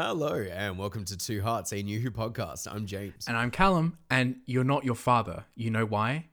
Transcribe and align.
Hello 0.00 0.46
and 0.52 0.78
welcome 0.78 1.04
to 1.06 1.16
Two 1.16 1.42
Hearts, 1.42 1.72
a 1.72 1.82
New 1.82 1.98
Who 1.98 2.12
podcast. 2.12 2.72
I'm 2.72 2.86
James. 2.86 3.26
And 3.26 3.36
I'm 3.36 3.50
Callum, 3.50 3.98
and 4.08 4.36
you're 4.46 4.62
not 4.62 4.84
your 4.84 4.94
father. 4.94 5.46
You 5.56 5.72
know 5.72 5.84
why? 5.84 6.28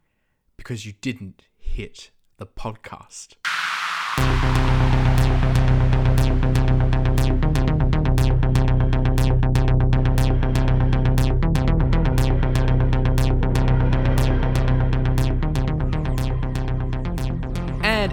Because 0.55 0.85
you 0.85 0.93
didn't 1.01 1.41
hit 1.57 2.11
the 2.37 2.45
podcast. 2.45 3.37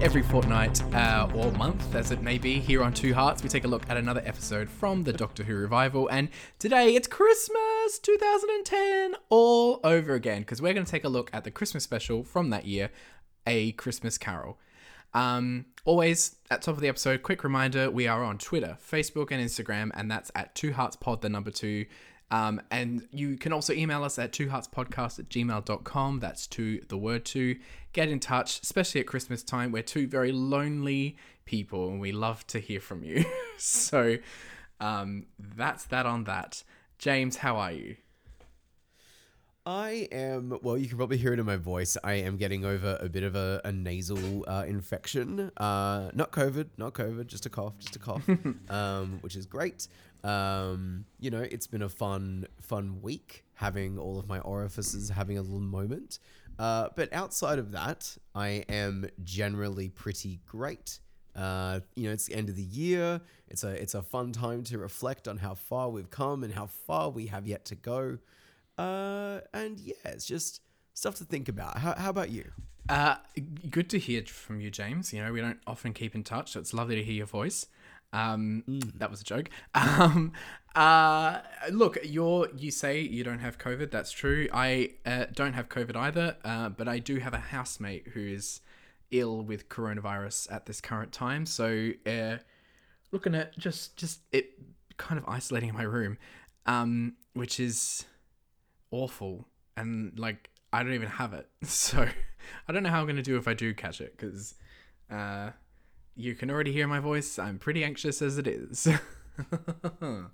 Every 0.02 0.22
fortnight 0.22 0.82
uh, 0.94 1.28
or 1.32 1.52
month, 1.52 1.94
as 1.94 2.10
it 2.10 2.22
may 2.22 2.36
be, 2.36 2.58
here 2.58 2.82
on 2.82 2.92
Two 2.92 3.14
Hearts, 3.14 3.40
we 3.40 3.48
take 3.48 3.62
a 3.62 3.68
look 3.68 3.88
at 3.88 3.96
another 3.96 4.20
episode 4.24 4.68
from 4.68 5.04
the 5.04 5.12
Doctor 5.12 5.44
Who 5.44 5.54
revival. 5.54 6.08
And 6.08 6.28
today 6.58 6.96
it's 6.96 7.06
Christmas 7.06 8.00
2010 8.00 9.14
all 9.28 9.78
over 9.84 10.14
again, 10.14 10.40
because 10.40 10.60
we're 10.60 10.74
going 10.74 10.84
to 10.84 10.90
take 10.90 11.04
a 11.04 11.08
look 11.08 11.30
at 11.32 11.44
the 11.44 11.52
Christmas 11.52 11.84
special 11.84 12.24
from 12.24 12.50
that 12.50 12.66
year, 12.66 12.90
A 13.46 13.72
Christmas 13.72 14.18
Carol. 14.18 14.58
Um, 15.14 15.66
always 15.84 16.34
at 16.50 16.62
top 16.62 16.74
of 16.74 16.80
the 16.80 16.88
episode, 16.88 17.22
quick 17.22 17.44
reminder 17.44 17.88
we 17.88 18.08
are 18.08 18.24
on 18.24 18.38
Twitter, 18.38 18.78
Facebook, 18.84 19.30
and 19.30 19.40
Instagram, 19.40 19.92
and 19.94 20.10
that's 20.10 20.32
at 20.34 20.56
Two 20.56 20.72
Hearts 20.72 20.96
Pod, 20.96 21.22
the 21.22 21.28
number 21.28 21.52
two. 21.52 21.86
Um, 22.32 22.62
and 22.70 23.06
you 23.12 23.36
can 23.36 23.52
also 23.52 23.74
email 23.74 24.02
us 24.02 24.18
at 24.18 24.32
twoheartspodcast 24.32 25.18
at 25.18 25.28
gmail.com. 25.28 26.20
That's 26.20 26.46
two, 26.46 26.80
the 26.88 26.96
word 26.96 27.26
two. 27.26 27.58
Get 27.92 28.08
in 28.08 28.20
touch, 28.20 28.58
especially 28.62 29.02
at 29.02 29.06
Christmas 29.06 29.42
time. 29.42 29.70
We're 29.70 29.82
two 29.82 30.06
very 30.06 30.32
lonely 30.32 31.18
people 31.44 31.90
and 31.90 32.00
we 32.00 32.10
love 32.10 32.46
to 32.48 32.58
hear 32.58 32.80
from 32.80 33.04
you. 33.04 33.26
so 33.58 34.16
um, 34.80 35.26
that's 35.38 35.84
that 35.84 36.06
on 36.06 36.24
that. 36.24 36.64
James, 36.98 37.36
how 37.36 37.58
are 37.58 37.72
you? 37.72 37.96
I 39.64 40.08
am, 40.10 40.58
well, 40.62 40.76
you 40.76 40.88
can 40.88 40.96
probably 40.98 41.18
hear 41.18 41.32
it 41.32 41.38
in 41.38 41.46
my 41.46 41.56
voice. 41.56 41.96
I 42.02 42.14
am 42.14 42.36
getting 42.36 42.64
over 42.64 42.98
a 43.00 43.08
bit 43.08 43.22
of 43.22 43.36
a, 43.36 43.60
a 43.64 43.70
nasal 43.70 44.44
uh, 44.48 44.64
infection. 44.66 45.52
Uh, 45.56 46.10
not 46.14 46.32
COVID, 46.32 46.66
not 46.78 46.94
COVID, 46.94 47.28
just 47.28 47.46
a 47.46 47.50
cough, 47.50 47.78
just 47.78 47.94
a 47.94 48.00
cough, 48.00 48.28
um, 48.70 49.18
which 49.20 49.36
is 49.36 49.46
great. 49.46 49.86
Um, 50.24 51.04
you 51.20 51.30
know, 51.30 51.42
it's 51.42 51.68
been 51.68 51.82
a 51.82 51.88
fun, 51.88 52.46
fun 52.60 53.02
week 53.02 53.44
having 53.54 53.98
all 53.98 54.18
of 54.18 54.26
my 54.26 54.40
orifices 54.40 55.10
having 55.10 55.38
a 55.38 55.42
little 55.42 55.60
moment. 55.60 56.18
Uh, 56.58 56.88
but 56.96 57.12
outside 57.12 57.60
of 57.60 57.70
that, 57.70 58.16
I 58.34 58.64
am 58.68 59.06
generally 59.22 59.88
pretty 59.90 60.40
great. 60.44 60.98
Uh, 61.36 61.80
you 61.94 62.08
know, 62.08 62.12
it's 62.12 62.26
the 62.26 62.34
end 62.34 62.48
of 62.48 62.56
the 62.56 62.62
year. 62.62 63.20
It's 63.48 63.62
a 63.64 63.70
it's 63.70 63.94
a 63.94 64.02
fun 64.02 64.32
time 64.32 64.64
to 64.64 64.78
reflect 64.78 65.28
on 65.28 65.38
how 65.38 65.54
far 65.54 65.88
we've 65.88 66.10
come 66.10 66.42
and 66.44 66.52
how 66.52 66.66
far 66.66 67.10
we 67.10 67.26
have 67.26 67.46
yet 67.46 67.64
to 67.66 67.74
go. 67.74 68.18
Uh, 68.78 69.40
and 69.52 69.78
yeah, 69.80 69.94
it's 70.04 70.26
just 70.26 70.60
stuff 70.94 71.16
to 71.16 71.24
think 71.24 71.48
about. 71.48 71.78
How, 71.78 71.94
how 71.94 72.10
about 72.10 72.30
you? 72.30 72.52
Uh, 72.88 73.16
good 73.70 73.88
to 73.90 73.98
hear 73.98 74.22
from 74.22 74.60
you, 74.60 74.70
James. 74.70 75.12
You 75.12 75.22
know, 75.22 75.32
we 75.32 75.40
don't 75.40 75.60
often 75.66 75.92
keep 75.92 76.14
in 76.14 76.24
touch, 76.24 76.52
so 76.52 76.60
it's 76.60 76.74
lovely 76.74 76.96
to 76.96 77.02
hear 77.02 77.14
your 77.14 77.26
voice. 77.26 77.66
Um, 78.12 78.64
that 78.96 79.10
was 79.10 79.20
a 79.20 79.24
joke. 79.24 79.50
Um, 79.74 80.32
uh, 80.74 81.40
look, 81.70 81.98
you're 82.02 82.48
you 82.56 82.70
say 82.70 83.00
you 83.00 83.24
don't 83.24 83.40
have 83.40 83.58
COVID. 83.58 83.90
That's 83.90 84.10
true. 84.10 84.48
I 84.52 84.92
uh, 85.04 85.26
don't 85.32 85.52
have 85.52 85.68
COVID 85.68 85.96
either, 85.96 86.36
uh, 86.44 86.70
but 86.70 86.88
I 86.88 86.98
do 86.98 87.18
have 87.18 87.34
a 87.34 87.38
housemate 87.38 88.08
who 88.14 88.20
is 88.20 88.60
ill 89.10 89.42
with 89.42 89.68
coronavirus 89.68 90.50
at 90.50 90.64
this 90.64 90.80
current 90.80 91.12
time. 91.12 91.44
So, 91.44 91.90
uh, 92.06 92.38
looking 93.10 93.34
at 93.34 93.56
just 93.58 93.98
just 93.98 94.20
it 94.32 94.52
kind 94.96 95.18
of 95.18 95.28
isolating 95.28 95.68
in 95.68 95.74
my 95.74 95.82
room, 95.82 96.16
um, 96.64 97.16
which 97.34 97.60
is 97.60 98.06
awful, 98.92 99.48
and 99.76 100.16
like 100.18 100.50
I 100.72 100.82
don't 100.84 100.94
even 100.94 101.08
have 101.08 101.32
it. 101.32 101.48
So, 101.64 102.06
I 102.68 102.72
don't 102.72 102.84
know 102.84 102.90
how 102.90 103.00
I'm 103.00 103.06
gonna 103.06 103.22
do 103.22 103.36
if 103.36 103.48
I 103.48 103.54
do 103.54 103.74
catch 103.74 104.00
it 104.00 104.16
because. 104.16 104.54
Uh, 105.10 105.50
you 106.14 106.34
can 106.34 106.50
already 106.50 106.72
hear 106.72 106.86
my 106.86 107.00
voice. 107.00 107.38
I'm 107.38 107.58
pretty 107.58 107.82
anxious 107.82 108.20
as 108.20 108.36
it 108.36 108.46
is. 108.46 108.86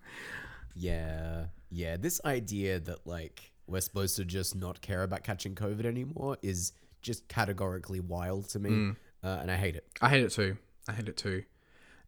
Yeah, 0.74 1.46
yeah. 1.70 1.96
This 1.96 2.20
idea 2.24 2.78
that 2.80 3.06
like 3.06 3.52
we're 3.66 3.80
supposed 3.80 4.16
to 4.16 4.24
just 4.24 4.54
not 4.54 4.80
care 4.80 5.02
about 5.02 5.22
catching 5.24 5.54
COVID 5.54 5.84
anymore 5.84 6.36
is 6.42 6.72
just 7.02 7.26
categorically 7.28 8.00
wild 8.00 8.48
to 8.50 8.58
me, 8.58 8.92
uh, 9.24 9.38
and 9.40 9.50
I 9.50 9.56
hate 9.56 9.76
it. 9.76 9.86
I 10.00 10.08
hate 10.08 10.22
it 10.22 10.30
too. 10.30 10.56
I 10.88 10.92
hate 10.92 11.08
it 11.08 11.16
too. 11.16 11.42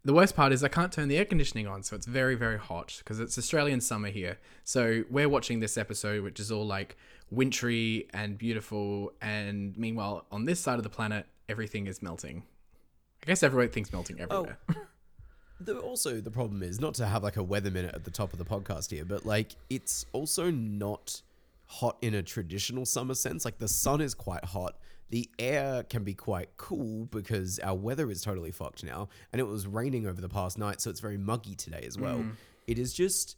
The 0.04 0.14
worst 0.14 0.34
part 0.34 0.52
is 0.52 0.64
I 0.64 0.68
can't 0.68 0.90
turn 0.90 1.08
the 1.08 1.18
air 1.18 1.26
conditioning 1.26 1.66
on, 1.66 1.82
so 1.82 1.94
it's 1.94 2.06
very, 2.06 2.34
very 2.34 2.58
hot 2.58 2.96
because 2.98 3.20
it's 3.20 3.36
Australian 3.36 3.80
summer 3.82 4.08
here. 4.08 4.38
So 4.64 5.04
we're 5.10 5.28
watching 5.28 5.60
this 5.60 5.76
episode, 5.76 6.24
which 6.24 6.40
is 6.40 6.50
all 6.50 6.66
like 6.66 6.96
wintry 7.30 8.08
and 8.14 8.38
beautiful, 8.38 9.12
and 9.20 9.76
meanwhile, 9.76 10.26
on 10.32 10.46
this 10.46 10.58
side 10.58 10.78
of 10.78 10.84
the 10.84 10.90
planet, 10.90 11.26
everything 11.48 11.86
is 11.86 12.00
melting. 12.00 12.44
I 13.22 13.26
guess 13.26 13.42
everything's 13.42 13.92
melting 13.92 14.18
oh. 14.20 14.24
everywhere. 14.24 14.58
The, 15.62 15.78
also, 15.78 16.22
the 16.22 16.30
problem 16.30 16.62
is 16.62 16.80
not 16.80 16.94
to 16.94 17.06
have 17.06 17.22
like 17.22 17.36
a 17.36 17.42
weather 17.42 17.70
minute 17.70 17.94
at 17.94 18.04
the 18.04 18.10
top 18.10 18.32
of 18.32 18.38
the 18.38 18.46
podcast 18.46 18.90
here, 18.90 19.04
but 19.04 19.26
like 19.26 19.56
it's 19.68 20.06
also 20.14 20.50
not 20.50 21.20
hot 21.66 21.98
in 22.00 22.14
a 22.14 22.22
traditional 22.22 22.86
summer 22.86 23.12
sense. 23.12 23.44
Like 23.44 23.58
the 23.58 23.68
sun 23.68 24.00
is 24.00 24.14
quite 24.14 24.44
hot. 24.44 24.78
The 25.10 25.28
air 25.38 25.82
can 25.82 26.04
be 26.04 26.14
quite 26.14 26.56
cool 26.56 27.06
because 27.06 27.58
our 27.60 27.74
weather 27.74 28.10
is 28.10 28.22
totally 28.22 28.52
fucked 28.52 28.84
now, 28.84 29.08
and 29.32 29.40
it 29.40 29.44
was 29.44 29.66
raining 29.66 30.06
over 30.06 30.20
the 30.20 30.28
past 30.28 30.58
night, 30.58 30.80
so 30.80 30.90
it's 30.90 31.00
very 31.00 31.18
muggy 31.18 31.54
today 31.54 31.84
as 31.86 31.98
well. 31.98 32.24
It 32.66 32.78
is 32.78 32.92
just 32.92 33.36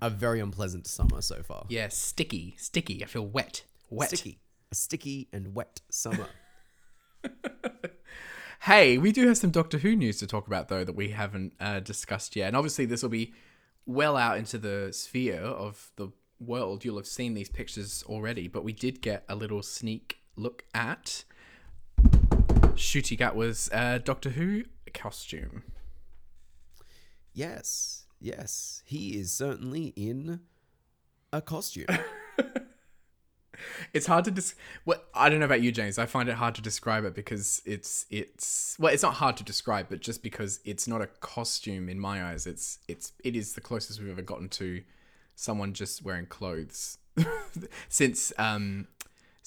a 0.00 0.10
very 0.10 0.40
unpleasant 0.40 0.86
summer 0.86 1.22
so 1.22 1.42
far. 1.42 1.64
yeah, 1.68 1.88
sticky, 1.88 2.54
sticky. 2.58 3.02
I 3.02 3.06
feel 3.06 3.26
wet, 3.26 3.64
wet. 3.90 4.08
Sticky, 4.08 4.38
a 4.70 4.74
sticky 4.74 5.28
and 5.32 5.54
wet 5.54 5.80
summer. 5.90 6.28
Hey, 8.62 8.98
we 8.98 9.12
do 9.12 9.26
have 9.28 9.38
some 9.38 9.50
Doctor 9.50 9.78
Who 9.78 9.94
news 9.94 10.18
to 10.18 10.26
talk 10.26 10.46
about, 10.48 10.68
though, 10.68 10.82
that 10.82 10.96
we 10.96 11.10
haven't 11.10 11.52
uh, 11.60 11.80
discussed 11.80 12.34
yet. 12.34 12.48
And 12.48 12.56
obviously, 12.56 12.86
this 12.86 13.02
will 13.02 13.08
be 13.08 13.32
well 13.86 14.16
out 14.16 14.36
into 14.36 14.58
the 14.58 14.92
sphere 14.92 15.40
of 15.40 15.92
the 15.96 16.08
world. 16.40 16.84
You'll 16.84 16.96
have 16.96 17.06
seen 17.06 17.34
these 17.34 17.48
pictures 17.48 18.02
already, 18.06 18.48
but 18.48 18.64
we 18.64 18.72
did 18.72 19.00
get 19.00 19.24
a 19.28 19.36
little 19.36 19.62
sneak 19.62 20.17
look 20.38 20.64
at 20.74 21.24
Ncuti 22.00 23.18
Gatwa's 23.18 23.68
uh, 23.72 23.98
Doctor 24.02 24.30
Who 24.30 24.64
costume. 24.94 25.64
yes, 27.32 28.06
yes, 28.20 28.82
he 28.84 29.18
is 29.18 29.32
certainly 29.32 29.92
in 29.96 30.40
a 31.32 31.42
costume. 31.42 31.86
It's 33.92 34.06
hard 34.06 34.24
to 34.26 34.30
dis. 34.30 34.54
Well, 34.84 35.02
I 35.14 35.28
don't 35.28 35.40
know 35.40 35.46
about 35.46 35.62
you, 35.62 35.72
James. 35.72 35.98
I 35.98 36.06
find 36.06 36.28
it 36.28 36.36
hard 36.36 36.54
to 36.56 36.62
describe 36.62 37.04
it 37.04 37.14
because 37.14 37.60
it's 37.64 38.06
it's 38.10 38.76
well, 38.78 38.92
it's 38.92 39.02
not 39.02 39.14
hard 39.14 39.36
to 39.38 39.44
describe, 39.44 39.86
but 39.88 40.00
just 40.00 40.22
because 40.22 40.60
it's 40.64 40.86
not 40.86 41.02
a 41.02 41.06
costume 41.06 41.88
in 41.88 41.98
my 41.98 42.24
eyes, 42.24 42.46
it's 42.46 42.78
it's 42.86 43.12
it 43.24 43.34
is 43.34 43.54
the 43.54 43.60
closest 43.60 44.00
we've 44.00 44.10
ever 44.10 44.22
gotten 44.22 44.48
to 44.50 44.82
someone 45.34 45.72
just 45.72 46.04
wearing 46.04 46.26
clothes 46.26 46.98
since 47.88 48.32
um 48.38 48.86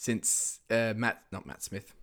since 0.01 0.61
uh, 0.71 0.95
Matt 0.97 1.21
not 1.31 1.45
Matt 1.45 1.61
Smith, 1.61 1.93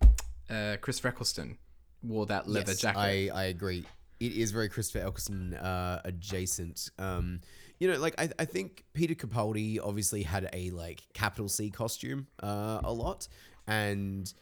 uh, 0.49 0.77
Chris 0.79 1.03
Eccleston 1.03 1.57
wore 2.01 2.25
that 2.27 2.47
leather 2.47 2.71
Yes, 2.71 2.79
jacket. 2.79 2.97
I, 2.97 3.29
I 3.33 3.43
agree. 3.45 3.83
It 4.21 4.31
is 4.31 4.51
very 4.51 4.69
Christopher 4.69 5.05
Eccleston 5.05 5.53
uh, 5.53 5.99
adjacent. 6.05 6.91
Um, 6.97 7.41
you 7.77 7.91
know, 7.91 7.99
like 7.99 8.15
I, 8.17 8.29
I 8.39 8.45
think 8.45 8.85
Peter 8.93 9.15
Capaldi 9.15 9.79
obviously 9.83 10.23
had 10.23 10.49
a 10.53 10.69
like 10.69 11.01
capital 11.13 11.49
C 11.49 11.69
costume 11.69 12.27
uh, 12.41 12.79
a 12.85 12.93
lot, 12.93 13.27
and 13.67 14.33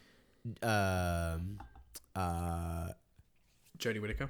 um, 0.62 1.58
uh, 2.16 2.90
Jodie 3.80 4.00
Whittaker. 4.00 4.30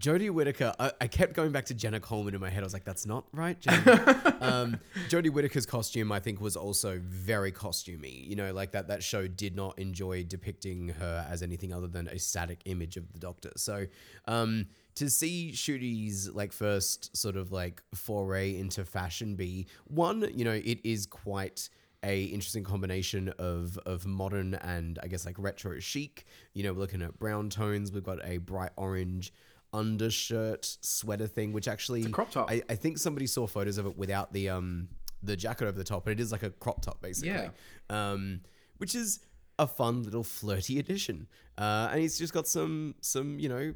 Jodie 0.00 0.30
Whittaker. 0.30 0.74
I, 0.78 0.92
I 1.00 1.06
kept 1.06 1.34
going 1.34 1.52
back 1.52 1.66
to 1.66 1.74
Jenna 1.74 2.00
Coleman 2.00 2.34
in 2.34 2.40
my 2.40 2.50
head. 2.50 2.62
I 2.62 2.64
was 2.64 2.72
like, 2.72 2.84
that's 2.84 3.06
not 3.06 3.24
right. 3.32 3.58
Jenna. 3.60 4.36
um, 4.40 4.78
Jodie 5.08 5.30
Whittaker's 5.30 5.66
costume, 5.66 6.10
I 6.10 6.18
think, 6.18 6.40
was 6.40 6.56
also 6.56 7.00
very 7.04 7.52
costumey. 7.52 8.26
You 8.26 8.36
know, 8.36 8.52
like 8.52 8.72
that 8.72 8.88
that 8.88 9.02
show 9.02 9.26
did 9.28 9.54
not 9.54 9.78
enjoy 9.78 10.24
depicting 10.24 10.88
her 10.88 11.26
as 11.30 11.42
anything 11.42 11.72
other 11.72 11.86
than 11.86 12.08
a 12.08 12.18
static 12.18 12.60
image 12.64 12.96
of 12.96 13.12
the 13.12 13.18
Doctor. 13.18 13.52
So, 13.56 13.86
um, 14.26 14.66
to 14.96 15.08
see 15.08 15.52
Ncuti's 15.54 16.30
like 16.30 16.52
first 16.52 17.16
sort 17.16 17.36
of 17.36 17.52
like 17.52 17.82
foray 17.94 18.58
into 18.58 18.84
fashion 18.84 19.36
be 19.36 19.66
one, 19.84 20.28
you 20.34 20.44
know, 20.44 20.52
it 20.52 20.80
is 20.84 21.06
quite 21.06 21.68
a 22.04 22.24
interesting 22.24 22.64
combination 22.64 23.28
of 23.38 23.78
of 23.86 24.06
modern 24.06 24.54
and 24.54 24.98
I 25.02 25.06
guess 25.06 25.24
like 25.24 25.36
retro 25.38 25.78
chic. 25.78 26.24
You 26.54 26.64
know, 26.64 26.72
we're 26.72 26.80
looking 26.80 27.02
at 27.02 27.18
brown 27.18 27.48
tones. 27.50 27.92
We've 27.92 28.02
got 28.02 28.18
a 28.24 28.38
bright 28.38 28.72
orange 28.76 29.32
undershirt 29.72 30.76
sweater 30.80 31.26
thing, 31.26 31.52
which 31.52 31.68
actually 31.68 32.04
crop 32.10 32.30
top. 32.30 32.50
I, 32.50 32.62
I 32.68 32.74
think 32.74 32.98
somebody 32.98 33.26
saw 33.26 33.46
photos 33.46 33.78
of 33.78 33.86
it 33.86 33.96
without 33.96 34.32
the 34.32 34.50
um 34.50 34.88
the 35.22 35.36
jacket 35.36 35.66
over 35.66 35.78
the 35.78 35.84
top, 35.84 36.04
but 36.04 36.12
it 36.12 36.20
is 36.20 36.32
like 36.32 36.42
a 36.42 36.50
crop 36.50 36.82
top 36.82 37.00
basically. 37.00 37.30
Yeah. 37.30 37.50
Um, 37.90 38.40
which 38.78 38.94
is 38.94 39.20
a 39.58 39.66
fun 39.66 40.02
little 40.02 40.24
flirty 40.24 40.78
addition. 40.78 41.28
Uh, 41.56 41.88
and 41.92 42.00
he's 42.00 42.18
just 42.18 42.32
got 42.32 42.46
some 42.46 42.94
some 43.00 43.38
you 43.38 43.48
know 43.48 43.74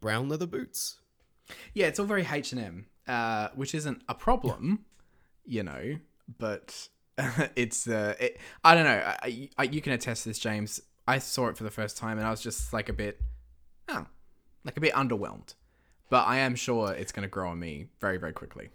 brown 0.00 0.28
leather 0.28 0.46
boots. 0.46 0.98
Yeah, 1.74 1.86
it's 1.86 1.98
all 1.98 2.06
very 2.06 2.26
H 2.30 2.52
and 2.52 2.60
M. 2.60 2.86
uh, 3.08 3.48
which 3.54 3.74
isn't 3.74 4.02
a 4.08 4.14
problem, 4.14 4.84
you 5.44 5.64
know, 5.64 5.96
but 6.38 6.88
it's 7.56 7.88
uh, 7.88 8.14
it, 8.20 8.38
I 8.62 8.74
don't 8.74 8.84
know. 8.84 9.14
I, 9.22 9.48
I, 9.58 9.64
you 9.64 9.80
can 9.80 9.92
attest 9.92 10.22
to 10.24 10.28
this, 10.28 10.38
James. 10.38 10.80
I 11.08 11.18
saw 11.18 11.48
it 11.48 11.56
for 11.56 11.64
the 11.64 11.70
first 11.70 11.96
time 11.96 12.18
and 12.18 12.26
I 12.26 12.30
was 12.30 12.40
just 12.40 12.72
like 12.72 12.88
a 12.88 12.92
bit, 12.92 13.20
oh, 13.88 14.06
like 14.64 14.76
a 14.76 14.80
bit 14.80 14.94
underwhelmed. 14.94 15.54
But 16.08 16.26
I 16.26 16.38
am 16.38 16.56
sure 16.56 16.92
it's 16.92 17.12
going 17.12 17.22
to 17.22 17.28
grow 17.28 17.50
on 17.50 17.58
me 17.60 17.86
very, 18.00 18.18
very 18.18 18.32
quickly. 18.32 18.70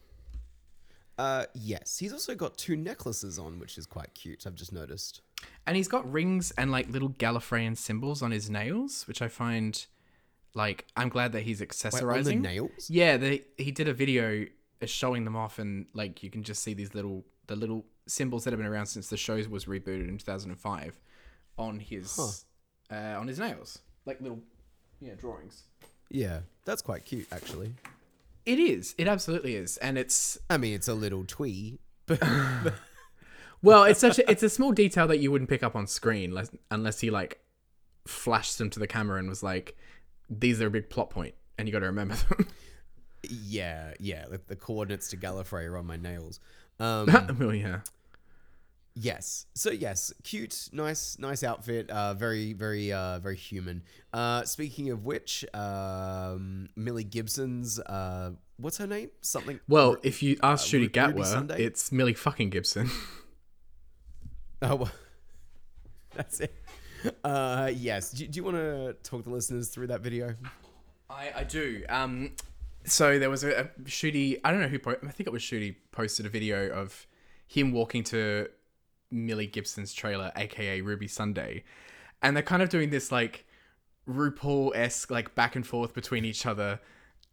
Uh, 1.17 1.45
yes. 1.53 1.97
He's 1.97 2.13
also 2.13 2.35
got 2.35 2.57
two 2.57 2.75
necklaces 2.75 3.37
on, 3.39 3.59
which 3.59 3.77
is 3.77 3.85
quite 3.85 4.13
cute. 4.13 4.45
I've 4.47 4.55
just 4.55 4.73
noticed. 4.73 5.21
And 5.67 5.75
he's 5.75 5.87
got 5.87 6.09
rings 6.11 6.51
and 6.57 6.71
like 6.71 6.89
little 6.89 7.09
Gallifreyan 7.09 7.77
symbols 7.77 8.21
on 8.21 8.31
his 8.31 8.49
nails, 8.49 9.05
which 9.07 9.21
I 9.21 9.27
find 9.27 9.85
like 10.55 10.85
I'm 10.95 11.09
glad 11.09 11.33
that 11.33 11.41
he's 11.41 11.59
Wait, 11.59 11.69
accessorizing. 11.69 12.17
on 12.17 12.23
the 12.23 12.35
nails? 12.35 12.89
Yeah, 12.89 13.17
they, 13.17 13.43
he 13.57 13.71
did 13.71 13.87
a 13.87 13.93
video 13.93 14.45
uh, 14.81 14.85
showing 14.85 15.25
them 15.25 15.35
off, 15.35 15.59
and 15.59 15.85
like 15.93 16.23
you 16.23 16.31
can 16.31 16.43
just 16.43 16.63
see 16.63 16.73
these 16.73 16.95
little 16.95 17.23
the 17.47 17.55
little 17.55 17.85
symbols 18.07 18.45
that 18.45 18.51
have 18.51 18.59
been 18.59 18.67
around 18.67 18.87
since 18.87 19.09
the 19.09 19.17
show 19.17 19.35
was 19.49 19.65
rebooted 19.65 20.07
in 20.07 20.17
2005 20.17 20.99
on 21.57 21.79
his 21.79 22.45
uh, 22.91 22.95
on 22.95 23.27
his 23.27 23.37
nails, 23.37 23.79
like 24.05 24.19
little 24.21 24.39
yeah 24.99 25.13
drawings. 25.15 25.63
Yeah, 26.09 26.41
that's 26.65 26.81
quite 26.81 27.05
cute, 27.05 27.27
actually. 27.31 27.73
It 28.45 28.59
is. 28.59 28.93
It 28.97 29.07
absolutely 29.07 29.55
is, 29.55 29.77
and 29.77 29.97
it's 29.97 30.37
I 30.49 30.57
mean, 30.57 30.73
it's 30.73 30.87
a 30.87 30.93
little 30.93 31.25
twee, 31.25 31.79
but 32.05 32.21
well, 33.61 33.83
it's 33.83 33.99
such 33.99 34.19
a 34.19 34.29
it's 34.29 34.43
a 34.43 34.49
small 34.49 34.71
detail 34.71 35.07
that 35.07 35.17
you 35.17 35.31
wouldn't 35.31 35.49
pick 35.49 35.63
up 35.63 35.75
on 35.75 35.87
screen 35.87 36.29
unless, 36.29 36.51
unless 36.69 36.99
he 36.99 37.09
like 37.09 37.39
flashed 38.07 38.59
them 38.59 38.69
to 38.69 38.79
the 38.79 38.87
camera 38.87 39.17
and 39.17 39.27
was 39.27 39.41
like, 39.41 39.75
"These 40.29 40.61
are 40.61 40.67
a 40.67 40.71
big 40.71 40.89
plot 40.89 41.09
point, 41.09 41.33
and 41.57 41.67
you 41.67 41.71
got 41.71 41.79
to 41.79 41.87
remember 41.87 42.15
them." 42.15 42.47
yeah, 43.23 43.93
yeah. 43.99 44.25
Like 44.29 44.45
the 44.45 44.55
coordinates 44.55 45.09
to 45.09 45.17
Gallifrey 45.17 45.67
are 45.67 45.77
on 45.77 45.85
my 45.85 45.97
nails. 45.97 46.39
Um, 46.77 47.37
well, 47.39 47.55
yeah. 47.55 47.79
Yes. 48.97 49.45
So 49.55 49.71
yes, 49.71 50.13
cute, 50.23 50.69
nice, 50.71 51.19
nice 51.19 51.43
outfit. 51.43 51.89
Uh, 51.89 52.13
very, 52.13 52.53
very, 52.53 52.93
uh, 52.93 53.19
very 53.19 53.35
human. 53.35 53.83
Uh, 54.13 54.43
speaking 54.43 54.89
of 54.89 55.03
which, 55.05 55.43
um, 55.53 56.69
Millie 56.77 57.03
Gibson's, 57.03 57.77
uh, 57.79 58.31
what's 58.57 58.77
her 58.77 58.87
name? 58.87 59.09
Something. 59.21 59.59
Well, 59.67 59.97
if 60.01 60.23
you 60.23 60.37
ask 60.41 60.71
Ru- 60.71 60.79
Ncuti 60.79 60.81
Ruby 60.83 61.21
Gatwa, 61.23 61.59
it's 61.59 61.91
Millie 61.91 62.13
fucking 62.13 62.49
Gibson. 62.49 62.89
Oh, 64.61 64.75
well, 64.75 64.91
that's 66.15 66.39
it. 66.39 66.55
Uh, 67.23 67.69
yes. 67.75 68.11
Do, 68.11 68.25
do 68.25 68.37
you 68.37 68.43
want 68.43 68.55
to 68.55 68.95
talk 69.03 69.23
the 69.23 69.29
listeners 69.29 69.67
through 69.67 69.87
that 69.87 70.01
video? 70.01 70.33
I, 71.09 71.31
I 71.35 71.43
do. 71.43 71.83
Um, 71.89 72.31
so 72.85 73.19
there 73.19 73.29
was 73.29 73.43
a, 73.43 73.51
a 73.59 73.63
Ncuti. 73.81 74.39
I 74.43 74.51
don't 74.51 74.61
know 74.61 74.67
who. 74.69 74.79
Po- 74.79 74.91
I 75.03 75.11
think 75.11 75.27
it 75.27 75.33
was 75.33 75.43
Ncuti 75.43 75.75
posted 75.91 76.25
a 76.25 76.29
video 76.29 76.69
of 76.69 77.05
him 77.47 77.73
walking 77.73 78.03
to 78.05 78.47
Millie 79.15 79.47
Gibson's 79.47 79.93
trailer, 79.93 80.31
aka 80.35 80.81
Ruby 80.81 81.07
Sunday, 81.07 81.63
and 82.21 82.35
they're 82.35 82.43
kind 82.43 82.61
of 82.61 82.69
doing 82.69 82.89
this 82.89 83.11
like 83.11 83.45
RuPaul 84.07 84.71
esque 84.75 85.09
like 85.09 85.33
back 85.35 85.55
and 85.55 85.65
forth 85.65 85.93
between 85.93 86.25
each 86.25 86.45
other, 86.45 86.79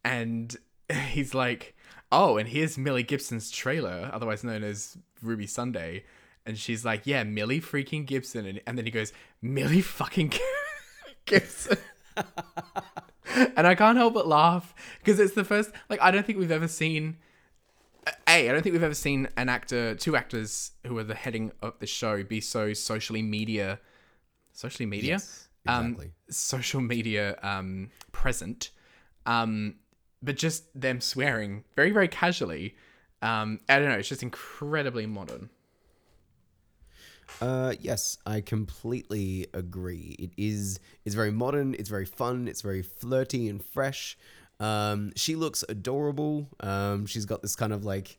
and 0.05 0.57
he's 1.09 1.35
like, 1.35 1.75
"Oh, 2.11 2.37
and 2.39 2.49
here's 2.49 2.79
Millie 2.79 3.03
Gibson's 3.03 3.51
trailer, 3.51 4.11
otherwise 4.13 4.45
known 4.45 4.63
as 4.63 4.97
Ruby 5.21 5.47
Sunday." 5.47 6.05
And 6.45 6.59
she's 6.59 6.85
like, 6.85 7.07
"Yeah, 7.07 7.23
Millie 7.25 7.61
freaking 7.61 8.07
Gibson," 8.07 8.47
and, 8.47 8.61
and 8.67 8.79
then 8.79 8.85
he 8.85 8.91
goes, 8.91 9.13
"Millie 9.41 9.83
fucking 9.83 10.33
Gibson." 11.27 11.79
and 13.57 13.67
I 13.67 13.75
can't 13.75 13.97
help 13.97 14.15
but 14.15 14.27
laugh 14.27 14.75
because 14.99 15.19
it's 15.19 15.35
the 15.35 15.45
first 15.45 15.71
like 15.89 16.01
I 16.01 16.11
don't 16.11 16.27
think 16.27 16.39
we've 16.39 16.51
ever 16.51 16.69
seen 16.69 17.17
a 18.07 18.49
I 18.49 18.53
don't 18.53 18.63
think 18.63 18.73
we've 18.73 18.83
ever 18.83 18.95
seen 18.95 19.29
an 19.37 19.49
actor 19.49 19.95
two 19.95 20.17
actors 20.17 20.73
who 20.87 20.97
are 20.99 21.05
the 21.05 21.15
heading 21.15 21.53
of 21.63 21.79
the 21.79 21.87
show 21.87 22.23
be 22.23 22.41
so 22.41 22.73
socially 22.73 23.23
media 23.23 23.79
socially 24.53 24.87
media 24.87 25.11
Yes, 25.13 25.49
exactly. 25.65 26.07
um 26.07 26.13
social 26.31 26.81
media 26.81 27.39
um 27.43 27.91
present 28.13 28.71
um 29.27 29.77
but 30.23 30.37
just 30.37 30.65
them 30.79 31.01
swearing 31.01 31.65
very 31.77 31.91
very 31.91 32.09
casually 32.09 32.77
um 33.23 33.61
I 33.69 33.79
don't 33.79 33.89
know 33.89 33.97
it's 33.99 34.09
just 34.09 34.23
incredibly 34.23 35.07
modern 35.07 35.51
Uh, 37.41 37.75
yes, 37.81 38.19
I 38.27 38.41
completely 38.41 39.47
agree. 39.55 40.15
It 40.19 40.31
is 40.37 40.79
it's 41.05 41.15
very 41.15 41.31
modern, 41.33 41.75
it's 41.75 41.89
very 41.89 42.05
fun, 42.05 42.47
it's 42.47 42.61
very 42.61 42.83
flirty 42.83 43.49
and 43.49 43.65
fresh. 43.65 44.19
Um, 44.61 45.13
she 45.17 45.35
looks 45.35 45.65
adorable. 45.69 46.49
Um, 46.61 47.07
she's 47.07 47.25
got 47.25 47.43
this 47.43 47.57
kind 47.57 47.73
of 47.73 47.85
like 47.85 48.19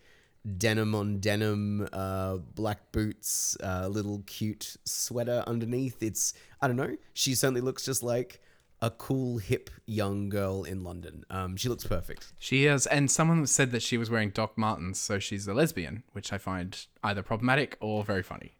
denim 0.58 0.94
on 0.94 1.20
denim, 1.20 1.88
uh, 1.94 2.38
black 2.38 2.92
boots, 2.92 3.56
uh, 3.64 3.88
little 3.88 4.24
cute 4.26 4.76
sweater 4.86 5.44
underneath. 5.48 6.02
It's 6.02 6.34
I 6.62 6.68
don't 6.68 6.76
know. 6.76 6.98
She 7.14 7.36
certainly 7.36 7.62
looks 7.62 7.86
just 7.86 8.04
like 8.04 8.42
a 8.82 8.90
cool, 8.90 9.38
hip 9.38 9.70
young 9.86 10.28
girl 10.28 10.66
in 10.66 10.84
London. 10.84 11.24
Um, 11.30 11.56
she 11.56 11.70
looks 11.70 11.86
perfect. 11.86 12.34
She 12.38 12.66
is, 12.66 12.86
and 12.86 13.10
someone 13.10 13.48
said 13.48 13.72
that 13.72 13.82
she 13.82 13.98
was 13.98 14.10
wearing 14.10 14.32
Doc 14.32 14.58
Martens, 14.58 15.00
so 15.00 15.20
she's 15.20 15.48
a 15.48 15.54
lesbian, 15.54 16.04
which 16.12 16.34
I 16.34 16.38
find 16.38 16.86
either 17.02 17.24
problematic 17.24 17.78
or 17.80 18.04
very 18.04 18.24
funny. 18.24 18.56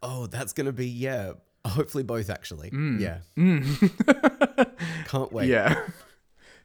Oh, 0.00 0.26
that's 0.26 0.52
gonna 0.52 0.72
be 0.72 0.86
yeah. 0.86 1.32
Hopefully 1.66 2.04
both 2.04 2.30
actually. 2.30 2.70
Yeah. 2.72 3.18
Mm. 3.36 4.70
Can't 5.08 5.32
wait. 5.32 5.48
Yeah. 5.48 5.80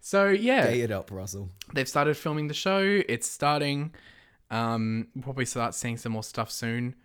So 0.01 0.27
yeah, 0.29 0.67
Gay 0.67 0.81
it 0.81 0.91
up, 0.91 1.11
Russell. 1.11 1.49
they've 1.73 1.87
started 1.87 2.17
filming 2.17 2.47
the 2.47 2.53
show. 2.55 3.01
It's 3.07 3.27
starting. 3.29 3.93
Um, 4.49 5.07
we'll 5.15 5.23
probably 5.23 5.45
start 5.45 5.75
seeing 5.75 5.95
some 5.95 6.11
more 6.11 6.23
stuff 6.23 6.51
soon. 6.51 6.95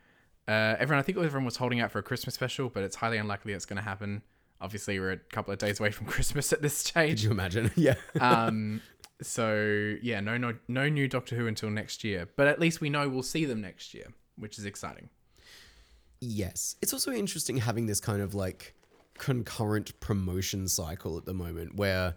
Uh, 0.49 0.77
everyone, 0.79 0.99
I 0.99 1.03
think 1.03 1.19
everyone 1.19 1.45
was 1.45 1.57
holding 1.57 1.81
out 1.81 1.91
for 1.93 1.99
a 1.99 2.03
Christmas 2.03 2.35
special, 2.35 2.69
but 2.71 2.83
it's 2.83 2.97
highly 2.97 3.19
unlikely 3.19 3.53
it's 3.53 3.67
going 3.67 3.77
to 3.77 3.83
happen. 3.83 4.23
Obviously, 4.61 4.99
we're 4.99 5.13
a 5.13 5.17
couple 5.19 5.53
of 5.53 5.59
days 5.59 5.79
away 5.79 5.91
from 5.91 6.07
Christmas 6.15 6.53
at 6.53 6.63
this 6.63 6.77
stage. 6.77 7.11
Could 7.11 7.19
stage. 7.19 7.25
you 7.25 7.31
imagine? 7.31 7.71
yeah. 7.77 7.95
um, 8.21 8.81
so 9.21 9.95
yeah, 10.03 10.21
no, 10.21 10.39
no, 10.39 10.55
no 10.67 10.89
new 10.89 11.07
Doctor 11.07 11.37
Who 11.37 11.47
until 11.47 11.69
next 11.71 12.03
year. 12.03 12.29
But 12.37 12.47
at 12.49 12.59
least 12.59 12.81
we 12.81 12.89
know 12.89 13.09
we'll 13.09 13.23
see 13.23 13.45
them 13.45 13.61
next 13.61 13.93
year, 13.93 14.07
which 14.37 14.59
is 14.59 14.65
exciting. 14.65 15.11
Yes. 16.21 16.77
It's 16.81 16.95
also 16.95 17.13
interesting 17.13 17.59
having 17.59 17.87
this 17.87 18.01
kind 18.01 18.23
of 18.23 18.35
like 18.35 18.75
concurrent 19.19 19.99
promotion 20.01 20.67
cycle 20.69 21.19
at 21.19 21.27
the 21.27 21.35
moment 21.35 21.77
where 21.77 22.15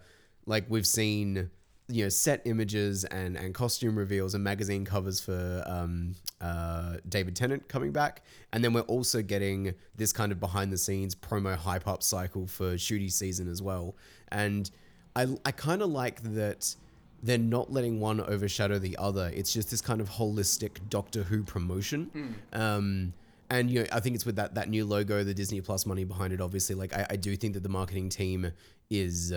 like 0.50 0.66
we've 0.68 0.88
seen 0.88 1.50
you 1.88 2.04
know 2.04 2.10
set 2.10 2.42
images 2.46 3.06
and 3.06 3.38
and 3.38 3.54
costume 3.54 3.98
reveals 3.98 4.36
and 4.36 4.44
magazine 4.44 4.84
covers 4.84 5.20
for 5.20 5.64
um 5.66 6.16
uh 6.42 6.98
David 7.08 7.36
Tennant 7.36 7.68
coming 7.68 7.92
back 7.92 8.24
and 8.52 8.64
then 8.64 8.74
we're 8.74 8.82
also 8.82 9.22
getting 9.22 9.74
this 9.96 10.12
kind 10.12 10.32
of 10.32 10.40
behind 10.40 10.72
the 10.72 10.78
scenes 10.78 11.16
promo 11.16 11.56
hype 11.56 11.88
up 11.88 12.04
cycle 12.04 12.46
for 12.48 12.76
Ncuti 12.76 13.12
season 13.12 13.48
as 13.48 13.62
well 13.62 13.96
and 14.30 14.70
I 15.16 15.28
I 15.46 15.52
kind 15.52 15.82
of 15.82 15.90
like 15.90 16.22
that 16.36 16.76
they're 17.22 17.38
not 17.38 17.72
letting 17.72 18.00
one 18.00 18.22
overshadow 18.22 18.80
the 18.80 18.96
other. 18.98 19.30
It's 19.34 19.52
just 19.52 19.70
this 19.70 19.82
kind 19.82 20.00
of 20.00 20.10
holistic 20.10 20.78
Doctor 20.90 21.24
Who 21.24 21.44
promotion. 21.44 22.10
Um, 22.54 23.14
and 23.50 23.70
you 23.70 23.82
know, 23.82 23.88
I 23.92 24.00
think 24.00 24.16
it's 24.16 24.26
with 24.26 24.38
that 24.38 24.56
that 24.56 24.70
new 24.70 24.86
logo, 24.86 25.24
the 25.24 25.34
Disney 25.34 25.60
Plus 25.60 25.86
money 25.86 26.06
behind 26.06 26.32
it. 26.32 26.40
Obviously, 26.40 26.76
like 26.76 26.94
I, 26.94 27.08
I 27.10 27.16
do 27.18 27.36
think 27.36 27.56
that 27.56 27.64
the 27.64 27.70
marketing 27.70 28.08
team 28.08 28.52
is 28.90 29.34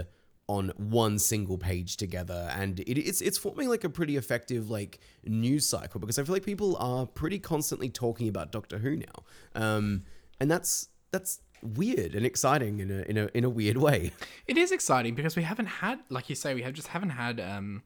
on 0.49 0.73
one 0.77 1.19
single 1.19 1.57
page 1.57 1.97
together, 1.97 2.51
and 2.55 2.81
it, 2.81 2.99
it's 2.99 3.21
it's 3.21 3.39
forming 3.39 3.69
like 3.69 3.85
a 3.85 3.89
pretty 3.89 4.17
effective 4.17 4.71
like 4.71 4.99
news 5.25 5.67
cycle 5.67 6.01
because 6.01 6.19
I 6.19 6.25
feel 6.25 6.35
like 6.35 6.45
people 6.45 6.77
are 6.79 7.07
pretty 7.07 7.39
constantly 7.39 7.89
talking 7.89 8.29
about 8.29 8.53
Doctor 8.53 8.79
Who 8.79 8.97
now, 8.97 9.25
um, 9.55 10.05
and 10.41 10.51
that's 10.51 10.89
that's 11.11 11.41
weird 11.63 12.15
and 12.15 12.27
exciting 12.27 12.81
in 12.81 12.91
a 12.91 13.03
in 13.03 13.17
a 13.17 13.29
in 13.35 13.45
a 13.45 13.51
weird 13.51 13.77
way. 13.77 14.11
It 14.47 14.59
is 14.59 14.73
exciting 14.73 15.15
because 15.15 15.37
we 15.37 15.45
haven't 15.45 15.67
had, 15.67 16.01
like 16.11 16.29
you 16.29 16.35
say, 16.35 16.55
we 16.55 16.63
have 16.63 16.75
just 16.75 16.89
haven't 16.89 17.11
had 17.11 17.41
um, 17.41 17.83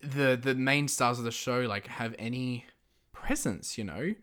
the 0.00 0.38
the 0.40 0.54
main 0.54 0.88
stars 0.88 1.18
of 1.18 1.24
the 1.24 1.32
show 1.32 1.60
like 1.62 1.86
have 1.88 2.14
any 2.18 2.64
presence, 3.12 3.76
you 3.76 3.84
know. 3.84 4.14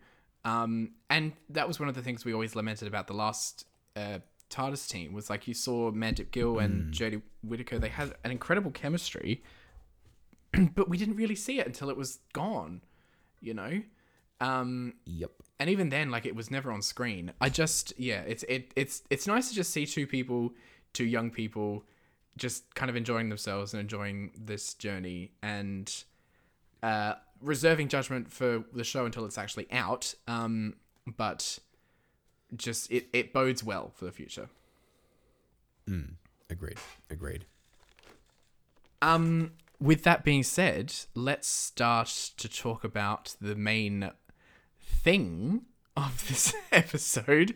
Um, 0.44 0.92
and 1.08 1.32
that 1.50 1.68
was 1.68 1.78
one 1.78 1.88
of 1.88 1.94
the 1.94 2.02
things 2.02 2.24
we 2.24 2.32
always 2.32 2.56
lamented 2.56 2.88
about 2.88 3.06
the 3.06 3.12
last 3.12 3.66
uh, 3.94 4.18
TARDIS 4.52 4.88
team 4.88 5.12
was 5.12 5.28
like 5.30 5.48
you 5.48 5.54
saw 5.54 5.90
Mandip 5.90 6.30
Gill 6.30 6.58
and 6.58 6.92
Jodie 6.92 7.22
Whittaker. 7.42 7.78
They 7.78 7.88
had 7.88 8.14
an 8.24 8.30
incredible 8.30 8.70
chemistry, 8.70 9.42
but 10.74 10.88
we 10.88 10.96
didn't 10.98 11.16
really 11.16 11.34
see 11.34 11.58
it 11.58 11.66
until 11.66 11.88
it 11.90 11.96
was 11.96 12.18
gone, 12.32 12.82
you 13.40 13.54
know. 13.54 13.82
Um, 14.40 14.94
Yep. 15.06 15.30
and 15.60 15.70
even 15.70 15.88
then 15.88 16.10
like 16.10 16.26
it 16.26 16.34
was 16.34 16.50
never 16.50 16.72
on 16.72 16.82
screen 16.82 17.32
i 17.40 17.48
just 17.48 17.92
yeah 17.96 18.22
it's 18.22 18.42
it 18.48 18.72
it's 18.74 19.02
it's 19.08 19.28
nice 19.28 19.48
to 19.50 19.54
just 19.54 19.70
see 19.70 19.86
two 19.86 20.04
people 20.04 20.50
two 20.92 21.04
young 21.04 21.30
people 21.30 21.84
just 22.36 22.74
kind 22.74 22.90
of 22.90 22.96
enjoying 22.96 23.28
themselves 23.28 23.72
and 23.72 23.80
enjoying 23.80 24.32
this 24.36 24.74
journey 24.74 25.30
and 25.44 26.02
uh 26.82 27.14
reserving 27.40 27.86
judgment 27.86 28.32
for 28.32 28.64
the 28.74 28.82
show 28.82 29.04
until 29.06 29.24
it's 29.24 29.38
actually 29.38 29.70
out 29.70 30.12
um 30.26 30.74
but 31.16 31.60
just 32.56 32.90
it 32.90 33.08
it 33.12 33.32
bodes 33.32 33.62
well 33.64 33.92
for 33.94 34.04
the 34.04 34.12
future 34.12 34.48
Agreed. 36.48 36.78
Agreed. 37.10 37.44
um 39.00 39.52
with 39.80 40.04
that 40.04 40.22
being 40.24 40.44
said, 40.44 40.94
let's 41.14 41.48
start 41.48 42.08
to 42.36 42.48
talk 42.48 42.84
about 42.84 43.34
the 43.40 43.56
main 43.56 44.12
thing 44.80 45.62
of 45.96 46.24
this 46.28 46.54
episode. 46.70 47.54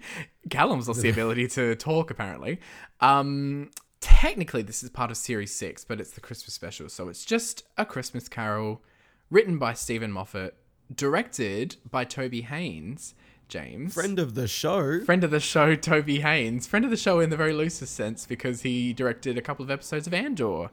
Callum's 0.50 0.88
lost 0.88 1.02
the 1.02 1.08
ability 1.08 1.46
to 1.48 1.76
talk, 1.76 2.10
apparently. 2.10 2.58
Um, 3.00 3.70
technically, 4.00 4.62
this 4.62 4.82
is 4.82 4.90
part 4.90 5.10
of 5.12 5.16
Series 5.16 5.54
6, 5.54 5.84
but 5.84 6.00
it's 6.00 6.10
the 6.10 6.20
Christmas 6.20 6.52
special. 6.54 6.88
So 6.88 7.08
it's 7.08 7.24
just 7.24 7.62
a 7.78 7.84
Christmas 7.86 8.28
carol 8.28 8.82
written 9.30 9.58
by 9.58 9.72
Steven 9.72 10.10
Moffat, 10.10 10.56
directed 10.94 11.76
by 11.88 12.04
Toby 12.04 12.42
Haynes. 12.42 13.14
James. 13.48 13.94
Friend 13.94 14.18
of 14.18 14.34
the 14.34 14.48
show. 14.48 15.00
Friend 15.04 15.22
of 15.24 15.30
the 15.30 15.40
show, 15.40 15.74
Toby 15.76 16.20
Haynes. 16.20 16.66
Friend 16.66 16.84
of 16.84 16.90
the 16.90 16.96
show 16.96 17.20
in 17.20 17.30
the 17.30 17.36
very 17.36 17.52
loosest 17.52 17.94
sense 17.94 18.26
because 18.26 18.62
he 18.62 18.92
directed 18.92 19.38
a 19.38 19.42
couple 19.42 19.64
of 19.64 19.70
episodes 19.70 20.06
of 20.06 20.14
Andor, 20.14 20.70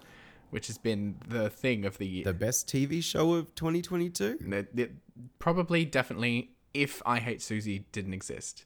which 0.50 0.68
has 0.68 0.78
been 0.78 1.16
the 1.28 1.50
thing 1.50 1.86
of 1.86 1.98
the 1.98 2.08
year. 2.08 2.24
The 2.24 2.34
best 2.34 2.68
TV 2.68 3.04
show 3.04 3.34
of 3.34 3.54
2022. 3.56 4.38
It- 4.52 4.70
it- 4.76 4.92
probably, 5.40 5.86
definitely, 5.86 6.52
if 6.74 7.02
I 7.06 7.20
Hate 7.20 7.42
Susie 7.42 7.86
didn't 7.92 8.14
exist. 8.14 8.66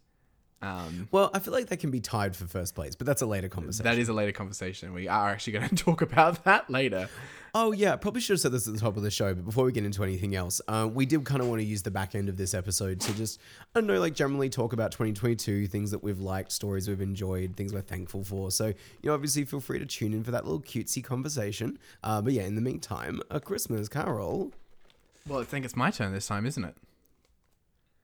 Um, 0.62 1.08
Well, 1.12 1.30
I 1.36 1.40
feel 1.40 1.54
like 1.54 1.68
they 1.68 1.78
can 1.78 1.92
be 1.92 2.00
tied 2.00 2.36
for 2.36 2.48
first 2.48 2.74
place, 2.74 2.96
but 2.96 3.06
that's 3.06 3.22
a 3.22 3.28
later 3.28 3.48
conversation. 3.50 3.84
that 3.84 4.00
is 4.00 4.10
a 4.10 4.14
later 4.14 4.32
conversation. 4.32 4.92
We 4.94 5.08
are 5.08 5.30
actually 5.30 5.54
going 5.54 5.70
to 5.76 5.76
talk 5.76 6.02
about 6.02 6.46
that 6.46 6.70
later. 6.70 7.10
Oh 7.60 7.72
yeah, 7.72 7.96
probably 7.96 8.22
should 8.22 8.34
have 8.34 8.42
said 8.42 8.52
this 8.52 8.68
at 8.68 8.76
the 8.76 8.80
top 8.80 8.98
of 8.98 9.02
the 9.02 9.10
show, 9.10 9.34
but 9.34 9.44
before 9.44 9.66
we 9.66 9.72
get 9.72 9.84
into 9.84 10.04
anything 10.04 10.36
else, 10.36 10.62
uh, 10.68 10.88
we 10.94 11.08
did 11.08 11.26
kind 11.26 11.42
of 11.42 11.48
want 11.48 11.60
to 11.60 11.66
use 11.66 11.82
the 11.82 11.90
back 11.90 12.14
end 12.14 12.30
of 12.30 12.38
this 12.38 12.54
episode 12.54 13.00
to 13.00 13.18
just, 13.18 13.40
I 13.74 13.80
don't 13.80 13.88
know, 13.88 14.00
like 14.00 14.14
generally 14.14 14.48
talk 14.48 14.74
about 14.74 14.92
2022, 14.92 15.66
things 15.66 15.90
that 15.90 16.04
we've 16.04 16.20
liked, 16.20 16.52
stories 16.52 16.88
we've 16.88 17.02
enjoyed, 17.02 17.56
things 17.56 17.74
we're 17.74 17.82
thankful 17.82 18.24
for. 18.24 18.52
So, 18.52 18.68
you 18.68 18.76
know, 19.06 19.16
obviously 19.16 19.44
feel 19.44 19.60
free 19.60 19.80
to 19.80 19.88
tune 19.88 20.14
in 20.14 20.24
for 20.24 20.30
that 20.30 20.46
little 20.46 20.62
cutesy 20.62 21.04
conversation. 21.04 21.80
Uh, 22.04 22.22
but 22.22 22.34
yeah, 22.34 22.44
in 22.44 22.54
the 22.54 22.62
meantime, 22.62 23.22
a 23.32 23.40
Christmas 23.40 23.90
Carol. 23.90 24.54
Well, 25.28 25.40
I 25.40 25.44
think 25.44 25.66
it's 25.66 25.76
my 25.76 25.90
turn 25.90 26.14
this 26.14 26.28
time, 26.28 26.46
isn't 26.46 26.64
it? 26.64 26.76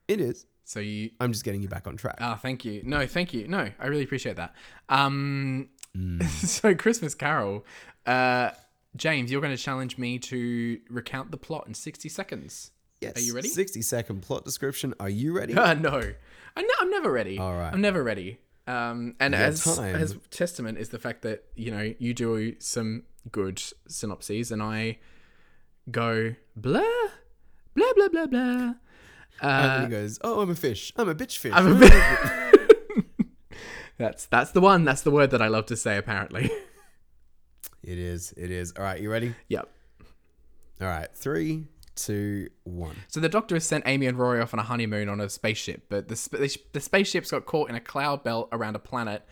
It 0.08 0.20
is. 0.20 0.48
So 0.64 0.80
you. 0.80 1.12
I'm 1.20 1.32
just 1.32 1.46
getting 1.46 1.62
you 1.62 1.68
back 1.68 1.86
on 1.86 1.96
track. 1.96 2.18
Ah, 2.20 2.40
thank 2.42 2.66
you. 2.66 2.82
No, 2.84 3.06
thank 3.06 3.36
you. 3.36 3.48
No, 3.48 3.70
I 3.80 3.86
really 3.86 4.04
appreciate 4.04 4.38
that. 4.38 4.56
Um, 4.90 5.70
Mm. 5.98 6.24
so 6.48 6.74
Christmas 6.76 7.16
Carol, 7.16 7.66
uh, 8.06 8.52
James, 8.96 9.32
you're 9.32 9.42
going 9.42 9.56
to 9.56 9.62
challenge 9.62 9.98
me 9.98 10.20
to 10.20 10.80
recount 10.90 11.32
the 11.32 11.38
plot 11.38 11.66
in 11.68 11.74
60 11.74 12.10
seconds. 12.10 12.72
yes. 13.02 13.18
are 13.18 13.22
you 13.22 13.34
ready? 13.34 13.48
60 13.50 13.82
second 13.82 14.22
plot 14.22 14.46
description. 14.46 14.94
Are 15.00 15.10
you 15.10 15.36
ready? 15.36 15.56
Uh, 15.56 15.74
no, 15.88 16.02
I'm, 16.56 16.66
I'm 16.80 16.90
never 16.90 17.12
ready. 17.12 17.38
All 17.40 17.54
right. 17.54 17.74
I'm 17.74 17.82
never 17.82 18.04
ready. 18.04 18.40
Um, 18.66 19.16
and 19.20 19.36
as 19.36 19.64
time. 19.64 19.96
as 19.96 20.16
testament 20.30 20.78
is 20.78 20.88
the 20.90 21.00
fact 21.00 21.24
that 21.24 21.44
you 21.56 21.70
know 21.70 21.94
you 22.00 22.14
do 22.14 22.56
some 22.60 23.04
good 23.30 23.62
synopses, 23.90 24.52
and 24.54 24.64
I 24.64 25.00
go 25.92 26.36
blah 26.56 26.82
blah 27.74 27.94
blah 27.94 28.08
blah 28.08 28.26
blah. 28.28 28.40
and 28.40 28.76
Uh, 29.42 29.68
then 29.68 29.82
he 29.84 29.90
goes, 29.90 30.18
"Oh, 30.24 30.40
I'm 30.40 30.50
a 30.50 30.56
fish. 30.56 30.94
I'm 30.96 31.10
a 31.10 31.16
bitch 31.16 31.38
fish." 31.40 31.52
I'm 31.54 31.76
a 31.76 31.80
bit. 31.80 31.92
that's 33.98 34.28
that's 34.28 34.52
the 34.52 34.62
one. 34.62 34.86
That's 34.86 35.02
the 35.02 35.12
word 35.12 35.32
that 35.32 35.42
I 35.42 35.50
love 35.50 35.66
to 35.66 35.76
say. 35.76 35.98
Apparently. 35.98 36.50
It 37.84 37.98
is. 37.98 38.34
It 38.38 38.50
is. 38.52 38.74
All 38.78 38.84
right, 38.84 39.00
you 39.00 39.12
ready? 39.12 39.36
yep. 39.50 39.70
All 40.82 40.88
right, 40.88 41.08
three, 41.14 41.66
two, 41.96 42.50
one. 42.64 42.96
So 43.08 43.20
the 43.20 43.30
Doctor 43.30 43.56
has 43.56 43.66
sent 43.66 43.84
Amy 43.88 44.08
and 44.08 44.18
Rory 44.18 44.42
off 44.42 44.54
on 44.54 44.60
a 44.60 44.64
honeymoon 44.64 45.08
on 45.08 45.22
a 45.22 45.30
spaceship, 45.30 45.84
but 45.90 46.08
the 46.08 46.16
sp- 46.18 46.72
the 46.74 46.80
spaceship's 46.80 47.32
got 47.32 47.46
caught 47.46 47.70
in 47.70 47.76
a 47.76 47.80
cloud 47.80 48.24
belt 48.24 48.50
around 48.52 48.76
a 48.76 48.80
planet, 48.80 49.26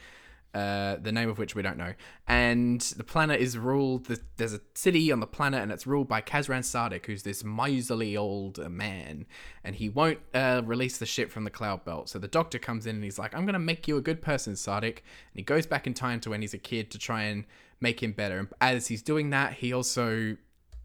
uh, 0.53 0.97
the 1.01 1.11
name 1.11 1.29
of 1.29 1.39
which 1.39 1.55
we 1.55 1.61
don't 1.61 1.77
know. 1.77 1.93
And 2.27 2.79
the 2.81 3.03
planet 3.03 3.41
is 3.41 3.57
ruled. 3.57 4.05
The, 4.05 4.19
there's 4.37 4.53
a 4.53 4.61
city 4.75 5.11
on 5.11 5.19
the 5.19 5.27
planet, 5.27 5.61
and 5.61 5.71
it's 5.71 5.87
ruled 5.87 6.07
by 6.07 6.21
Kazran 6.21 6.59
Sardick, 6.59 7.05
who's 7.07 7.23
this 7.23 7.43
miserly 7.43 8.15
old 8.15 8.59
man, 8.69 9.25
and 9.63 9.75
he 9.75 9.89
won't 9.89 10.19
uh, 10.33 10.61
release 10.63 10.99
the 10.99 11.05
ship 11.05 11.31
from 11.31 11.43
the 11.43 11.49
cloud 11.49 11.83
belt. 11.83 12.07
So 12.07 12.19
the 12.19 12.27
Doctor 12.27 12.59
comes 12.59 12.85
in 12.85 12.95
and 12.97 13.03
he's 13.03 13.19
like, 13.19 13.35
"I'm 13.35 13.45
gonna 13.45 13.59
make 13.59 13.87
you 13.87 13.97
a 13.97 14.01
good 14.01 14.21
person, 14.21 14.53
Sardick," 14.53 14.99
and 14.99 15.35
he 15.35 15.41
goes 15.43 15.65
back 15.65 15.87
in 15.87 15.93
time 15.93 16.19
to 16.21 16.29
when 16.29 16.41
he's 16.41 16.53
a 16.53 16.59
kid 16.59 16.91
to 16.91 16.99
try 16.99 17.23
and 17.23 17.45
make 17.81 18.01
him 18.01 18.13
better. 18.13 18.39
And 18.39 18.49
as 18.61 18.87
he's 18.87 19.01
doing 19.01 19.31
that, 19.31 19.53
he 19.53 19.73
also 19.73 20.37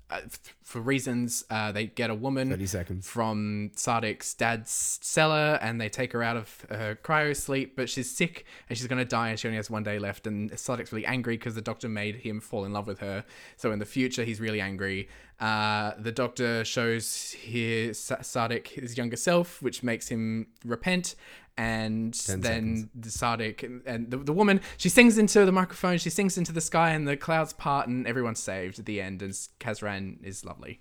uh, 0.08 0.20
for 0.62 0.80
reasons 0.80 1.44
uh, 1.50 1.72
they 1.72 1.86
get 1.86 2.10
a 2.10 2.14
woman 2.14 2.48
30 2.48 2.66
seconds. 2.66 3.08
from 3.08 3.72
Sardick's 3.74 4.34
dad's 4.34 5.00
cellar 5.02 5.58
and 5.60 5.80
they 5.80 5.88
take 5.88 6.12
her 6.12 6.22
out 6.22 6.36
of 6.36 6.64
her 6.70 6.96
cryo 7.02 7.34
sleep, 7.36 7.74
but 7.74 7.88
she's 7.88 8.08
sick 8.08 8.46
and 8.68 8.78
she's 8.78 8.86
going 8.86 9.00
to 9.00 9.04
die 9.04 9.30
and 9.30 9.38
she 9.38 9.48
only 9.48 9.56
has 9.56 9.68
one 9.68 9.82
day 9.82 9.98
left. 9.98 10.28
And 10.28 10.50
Sardick's 10.52 10.92
really 10.92 11.06
angry 11.06 11.36
because 11.36 11.56
the 11.56 11.60
doctor 11.60 11.88
made 11.88 12.16
him 12.16 12.40
fall 12.40 12.64
in 12.64 12.72
love 12.72 12.86
with 12.86 13.00
her. 13.00 13.24
So 13.56 13.72
in 13.72 13.80
the 13.80 13.84
future, 13.84 14.22
he's 14.22 14.40
really 14.40 14.60
angry. 14.60 15.08
Uh, 15.38 15.92
the 15.98 16.12
doctor 16.12 16.64
shows 16.64 17.32
his 17.32 17.98
Sardick 17.98 18.68
his 18.68 18.96
younger 18.96 19.16
self, 19.16 19.60
which 19.60 19.82
makes 19.82 20.08
him 20.08 20.48
repent. 20.64 21.14
And 21.58 22.12
then 22.14 22.90
the 22.94 23.08
Sardick 23.08 23.62
and, 23.62 23.82
and 23.86 24.10
the, 24.10 24.18
the 24.18 24.32
woman, 24.32 24.60
she 24.76 24.90
sings 24.90 25.16
into 25.16 25.46
the 25.46 25.52
microphone, 25.52 25.96
she 25.96 26.10
sings 26.10 26.36
into 26.36 26.52
the 26.52 26.60
sky, 26.60 26.90
and 26.90 27.08
the 27.08 27.16
clouds 27.16 27.54
part, 27.54 27.88
and 27.88 28.06
everyone's 28.06 28.40
saved 28.40 28.78
at 28.78 28.84
the 28.84 29.00
end. 29.00 29.22
And 29.22 29.32
Kazran 29.58 30.22
is 30.22 30.44
lovely. 30.44 30.80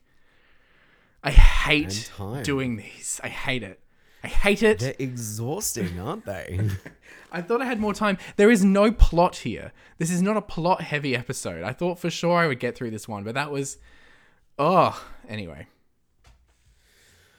I 1.24 1.32
hate 1.32 2.12
doing 2.44 2.76
these. 2.76 3.22
I 3.24 3.30
hate 3.30 3.64
it. 3.64 3.80
I 4.24 4.28
hate 4.28 4.64
it. 4.64 4.80
They're 4.80 4.96
exhausting, 5.00 6.00
aren't 6.00 6.26
they? 6.26 6.60
I 7.32 7.42
thought 7.42 7.62
I 7.62 7.66
had 7.66 7.80
more 7.80 7.94
time. 7.94 8.18
There 8.36 8.52
is 8.52 8.64
no 8.64 8.92
plot 8.92 9.38
here. 9.38 9.72
This 9.98 10.12
is 10.12 10.22
not 10.22 10.36
a 10.36 10.42
plot 10.42 10.82
heavy 10.82 11.16
episode. 11.16 11.64
I 11.64 11.74
thought 11.74 12.00
for 12.00 12.10
sure 12.10 12.38
I 12.38 12.48
would 12.48 12.60
get 12.60 12.76
through 12.76 12.92
this 12.92 13.08
one, 13.08 13.24
but 13.24 13.36
that 13.36 13.52
was. 13.52 13.78
Oh, 14.58 15.02
anyway. 15.28 15.68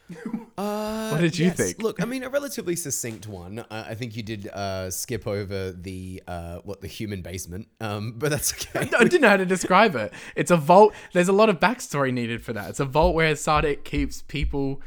Uh, 0.59 1.11
What 1.11 1.21
did 1.21 1.37
you 1.37 1.51
think? 1.51 1.83
Look, 1.83 2.01
I 2.01 2.07
mean, 2.07 2.23
a 2.23 2.31
relatively 2.31 2.77
succinct 2.77 3.27
one. 3.27 3.59
Uh, 3.59 3.85
I 3.89 3.95
think 3.95 4.17
you 4.17 4.23
did 4.23 4.49
uh, 4.49 4.91
skip 4.91 5.27
over 5.27 5.73
the 5.73 6.23
uh, 6.27 6.61
what 6.65 6.81
the 6.81 6.87
human 6.87 7.21
basement, 7.21 7.69
um, 7.81 8.15
but 8.17 8.31
that's 8.31 8.55
okay. 8.55 8.89
I 8.99 9.03
didn't 9.05 9.21
know 9.21 9.29
how 9.29 9.37
to 9.37 9.45
describe 9.45 9.95
it. 9.97 10.15
It's 10.35 10.51
a 10.51 10.57
vault. 10.57 10.95
There's 11.13 11.29
a 11.29 11.33
lot 11.35 11.51
of 11.51 11.61
backstory 11.61 12.11
needed 12.11 12.41
for 12.41 12.55
that. 12.55 12.71
It's 12.71 12.81
a 12.81 12.87
vault 12.87 13.15
where 13.15 13.35
Sardick 13.35 13.85
keeps 13.85 14.23
people 14.23 14.81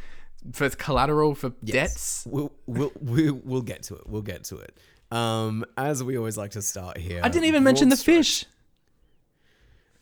for 0.54 0.70
collateral 0.72 1.36
for 1.36 1.50
debts. 1.64 2.26
We'll, 2.28 2.52
we'll 2.66 2.92
we'll 3.00 3.40
we'll 3.44 3.62
get 3.62 3.84
to 3.84 3.96
it. 3.96 4.08
We'll 4.08 4.24
get 4.24 4.46
to 4.46 4.58
it. 4.58 4.76
Um, 5.12 5.66
as 5.78 6.04
we 6.04 6.18
always 6.18 6.38
like 6.38 6.52
to 6.52 6.64
start 6.64 6.98
here. 6.98 7.22
I 7.24 7.30
didn't 7.30 7.46
even 7.46 7.64
mention 7.64 7.90
the 7.90 7.98
fish. 7.98 8.46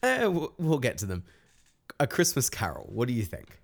Eh, 0.03 0.27
we'll, 0.27 0.53
we'll 0.57 0.79
get 0.79 0.99
to 0.99 1.05
them. 1.05 1.23
A 1.99 2.07
Christmas 2.07 2.49
Carol. 2.49 2.87
What 2.89 3.07
do 3.07 3.13
you 3.13 3.23
think? 3.23 3.59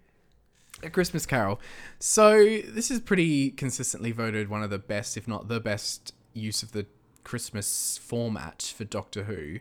A 0.82 0.90
Christmas 0.90 1.26
Carol. 1.26 1.60
So 2.00 2.44
this 2.68 2.92
is 2.92 3.00
pretty 3.00 3.52
consistently 3.52 4.12
voted 4.12 4.50
one 4.50 4.64
of 4.64 4.70
the 4.70 4.80
best, 4.80 5.18
if 5.18 5.28
not 5.28 5.48
the 5.48 5.60
best, 5.60 6.14
use 6.34 6.64
of 6.64 6.72
the 6.72 6.86
Christmas 7.24 7.98
format 7.98 8.74
for 8.76 8.84
Doctor 8.84 9.24
Who. 9.24 9.60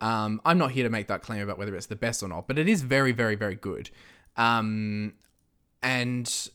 Um, 0.00 0.40
I'm 0.44 0.58
not 0.58 0.72
here 0.72 0.84
to 0.84 0.90
make 0.90 1.08
that 1.08 1.22
claim 1.22 1.42
about 1.42 1.58
whether 1.58 1.74
it's 1.74 1.86
the 1.86 1.96
best 1.96 2.22
or 2.22 2.28
not, 2.28 2.46
but 2.48 2.58
it 2.58 2.68
is 2.68 2.82
very, 2.82 3.12
very, 3.12 3.34
very 3.34 3.54
good. 3.54 3.90
Um, 4.36 5.14
and 5.82 6.50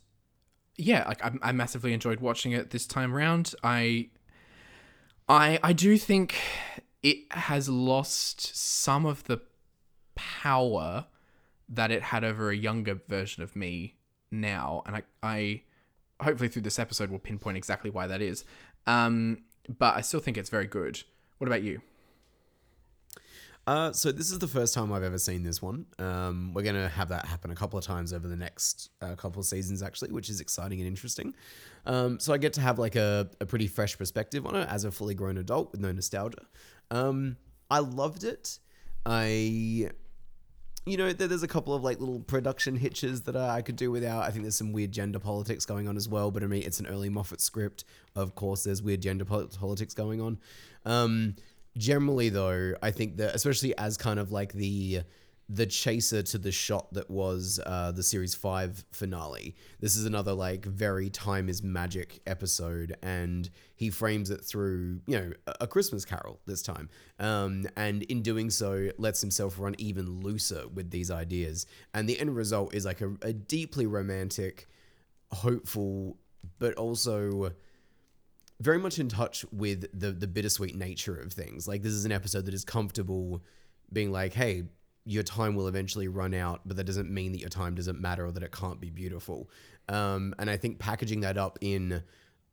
yeah, 0.77 1.07
like 1.07 1.23
I, 1.23 1.31
I 1.41 1.51
massively 1.51 1.93
enjoyed 1.93 2.19
watching 2.19 2.51
it 2.51 2.71
this 2.71 2.85
time 2.85 3.13
round. 3.13 3.53
I, 3.63 4.09
I, 5.29 5.59
I 5.63 5.73
do 5.73 5.97
think 5.97 6.35
it 7.01 7.31
has 7.31 7.69
lost 7.69 8.55
some 8.55 9.05
of 9.05 9.23
the 9.25 9.41
power 10.15 11.05
that 11.69 11.91
it 11.91 12.01
had 12.01 12.23
over 12.23 12.49
a 12.49 12.55
younger 12.55 12.99
version 13.07 13.43
of 13.43 13.55
me 13.55 13.95
now, 14.31 14.83
and 14.85 14.95
I, 14.95 15.03
I 15.23 15.61
hopefully 16.21 16.49
through 16.49 16.61
this 16.63 16.79
episode 16.79 17.09
will 17.09 17.19
pinpoint 17.19 17.57
exactly 17.57 17.89
why 17.89 18.07
that 18.07 18.21
is. 18.21 18.45
Um, 18.87 19.43
but 19.77 19.95
I 19.95 20.01
still 20.01 20.19
think 20.19 20.37
it's 20.37 20.49
very 20.49 20.67
good. 20.67 21.03
What 21.37 21.47
about 21.47 21.63
you? 21.63 21.81
Uh, 23.67 23.91
so 23.91 24.11
this 24.11 24.31
is 24.31 24.37
the 24.37 24.47
first 24.47 24.75
time 24.75 24.93
I've 24.93 25.01
ever 25.01 25.17
seen 25.17 25.41
this 25.41 25.59
one. 25.59 25.87
Um, 25.97 26.53
we're 26.53 26.61
gonna 26.61 26.87
have 26.87 27.09
that 27.09 27.25
happen 27.25 27.49
a 27.49 27.55
couple 27.55 27.79
of 27.79 27.85
times 27.85 28.13
over 28.13 28.27
the 28.27 28.35
next 28.35 28.91
uh, 29.01 29.15
couple 29.15 29.39
of 29.39 29.47
seasons, 29.47 29.81
actually, 29.81 30.11
which 30.11 30.29
is 30.29 30.39
exciting 30.39 30.79
and 30.79 30.87
interesting. 30.87 31.33
Um, 31.87 32.19
so 32.19 32.31
I 32.31 32.37
get 32.37 32.53
to 32.53 32.61
have 32.61 32.77
like 32.77 32.95
a, 32.95 33.27
a 33.41 33.45
pretty 33.45 33.65
fresh 33.67 33.97
perspective 33.97 34.45
on 34.45 34.55
it 34.55 34.69
as 34.69 34.83
a 34.83 34.91
fully 34.91 35.15
grown 35.15 35.39
adult 35.39 35.71
with 35.71 35.81
no 35.81 35.91
nostalgia. 35.91 36.45
Um, 36.91 37.37
I 37.71 37.79
loved 37.79 38.23
it. 38.23 38.59
I, 39.03 39.89
you 40.85 40.97
know, 40.97 41.11
there's 41.13 41.43
a 41.43 41.47
couple 41.47 41.73
of 41.73 41.83
like 41.83 41.99
little 41.99 42.19
production 42.19 42.75
hitches 42.75 43.21
that 43.23 43.35
I, 43.35 43.61
could 43.61 43.75
do 43.75 43.91
without. 43.91 44.23
I 44.23 44.31
think 44.31 44.43
there's 44.43 44.55
some 44.55 44.71
weird 44.71 44.91
gender 44.91 45.19
politics 45.19 45.65
going 45.65 45.87
on 45.87 45.97
as 45.97 46.07
well. 46.07 46.31
But 46.31 46.43
I 46.43 46.47
mean, 46.47 46.63
it's 46.63 46.79
an 46.79 46.87
early 46.87 47.09
Moffat 47.09 47.41
script. 47.41 47.85
Of 48.15 48.35
course, 48.35 48.63
there's 48.63 48.83
weird 48.83 49.01
gender 49.01 49.25
politics 49.25 49.93
going 49.93 50.21
on. 50.21 50.37
Um, 50.85 51.35
generally 51.77 52.29
though 52.29 52.73
i 52.81 52.89
think 52.89 53.17
that 53.17 53.35
especially 53.35 53.77
as 53.77 53.97
kind 53.97 54.19
of 54.19 54.31
like 54.31 54.53
the 54.53 55.01
the 55.47 55.65
chaser 55.65 56.23
to 56.23 56.37
the 56.37 56.51
shot 56.51 56.91
that 56.93 57.09
was 57.09 57.59
uh, 57.65 57.91
the 57.91 58.01
series 58.01 58.33
five 58.33 58.83
finale. 58.91 59.55
This 59.79 59.95
is 59.95 60.05
another 60.05 60.33
like 60.33 60.65
very 60.65 61.09
time 61.09 61.49
is 61.49 61.61
magic 61.61 62.21
episode, 62.25 62.95
and 63.03 63.49
he 63.75 63.89
frames 63.91 64.31
it 64.31 64.43
through 64.43 65.01
you 65.05 65.19
know 65.19 65.31
a- 65.59 65.67
Christmas 65.67 66.03
Carol 66.03 66.39
this 66.45 66.63
time, 66.63 66.89
um, 67.19 67.65
and 67.75 68.03
in 68.03 68.23
doing 68.23 68.49
so 68.49 68.89
lets 68.97 69.21
himself 69.21 69.59
run 69.59 69.75
even 69.77 70.21
looser 70.21 70.67
with 70.67 70.89
these 70.89 71.11
ideas, 71.11 71.67
and 71.93 72.09
the 72.09 72.19
end 72.19 72.35
result 72.35 72.73
is 72.73 72.85
like 72.85 73.01
a, 73.01 73.13
a 73.21 73.33
deeply 73.33 73.85
romantic, 73.85 74.67
hopeful, 75.31 76.17
but 76.57 76.73
also 76.73 77.51
very 78.59 78.79
much 78.79 78.97
in 78.97 79.09
touch 79.09 79.45
with 79.51 79.85
the 79.97 80.11
the 80.11 80.27
bittersweet 80.27 80.75
nature 80.75 81.15
of 81.15 81.33
things. 81.33 81.67
Like 81.67 81.83
this 81.83 81.93
is 81.93 82.05
an 82.05 82.11
episode 82.11 82.45
that 82.45 82.53
is 82.55 82.65
comfortable 82.65 83.43
being 83.93 84.11
like, 84.11 84.33
hey, 84.33 84.63
your 85.05 85.23
time 85.23 85.55
will 85.55 85.67
eventually 85.67 86.07
run 86.07 86.33
out, 86.33 86.61
but 86.65 86.77
that 86.77 86.85
doesn't 86.85 87.09
mean 87.09 87.31
that 87.31 87.39
your 87.39 87.49
time 87.49 87.75
doesn't 87.75 88.01
matter 88.01 88.25
or 88.25 88.31
that 88.31 88.43
it 88.43 88.51
can't 88.51 88.81
be 88.81 88.89
beautiful. 88.89 89.49
Um, 89.87 90.33
and 90.39 90.49
I 90.49 90.57
think 90.57 90.79
packaging 90.79 91.21
that 91.21 91.37
up 91.37 91.59
in 91.61 92.03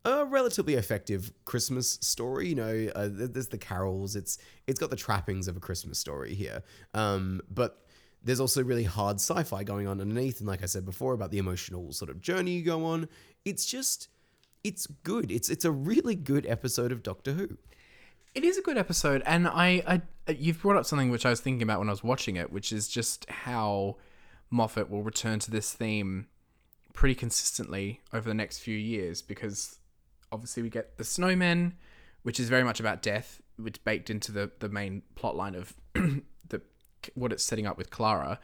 a 0.05 0.25
relatively 0.27 0.75
effective 0.75 1.33
Christmas 1.45 1.99
story, 2.03 2.49
you 2.49 2.55
know, 2.55 2.91
uh, 2.95 3.09
there's 3.11 3.49
the 3.49 3.59
carols. 3.59 4.17
It's 4.17 4.39
it's 4.67 4.79
got 4.79 4.91
the 4.91 4.97
trappings 4.97 5.49
of 5.49 5.57
a 5.57 5.61
Christmas 5.61 5.99
story 5.99 6.35
here, 6.35 6.63
um, 6.93 7.41
but 7.51 7.87
there's 8.25 8.41
also 8.41 8.63
really 8.63 8.85
hard 8.85 9.17
sci-fi 9.17 9.65
going 9.65 9.87
on 9.87 10.01
underneath. 10.01 10.39
And 10.41 10.49
like 10.49 10.63
I 10.63 10.67
said 10.67 10.85
before 10.85 11.15
about 11.15 11.31
the 11.31 11.39
emotional 11.39 11.93
sort 11.93 12.11
of 12.11 12.21
journey 12.21 12.53
you 12.53 12.63
go 12.63 12.85
on, 12.85 13.09
it's 13.45 13.65
just 13.65 14.09
it's 14.65 14.87
good. 14.87 15.31
It's 15.31 15.49
it's 15.49 15.65
a 15.65 15.71
really 15.71 16.15
good 16.15 16.47
episode 16.47 16.93
of 16.93 17.03
Doctor 17.03 17.33
Who. 17.33 17.57
It 18.35 18.45
is 18.45 18.57
a 18.57 18.63
good 18.63 18.79
episode, 18.79 19.23
and 19.27 19.47
I, 19.47 20.03
I, 20.27 20.33
you've 20.33 20.63
brought 20.63 20.77
up 20.77 20.87
something 20.87 21.11
which 21.11 21.27
I 21.27 21.31
was 21.31 21.41
thinking 21.41 21.63
about 21.63 21.81
when 21.81 21.89
I 21.89 21.93
was 21.93 22.03
watching 22.03 22.37
it, 22.37 22.51
which 22.51 22.73
is 22.73 22.89
just 22.89 23.29
how 23.29 23.97
Moffat 24.51 24.91
will 24.91 25.03
return 25.03 25.39
to 25.41 25.51
this 25.51 25.75
theme 25.75 26.29
pretty 26.95 27.15
consistently 27.15 28.01
over 28.11 28.27
the 28.27 28.35
next 28.35 28.61
few 28.61 28.77
years, 28.77 29.21
because 29.21 29.79
obviously 30.31 30.63
we 30.63 30.71
get 30.71 30.97
the 30.97 31.05
Snowmen, 31.05 31.73
which 32.23 32.41
is 32.41 32.49
very 32.49 32.65
much 32.65 32.81
about 32.81 33.03
death, 33.03 33.43
which 33.57 33.85
baked 33.85 34.09
into 34.09 34.33
the 34.33 34.51
the 34.61 34.71
main 34.71 35.03
plot 35.15 35.37
line 35.37 35.55
of 35.55 35.75
the 35.95 36.63
what 37.15 37.35
it's 37.35 37.45
setting 37.45 37.67
up 37.67 37.77
with 37.77 37.91
Clara. 37.91 38.41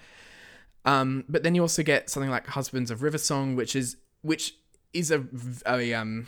Um, 0.85 1.25
but 1.31 1.43
then 1.43 1.55
you 1.55 1.63
also 1.63 1.83
get 1.83 2.11
something 2.11 2.31
like 2.31 2.47
Husbands 2.49 2.91
of 2.91 3.03
River 3.03 3.19
Song, 3.19 3.57
which 3.57 3.75
is 3.75 3.97
which 4.21 4.55
is 4.93 5.11
a, 5.11 5.25
a 5.67 5.95
um 5.95 6.27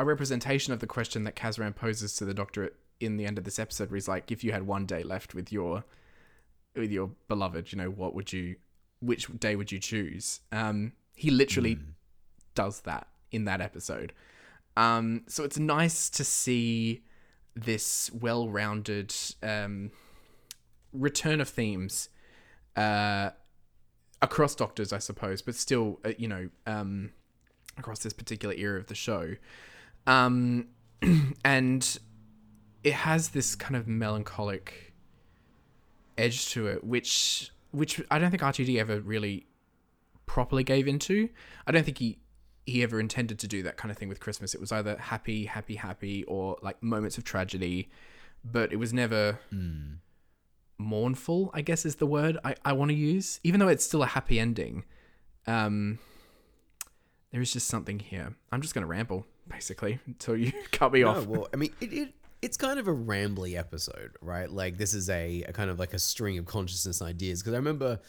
a 0.00 0.04
representation 0.04 0.72
of 0.72 0.80
the 0.80 0.86
question 0.86 1.24
that 1.24 1.36
Kazran 1.36 1.76
poses 1.76 2.16
to 2.16 2.24
the 2.24 2.32
Doctor 2.32 2.72
in 3.00 3.16
the 3.16 3.26
end 3.26 3.38
of 3.38 3.44
this 3.44 3.58
episode, 3.58 3.90
where 3.90 3.96
he's 3.96 4.08
like, 4.08 4.30
"If 4.30 4.44
you 4.44 4.52
had 4.52 4.66
one 4.66 4.86
day 4.86 5.02
left 5.02 5.34
with 5.34 5.52
your 5.52 5.84
with 6.76 6.90
your 6.90 7.10
beloved, 7.28 7.72
you 7.72 7.78
know, 7.78 7.90
what 7.90 8.14
would 8.14 8.32
you, 8.32 8.56
which 9.00 9.26
day 9.38 9.56
would 9.56 9.72
you 9.72 9.78
choose?" 9.78 10.40
Um, 10.52 10.92
he 11.14 11.30
literally 11.30 11.78
does 12.54 12.80
that 12.82 13.08
in 13.30 13.44
that 13.44 13.60
episode. 13.60 14.12
Um, 14.76 15.24
so 15.26 15.44
it's 15.44 15.58
nice 15.58 16.08
to 16.10 16.24
see 16.24 17.02
this 17.54 18.10
well-rounded 18.12 19.14
um, 19.42 19.90
return 20.92 21.40
of 21.40 21.48
themes 21.48 22.08
uh, 22.76 23.30
across 24.22 24.54
Doctors, 24.54 24.92
I 24.92 24.98
suppose, 24.98 25.42
but 25.42 25.54
still, 25.54 26.00
uh, 26.04 26.12
you 26.16 26.28
know, 26.28 26.48
um, 26.66 27.10
across 27.76 28.00
this 28.00 28.12
particular 28.12 28.54
era 28.54 28.78
of 28.78 28.86
the 28.86 28.94
show. 28.94 29.34
Um, 30.06 30.68
and 31.44 31.98
it 32.84 32.92
has 32.92 33.30
this 33.30 33.54
kind 33.54 33.76
of 33.76 33.86
melancholic 33.86 34.92
edge 36.18 36.48
to 36.50 36.66
it, 36.66 36.84
which 36.84 37.50
which 37.72 38.00
I 38.10 38.18
don't 38.18 38.30
think 38.30 38.42
RTD 38.42 38.78
ever 38.78 39.00
really 39.00 39.46
properly 40.26 40.64
gave 40.64 40.88
into. 40.88 41.28
I 41.66 41.72
don't 41.72 41.84
think 41.84 41.98
he 41.98 42.18
he 42.66 42.82
ever 42.82 43.00
intended 43.00 43.38
to 43.40 43.48
do 43.48 43.62
that 43.64 43.76
kind 43.76 43.90
of 43.90 43.96
thing 43.98 44.08
with 44.08 44.20
Christmas. 44.20 44.54
It 44.54 44.60
was 44.60 44.70
either 44.72 44.96
happy, 44.96 45.46
happy, 45.46 45.76
happy, 45.76 46.24
or 46.24 46.56
like 46.62 46.82
moments 46.82 47.18
of 47.18 47.24
tragedy, 47.24 47.88
but 48.44 48.72
it 48.72 48.76
was 48.76 48.92
never 48.92 49.38
mournful. 50.78 51.50
I 51.54 51.60
guess 51.62 51.84
is 51.84 51.96
the 51.96 52.06
word 52.06 52.38
I, 52.44 52.54
I 52.64 52.72
want 52.72 52.90
to 52.90 52.94
use, 52.96 53.40
even 53.44 53.60
though 53.60 53.68
it's 53.68 53.84
still 53.84 54.02
a 54.02 54.06
happy 54.06 54.38
ending. 54.38 54.84
Um, 55.46 55.98
there 57.32 57.40
is 57.40 57.52
just 57.52 57.68
something 57.68 57.98
here. 57.98 58.34
I'm 58.52 58.60
just 58.60 58.74
gonna 58.74 58.86
ramble 58.86 59.26
basically 59.48 59.98
until 60.06 60.36
you 60.36 60.52
cut 60.72 60.92
me 60.92 61.00
No, 61.02 61.08
off. 61.10 61.26
well, 61.26 61.48
I 61.52 61.56
mean, 61.56 61.72
it, 61.80 61.92
it 61.92 62.14
it's 62.42 62.56
kind 62.56 62.78
of 62.78 62.88
a 62.88 62.94
rambly 62.94 63.56
episode, 63.58 64.12
right? 64.20 64.50
Like 64.50 64.78
this 64.78 64.94
is 64.94 65.10
a, 65.10 65.42
a 65.42 65.52
kind 65.52 65.70
of 65.70 65.78
like 65.78 65.92
a 65.92 65.98
string 65.98 66.38
of 66.38 66.46
consciousness 66.46 67.02
ideas. 67.02 67.40
Because 67.40 67.54
I 67.54 67.56
remember, 67.56 68.00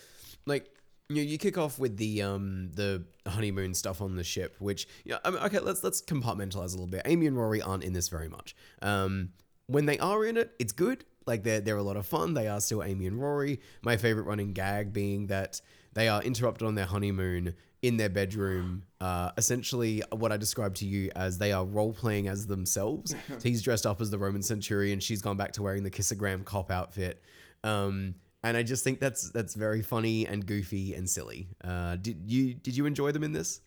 like, 0.46 0.70
you 1.10 1.18
know, 1.18 1.22
you 1.22 1.38
kick 1.38 1.58
off 1.58 1.78
with 1.78 1.98
the 1.98 2.22
um 2.22 2.72
the 2.74 3.04
honeymoon 3.28 3.74
stuff 3.74 4.02
on 4.02 4.16
the 4.16 4.24
ship, 4.24 4.56
which 4.60 4.88
yeah, 5.04 5.18
I 5.26 5.32
mean, 5.32 5.42
okay, 5.44 5.60
let's 5.60 5.84
let's 5.84 6.02
compartmentalize 6.02 6.70
a 6.70 6.78
little 6.78 6.88
bit. 6.88 7.02
Amy 7.06 7.28
and 7.28 7.38
Rory 7.38 7.62
aren't 7.62 7.84
in 7.84 7.94
this 7.94 8.10
very 8.10 8.30
much. 8.30 8.56
Um, 8.82 9.30
when 9.68 9.86
they 9.86 10.00
are 10.00 10.26
in 10.26 10.38
it, 10.38 10.54
it's 10.60 10.72
good. 10.74 11.06
Like 11.26 11.44
they're 11.44 11.62
they're 11.62 11.78
a 11.78 11.84
lot 11.84 11.98
of 11.98 12.06
fun. 12.06 12.34
They 12.34 12.48
are 12.48 12.62
still 12.62 12.84
Amy 12.84 13.08
and 13.08 13.22
Rory. 13.22 13.60
My 13.82 13.98
favorite 13.98 14.24
running 14.24 14.54
gag 14.54 14.94
being 14.94 15.28
that 15.28 15.62
they 15.94 16.08
are 16.08 16.22
interrupted 16.24 16.66
on 16.66 16.76
their 16.76 16.86
honeymoon 16.86 17.54
in 17.82 17.98
their 17.98 18.10
bedroom. 18.10 18.84
Uh, 19.00 19.32
essentially, 19.38 20.04
what 20.12 20.32
I 20.32 20.38
described 20.38 20.78
to 20.78 20.86
you 20.86 21.12
as 21.16 21.38
they 21.38 21.52
are 21.52 21.66
role 21.66 21.94
playing 21.94 22.28
as 22.28 22.48
themselves. 22.48 23.16
so 23.28 23.40
he's 23.44 23.62
dressed 23.62 23.86
up 23.86 24.02
as 24.02 24.12
the 24.12 24.20
Roman 24.20 24.44
centurion. 24.44 25.00
She's 25.00 25.22
gone 25.22 25.38
back 25.38 25.54
to 25.54 25.64
wearing 25.64 25.84
the 25.84 25.92
kissogram 25.92 26.46
cop 26.46 26.72
outfit. 26.72 27.22
Um, 27.64 28.16
and 28.44 28.58
I 28.58 28.64
just 28.64 28.84
think 28.84 29.00
that's 29.00 29.30
that's 29.32 29.54
very 29.54 29.82
funny 29.82 30.26
and 30.26 30.46
goofy 30.46 30.94
and 30.94 31.10
silly. 31.10 31.48
Uh, 31.64 31.96
did 31.96 32.30
you 32.30 32.54
did 32.54 32.76
you 32.76 32.86
enjoy 32.86 33.12
them 33.12 33.24
in 33.24 33.34
this? 33.34 33.62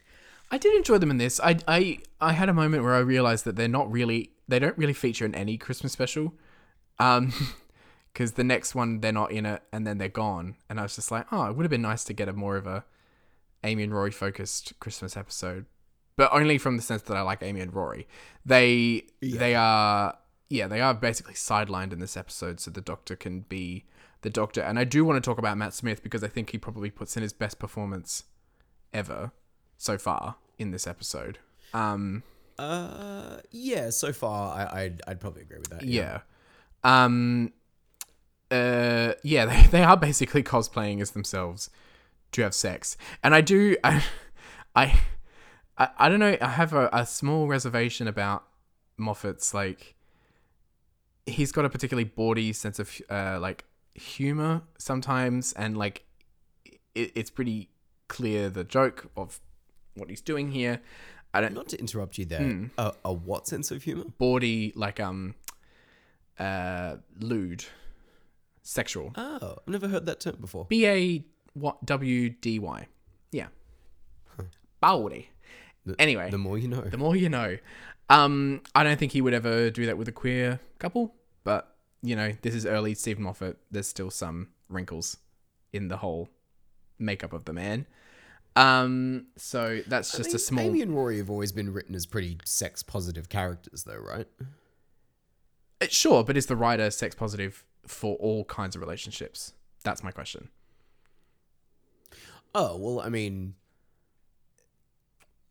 I 0.50 0.58
did 0.58 0.74
enjoy 0.74 0.98
them 0.98 1.10
in 1.10 1.18
this. 1.18 1.40
I 1.40 1.58
I 1.66 1.98
I 2.20 2.32
had 2.32 2.48
a 2.48 2.54
moment 2.54 2.82
where 2.82 2.94
I 2.94 2.98
realized 2.98 3.44
that 3.44 3.56
they're 3.56 3.68
not 3.68 3.90
really 3.90 4.30
they 4.48 4.58
don't 4.58 4.76
really 4.76 4.92
feature 4.92 5.24
in 5.24 5.34
any 5.34 5.56
Christmas 5.56 5.92
special. 5.92 6.34
Um 6.98 7.32
because 8.12 8.32
the 8.32 8.44
next 8.44 8.74
one 8.74 9.00
they're 9.00 9.12
not 9.12 9.32
in 9.32 9.46
it 9.46 9.62
and 9.72 9.86
then 9.86 9.98
they're 9.98 10.08
gone. 10.08 10.56
And 10.68 10.80
I 10.80 10.82
was 10.82 10.96
just 10.96 11.10
like, 11.10 11.26
oh, 11.32 11.46
it 11.46 11.56
would 11.56 11.64
have 11.64 11.70
been 11.70 11.82
nice 11.82 12.04
to 12.04 12.12
get 12.12 12.28
a 12.28 12.32
more 12.32 12.56
of 12.56 12.66
a 12.66 12.84
Amy 13.64 13.82
and 13.82 13.94
Rory 13.94 14.10
focused 14.10 14.78
Christmas 14.78 15.16
episode. 15.16 15.66
But 16.16 16.32
only 16.32 16.58
from 16.58 16.76
the 16.76 16.82
sense 16.82 17.02
that 17.02 17.16
I 17.16 17.22
like 17.22 17.42
Amy 17.42 17.60
and 17.60 17.74
Rory. 17.74 18.06
They 18.46 19.06
they 19.20 19.54
are 19.56 20.16
yeah, 20.48 20.68
they 20.68 20.80
are 20.80 20.94
basically 20.94 21.34
sidelined 21.34 21.92
in 21.92 21.98
this 21.98 22.16
episode 22.16 22.60
so 22.60 22.70
the 22.70 22.80
doctor 22.80 23.16
can 23.16 23.40
be 23.40 23.84
the 24.22 24.30
doctor. 24.30 24.60
And 24.60 24.78
I 24.78 24.84
do 24.84 25.04
want 25.04 25.22
to 25.22 25.28
talk 25.28 25.38
about 25.38 25.56
Matt 25.58 25.74
Smith 25.74 26.02
because 26.02 26.22
I 26.22 26.28
think 26.28 26.50
he 26.50 26.58
probably 26.58 26.90
puts 26.90 27.16
in 27.16 27.22
his 27.22 27.32
best 27.32 27.58
performance 27.58 28.24
ever 28.92 29.32
so 29.76 29.98
far 29.98 30.36
in 30.58 30.70
this 30.70 30.86
episode. 30.86 31.38
Um, 31.72 32.22
Uh, 32.58 33.38
yeah. 33.50 33.90
So 33.90 34.12
far, 34.12 34.54
I, 34.54 34.82
I'd 34.82 35.02
I'd 35.08 35.20
probably 35.20 35.42
agree 35.42 35.58
with 35.58 35.70
that. 35.70 35.82
yeah. 35.82 36.20
Um, 36.84 37.52
uh, 38.50 39.14
yeah, 39.24 39.46
they, 39.50 39.66
they 39.68 39.82
are 39.82 39.96
basically 39.96 40.42
cosplaying 40.42 41.00
as 41.00 41.10
themselves 41.12 41.70
to 42.34 42.42
have 42.42 42.54
sex. 42.54 42.96
And 43.22 43.34
I 43.34 43.40
do, 43.40 43.76
I, 43.84 44.02
I, 44.74 44.98
I, 45.76 46.08
don't 46.08 46.20
know, 46.20 46.36
I 46.40 46.48
have 46.48 46.72
a, 46.72 46.88
a 46.92 47.04
small 47.06 47.46
reservation 47.48 48.06
about 48.08 48.44
Moffat's, 48.96 49.52
like, 49.54 49.94
he's 51.26 51.52
got 51.52 51.64
a 51.64 51.70
particularly 51.70 52.04
bawdy 52.04 52.52
sense 52.52 52.78
of, 52.78 53.00
uh, 53.10 53.38
like, 53.40 53.64
humor 53.94 54.62
sometimes. 54.78 55.52
And, 55.54 55.76
like, 55.76 56.04
it, 56.94 57.12
it's 57.14 57.30
pretty 57.30 57.70
clear 58.08 58.50
the 58.50 58.64
joke 58.64 59.10
of 59.16 59.40
what 59.94 60.10
he's 60.10 60.20
doing 60.20 60.50
here. 60.50 60.80
I 61.32 61.40
don't, 61.40 61.54
Not 61.54 61.68
to 61.70 61.78
interrupt 61.80 62.18
you 62.18 62.24
there. 62.24 62.40
Hmm. 62.42 62.66
A, 62.78 62.92
a 63.04 63.12
what 63.12 63.46
sense 63.48 63.70
of 63.72 63.82
humor? 63.82 64.04
bawdy 64.18 64.72
like 64.76 65.00
um 65.00 65.34
uh 66.38 66.96
lewd 67.18 67.64
sexual 68.62 69.12
Oh, 69.16 69.56
I've 69.66 69.68
never 69.72 69.88
heard 69.88 70.06
that 70.06 70.20
term 70.20 70.36
before. 70.40 70.66
b 70.68 70.86
a 70.86 71.24
w 71.56 72.30
d 72.30 72.58
y 72.58 72.86
yeah 73.32 73.48
bawdy 74.80 75.28
anyway 75.98 76.30
The 76.30 76.38
more 76.38 76.58
you 76.58 76.68
know. 76.68 76.80
the 76.82 76.96
more 76.98 77.16
you 77.16 77.28
know 77.28 77.56
um 78.10 78.60
i 78.74 78.82
don't 78.82 78.98
think 78.98 79.12
he 79.12 79.20
would 79.20 79.34
ever 79.34 79.70
do 79.70 79.86
that 79.86 79.96
with 79.98 80.08
a 80.08 80.12
queer 80.12 80.60
couple 80.78 81.14
but 81.44 81.76
you 82.02 82.16
know 82.16 82.32
this 82.42 82.54
is 82.54 82.66
early 82.66 82.94
steven 82.94 83.22
moffat 83.24 83.56
there's 83.70 83.86
still 83.86 84.10
some 84.10 84.48
wrinkles 84.68 85.18
in 85.72 85.88
the 85.88 85.98
whole 85.98 86.28
makeup 86.98 87.32
of 87.32 87.44
the 87.44 87.52
man 87.52 87.86
um 88.56 89.26
so 89.36 89.80
that's 89.86 90.14
I 90.14 90.18
just 90.18 90.28
mean, 90.30 90.36
a 90.36 90.38
small 90.38 90.64
Amy 90.64 90.82
and 90.82 90.94
Rory 90.94 91.18
have 91.18 91.28
always 91.30 91.50
been 91.52 91.72
written 91.72 91.94
as 91.94 92.06
pretty 92.06 92.38
sex 92.44 92.84
positive 92.84 93.28
characters, 93.28 93.82
though, 93.82 93.96
right? 93.96 94.28
Uh, 95.80 95.86
Sure, 95.90 96.22
but 96.22 96.36
is 96.36 96.46
the 96.46 96.54
writer 96.54 96.88
sex 96.92 97.16
positive 97.16 97.64
for 97.84 98.14
all 98.16 98.44
kinds 98.44 98.76
of 98.76 98.80
relationships? 98.80 99.54
That's 99.82 100.04
my 100.04 100.12
question. 100.12 100.50
Oh 102.54 102.76
well, 102.78 103.00
I 103.00 103.08
mean, 103.08 103.54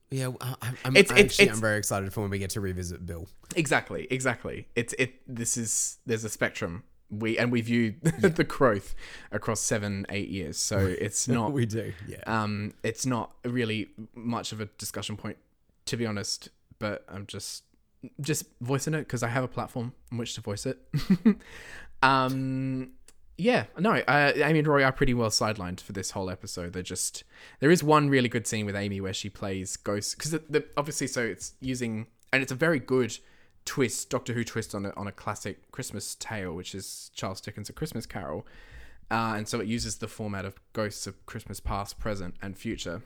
yeah. 0.09 0.29
I, 0.41 0.55
I'm 0.85 0.95
It's- 0.95 1.11
it's- 1.11 1.11
actually 1.11 1.43
it's- 1.45 1.57
I'm 1.57 1.61
very 1.61 1.77
excited 1.77 2.13
for 2.13 2.21
when 2.21 2.29
we 2.29 2.39
get 2.39 2.51
to 2.51 2.61
revisit 2.61 3.05
Bill. 3.05 3.27
Exactly, 3.55 4.07
exactly. 4.09 4.67
It's 4.75 4.93
it. 4.99 5.15
This 5.27 5.57
is 5.57 5.97
there's 6.05 6.23
a 6.23 6.29
spectrum 6.29 6.83
we 7.09 7.37
and 7.37 7.51
we 7.51 7.61
view 7.61 7.95
the 8.01 8.43
growth 8.43 8.95
across 9.31 9.59
seven, 9.59 10.05
eight 10.09 10.29
years. 10.29 10.57
So 10.57 10.77
it's 10.79 11.27
not 11.37 11.51
we 11.51 11.65
do. 11.65 11.93
Yeah. 12.07 12.23
um, 12.25 12.73
it's 12.83 13.05
not 13.05 13.31
really 13.45 13.89
much 14.15 14.51
of 14.51 14.61
a 14.61 14.65
discussion 14.77 15.17
point, 15.17 15.37
to 15.85 15.97
be 15.97 16.05
honest. 16.05 16.49
But 16.79 17.05
I'm 17.09 17.25
just 17.27 17.63
just 18.19 18.45
voicing 18.61 18.93
it 18.93 18.99
because 18.99 19.23
I 19.23 19.27
have 19.29 19.43
a 19.43 19.47
platform 19.47 19.93
in 20.11 20.17
which 20.17 20.35
to 20.35 20.41
voice 20.41 20.65
it. 20.65 20.77
um, 22.03 22.91
yeah, 23.37 23.65
no, 23.79 23.93
uh, 23.93 24.33
Amy 24.35 24.59
and 24.59 24.67
Rory 24.67 24.83
are 24.83 24.91
pretty 24.91 25.13
well 25.13 25.29
sidelined 25.29 25.81
for 25.81 25.91
this 25.91 26.11
whole 26.11 26.29
episode. 26.29 26.73
They're 26.73 26.83
just 26.83 27.23
there 27.59 27.71
is 27.71 27.83
one 27.83 28.09
really 28.09 28.29
good 28.29 28.45
scene 28.45 28.65
with 28.65 28.75
Amy 28.75 29.01
where 29.01 29.13
she 29.13 29.29
plays 29.29 29.75
Ghost 29.75 30.17
because 30.17 30.39
obviously 30.77 31.07
so 31.07 31.21
it's 31.23 31.53
using 31.59 32.07
and 32.31 32.43
it's 32.43 32.51
a 32.51 32.55
very 32.55 32.79
good 32.79 33.17
twist 33.65 34.09
Doctor 34.09 34.33
Who 34.33 34.43
twist 34.43 34.75
on 34.75 34.85
a 34.85 34.93
on 34.95 35.07
a 35.07 35.11
classic 35.11 35.71
Christmas 35.71 36.15
tale, 36.15 36.53
which 36.53 36.75
is 36.75 37.09
Charles 37.15 37.41
Dickens' 37.41 37.69
A 37.69 37.73
Christmas 37.73 38.05
Carol. 38.05 38.45
Uh, 39.09 39.35
and 39.37 39.47
so 39.47 39.59
it 39.59 39.67
uses 39.67 39.97
the 39.97 40.07
format 40.07 40.45
of 40.45 40.55
ghosts 40.73 41.07
of 41.07 41.23
Christmas 41.25 41.59
past, 41.59 41.99
present, 41.99 42.35
and 42.41 42.57
future. 42.57 43.01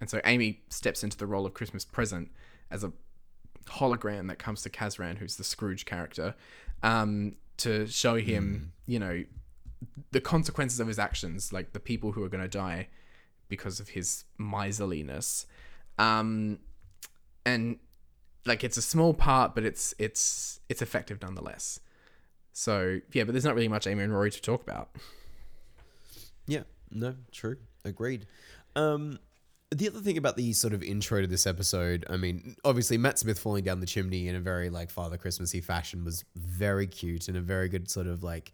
And 0.00 0.10
so 0.10 0.20
Amy 0.24 0.60
steps 0.68 1.02
into 1.02 1.16
the 1.16 1.26
role 1.26 1.46
of 1.46 1.54
Christmas 1.54 1.84
present 1.84 2.30
as 2.70 2.84
a 2.84 2.92
hologram 3.66 4.28
that 4.28 4.38
comes 4.38 4.62
to 4.62 4.70
Kazran, 4.70 5.18
who's 5.18 5.36
the 5.36 5.44
Scrooge 5.44 5.86
character, 5.86 6.34
um, 6.82 7.36
to 7.58 7.86
show 7.86 8.16
him, 8.16 8.72
you 8.86 8.98
know, 8.98 9.24
the 10.12 10.20
consequences 10.20 10.80
of 10.80 10.88
his 10.88 10.98
actions, 10.98 11.52
like 11.52 11.72
the 11.72 11.80
people 11.80 12.12
who 12.12 12.22
are 12.22 12.28
going 12.28 12.42
to 12.42 12.48
die 12.48 12.88
because 13.48 13.80
of 13.80 13.90
his 13.90 14.24
miserliness. 14.38 15.46
Um, 15.98 16.58
and 17.44 17.78
like 18.44 18.64
it's 18.64 18.76
a 18.76 18.82
small 18.82 19.14
part, 19.14 19.54
but 19.54 19.64
it's 19.64 19.94
it's 19.98 20.60
it's 20.68 20.82
effective 20.82 21.20
nonetheless. 21.22 21.80
So 22.52 23.00
yeah, 23.12 23.24
but 23.24 23.32
there's 23.32 23.44
not 23.44 23.54
really 23.54 23.68
much 23.68 23.86
Amy 23.86 24.02
and 24.02 24.12
Rory 24.12 24.30
to 24.30 24.40
talk 24.40 24.62
about. 24.62 24.90
Yeah, 26.46 26.62
no, 26.90 27.14
true. 27.32 27.58
Agreed. 27.84 28.26
Um, 28.74 29.18
the 29.74 29.88
other 29.88 30.00
thing 30.00 30.16
about 30.16 30.36
the 30.36 30.52
sort 30.52 30.72
of 30.74 30.82
intro 30.82 31.20
to 31.20 31.26
this 31.26 31.46
episode, 31.46 32.04
I 32.08 32.16
mean, 32.16 32.56
obviously 32.64 32.98
Matt 32.98 33.18
Smith 33.18 33.38
falling 33.38 33.64
down 33.64 33.80
the 33.80 33.86
chimney 33.86 34.28
in 34.28 34.36
a 34.36 34.40
very 34.40 34.70
like 34.70 34.90
Father 34.90 35.16
Christmassy 35.16 35.60
fashion 35.60 36.04
was 36.04 36.24
very 36.36 36.86
cute 36.86 37.28
and 37.28 37.36
a 37.36 37.40
very 37.40 37.68
good 37.68 37.90
sort 37.90 38.06
of 38.06 38.22
like. 38.22 38.52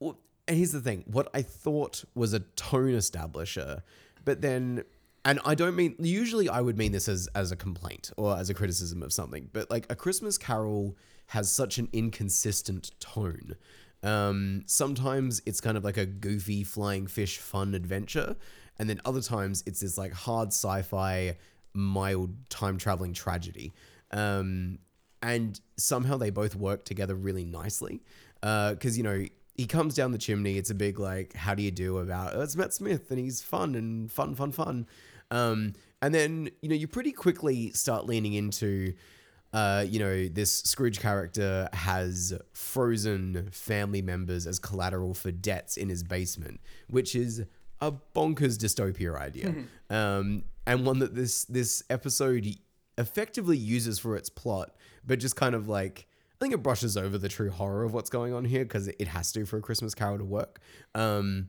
And 0.00 0.56
here's 0.56 0.72
the 0.72 0.80
thing: 0.80 1.04
what 1.06 1.28
I 1.34 1.42
thought 1.42 2.04
was 2.14 2.32
a 2.32 2.40
tone 2.40 2.92
establisher, 2.92 3.82
but 4.24 4.42
then, 4.42 4.84
and 5.24 5.40
I 5.44 5.54
don't 5.54 5.74
mean 5.74 5.96
usually 5.98 6.48
I 6.48 6.60
would 6.60 6.78
mean 6.78 6.92
this 6.92 7.08
as 7.08 7.28
as 7.34 7.50
a 7.50 7.56
complaint 7.56 8.12
or 8.16 8.36
as 8.36 8.48
a 8.48 8.54
criticism 8.54 9.02
of 9.02 9.12
something, 9.12 9.50
but 9.52 9.70
like 9.70 9.86
a 9.90 9.96
Christmas 9.96 10.38
Carol 10.38 10.96
has 11.28 11.50
such 11.50 11.78
an 11.78 11.88
inconsistent 11.92 12.92
tone. 13.00 13.56
Um, 14.02 14.62
sometimes 14.66 15.42
it's 15.46 15.60
kind 15.60 15.76
of 15.76 15.82
like 15.82 15.96
a 15.96 16.06
goofy 16.06 16.62
flying 16.62 17.08
fish 17.08 17.38
fun 17.38 17.74
adventure, 17.74 18.36
and 18.78 18.88
then 18.88 19.00
other 19.04 19.22
times 19.22 19.64
it's 19.66 19.80
this 19.80 19.98
like 19.98 20.12
hard 20.12 20.48
sci-fi, 20.48 21.36
mild 21.74 22.48
time 22.50 22.78
traveling 22.78 23.12
tragedy. 23.12 23.72
Um, 24.12 24.78
and 25.22 25.60
somehow 25.76 26.18
they 26.18 26.30
both 26.30 26.54
work 26.54 26.84
together 26.84 27.16
really 27.16 27.44
nicely. 27.44 28.02
Because 28.42 28.96
you 28.96 29.02
know 29.02 29.24
he 29.56 29.66
comes 29.66 29.94
down 29.94 30.12
the 30.12 30.18
chimney. 30.18 30.58
It's 30.58 30.70
a 30.70 30.74
big 30.74 30.98
like, 30.98 31.34
how 31.34 31.54
do 31.54 31.62
you 31.62 31.70
do 31.70 31.98
about? 31.98 32.32
Oh, 32.34 32.42
it's 32.42 32.56
Matt 32.56 32.74
Smith, 32.74 33.10
and 33.10 33.18
he's 33.18 33.42
fun 33.42 33.74
and 33.74 34.10
fun, 34.10 34.34
fun, 34.34 34.52
fun. 34.52 34.86
Um, 35.30 35.74
and 36.02 36.14
then 36.14 36.50
you 36.62 36.68
know 36.68 36.74
you 36.74 36.86
pretty 36.86 37.12
quickly 37.12 37.70
start 37.72 38.06
leaning 38.06 38.34
into 38.34 38.94
uh, 39.56 39.84
you 39.88 39.98
know, 39.98 40.28
this 40.28 40.52
Scrooge 40.64 41.00
character 41.00 41.66
has 41.72 42.34
frozen 42.52 43.48
family 43.52 44.02
members 44.02 44.46
as 44.46 44.58
collateral 44.58 45.14
for 45.14 45.30
debts 45.30 45.78
in 45.78 45.88
his 45.88 46.02
basement, 46.02 46.60
which 46.90 47.14
is 47.14 47.42
a 47.80 47.90
bonkers 48.14 48.58
dystopia 48.58 49.18
idea, 49.18 49.54
um, 49.88 50.44
and 50.66 50.84
one 50.84 50.98
that 50.98 51.14
this 51.14 51.44
this 51.44 51.82
episode 51.88 52.46
effectively 52.98 53.56
uses 53.56 53.98
for 53.98 54.14
its 54.14 54.28
plot, 54.28 54.74
but 55.06 55.18
just 55.18 55.36
kind 55.36 55.54
of 55.54 55.68
like 55.70 56.06
I 56.36 56.44
think 56.44 56.52
it 56.52 56.62
brushes 56.62 56.96
over 56.98 57.16
the 57.16 57.30
true 57.30 57.50
horror 57.50 57.84
of 57.84 57.94
what's 57.94 58.10
going 58.10 58.34
on 58.34 58.44
here 58.44 58.64
because 58.64 58.88
it 58.88 59.08
has 59.08 59.32
to 59.32 59.46
for 59.46 59.56
a 59.56 59.62
Christmas 59.62 59.94
Carol 59.94 60.18
to 60.18 60.24
work. 60.24 60.60
Um, 60.94 61.48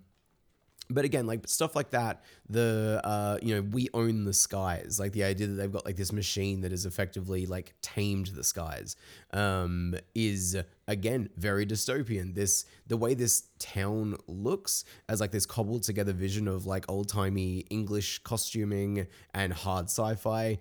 but 0.90 1.06
again 1.06 1.28
like 1.28 1.48
stuff 1.48 1.76
like 1.76 1.92
that 1.92 2.24
the 2.50 3.02
uh 3.04 3.38
you 3.42 3.54
know 3.56 3.62
we 3.62 3.90
own 3.94 4.24
the 4.24 4.34
skies 4.34 5.00
like 5.00 5.12
the 5.12 5.24
idea 5.24 5.48
that 5.48 5.54
they've 5.56 5.72
got 5.72 5.86
like 5.86 5.96
this 5.96 6.12
machine 6.12 6.62
that 6.62 6.72
has 6.72 6.86
effectively 6.86 7.46
like 7.46 7.74
tamed 7.82 8.28
the 8.28 8.44
skies 8.44 8.96
um 9.34 9.94
is 10.16 10.58
again 10.88 11.30
very 11.36 11.66
dystopian 11.66 12.34
this 12.36 12.66
the 12.88 12.98
way 12.98 13.14
this 13.14 13.48
town 13.60 14.16
looks 14.28 14.86
as 15.10 15.20
like 15.20 15.32
this 15.32 15.46
cobbled 15.46 15.84
together 15.84 16.14
vision 16.14 16.48
of 16.48 16.66
like 16.66 16.86
old-timey 16.90 17.66
english 17.70 18.20
costuming 18.20 19.08
and 19.34 19.54
hard 19.54 19.86
sci-fi 19.86 20.58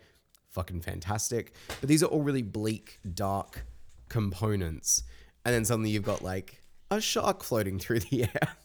fucking 0.51 0.81
fantastic 0.81 1.55
but 1.81 1.89
these 1.89 2.03
are 2.03 2.07
all 2.07 2.23
really 2.23 2.43
bleak 2.43 2.99
dark 3.15 3.65
components 4.09 5.03
and 5.45 5.55
then 5.55 5.65
suddenly 5.65 5.91
you've 5.91 6.05
got 6.05 6.23
like 6.23 6.63
a 6.91 7.01
shark 7.01 7.43
floating 7.43 7.79
through 7.79 8.01
the 8.01 8.25
air 8.25 8.57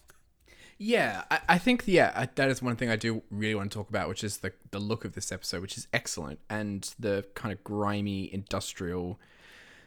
Yeah, 0.83 1.25
I, 1.29 1.39
I 1.47 1.57
think 1.59 1.83
yeah 1.85 2.11
I, 2.15 2.27
that 2.33 2.49
is 2.49 2.59
one 2.59 2.75
thing 2.75 2.89
I 2.89 2.95
do 2.95 3.21
really 3.29 3.53
want 3.53 3.71
to 3.71 3.77
talk 3.77 3.89
about, 3.89 4.09
which 4.09 4.23
is 4.23 4.37
the 4.37 4.51
the 4.71 4.79
look 4.79 5.05
of 5.05 5.13
this 5.13 5.31
episode, 5.31 5.61
which 5.61 5.77
is 5.77 5.87
excellent, 5.93 6.39
and 6.49 6.91
the 6.97 7.23
kind 7.35 7.53
of 7.53 7.63
grimy 7.63 8.33
industrial 8.33 9.19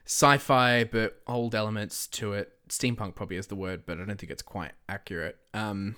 sci-fi 0.07 0.85
but 0.85 1.21
old 1.27 1.53
elements 1.53 2.07
to 2.07 2.33
it. 2.35 2.53
Steampunk 2.69 3.17
probably 3.17 3.39
is 3.39 3.49
the 3.49 3.57
word, 3.57 3.83
but 3.87 4.01
I 4.01 4.05
don't 4.05 4.21
think 4.21 4.31
it's 4.31 4.41
quite 4.41 4.71
accurate. 4.89 5.37
Um, 5.53 5.97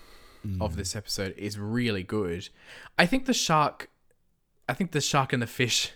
of 0.61 0.77
this 0.77 0.95
episode 0.95 1.35
is 1.37 1.59
really 1.59 2.05
good. 2.05 2.49
I 2.99 3.05
think 3.05 3.27
the 3.27 3.35
shark, 3.35 3.91
I 4.69 4.75
think 4.75 4.93
the 4.93 5.01
shark 5.01 5.33
and 5.33 5.43
the 5.43 5.47
fish, 5.47 5.93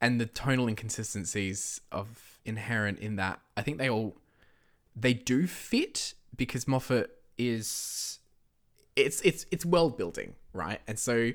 and 0.00 0.20
the 0.20 0.26
tonal 0.26 0.68
inconsistencies 0.68 1.80
of 1.90 2.29
inherent 2.50 2.98
in 2.98 3.16
that. 3.16 3.40
I 3.56 3.62
think 3.62 3.78
they 3.78 3.88
all 3.88 4.16
they 4.94 5.14
do 5.14 5.46
fit 5.46 6.14
because 6.36 6.68
Moffat 6.68 7.10
is 7.38 8.18
it's 8.96 9.20
it's 9.22 9.46
it's 9.50 9.64
world 9.64 9.96
building, 9.96 10.34
right? 10.52 10.80
And 10.86 10.98
so 10.98 11.32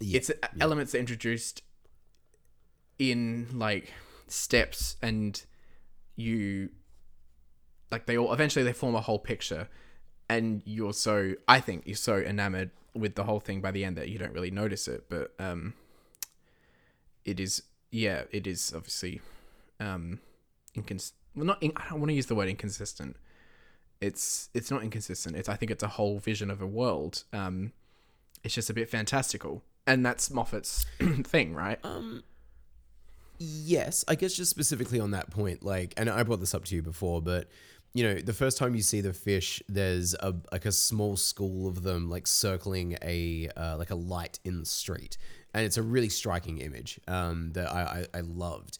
it's 0.00 0.30
elements 0.60 0.94
are 0.94 0.98
introduced 0.98 1.62
in 2.98 3.48
like 3.52 3.92
steps 4.28 4.96
and 5.02 5.42
you 6.16 6.70
like 7.90 8.06
they 8.06 8.16
all 8.16 8.32
eventually 8.32 8.64
they 8.64 8.72
form 8.72 8.94
a 8.94 9.00
whole 9.00 9.18
picture 9.18 9.68
and 10.28 10.62
you're 10.64 10.92
so 10.92 11.34
I 11.46 11.60
think 11.60 11.86
you're 11.86 11.96
so 11.96 12.16
enamored 12.16 12.70
with 12.94 13.14
the 13.14 13.24
whole 13.24 13.40
thing 13.40 13.60
by 13.60 13.70
the 13.70 13.84
end 13.84 13.96
that 13.96 14.08
you 14.08 14.18
don't 14.18 14.32
really 14.32 14.50
notice 14.50 14.88
it, 14.88 15.04
but 15.08 15.32
um 15.38 15.74
it 17.24 17.38
is 17.38 17.62
yeah, 17.90 18.22
it 18.30 18.46
is 18.46 18.72
obviously 18.74 19.20
um 19.80 20.20
incons 20.76 21.12
well 21.34 21.46
not 21.46 21.62
in, 21.62 21.72
I 21.76 21.88
don't 21.88 22.00
want 22.00 22.10
to 22.10 22.14
use 22.14 22.26
the 22.26 22.34
word 22.34 22.48
inconsistent 22.48 23.16
it's 24.02 24.50
it's 24.52 24.70
not 24.70 24.82
inconsistent. 24.82 25.36
It's 25.36 25.48
I 25.48 25.54
think 25.56 25.70
it's 25.70 25.82
a 25.82 25.88
whole 25.88 26.18
vision 26.18 26.50
of 26.50 26.60
a 26.60 26.66
world. 26.66 27.24
Um, 27.32 27.72
it's 28.42 28.54
just 28.54 28.68
a 28.68 28.74
bit 28.74 28.90
fantastical, 28.90 29.62
and 29.86 30.04
that's 30.04 30.28
Moffat's 30.28 30.84
thing, 31.24 31.54
right? 31.54 31.78
Um, 31.84 32.24
yes, 33.38 34.04
I 34.08 34.16
guess 34.16 34.34
just 34.34 34.50
specifically 34.50 34.98
on 34.98 35.12
that 35.12 35.30
point, 35.30 35.62
like, 35.62 35.94
and 35.96 36.10
I 36.10 36.24
brought 36.24 36.40
this 36.40 36.54
up 36.54 36.64
to 36.66 36.74
you 36.74 36.82
before, 36.82 37.22
but 37.22 37.48
you 37.94 38.02
know, 38.02 38.14
the 38.14 38.32
first 38.32 38.58
time 38.58 38.74
you 38.74 38.82
see 38.82 39.00
the 39.00 39.12
fish, 39.12 39.62
there's 39.68 40.14
a 40.14 40.34
like 40.50 40.66
a 40.66 40.72
small 40.72 41.16
school 41.16 41.68
of 41.68 41.84
them 41.84 42.10
like 42.10 42.26
circling 42.26 42.98
a 43.02 43.48
uh, 43.56 43.76
like 43.78 43.90
a 43.90 43.96
light 43.96 44.40
in 44.44 44.58
the 44.58 44.66
street, 44.66 45.16
and 45.54 45.64
it's 45.64 45.76
a 45.76 45.82
really 45.82 46.08
striking 46.08 46.58
image 46.58 46.98
um, 47.06 47.52
that 47.52 47.72
I, 47.72 48.06
I 48.14 48.18
I 48.18 48.20
loved. 48.22 48.78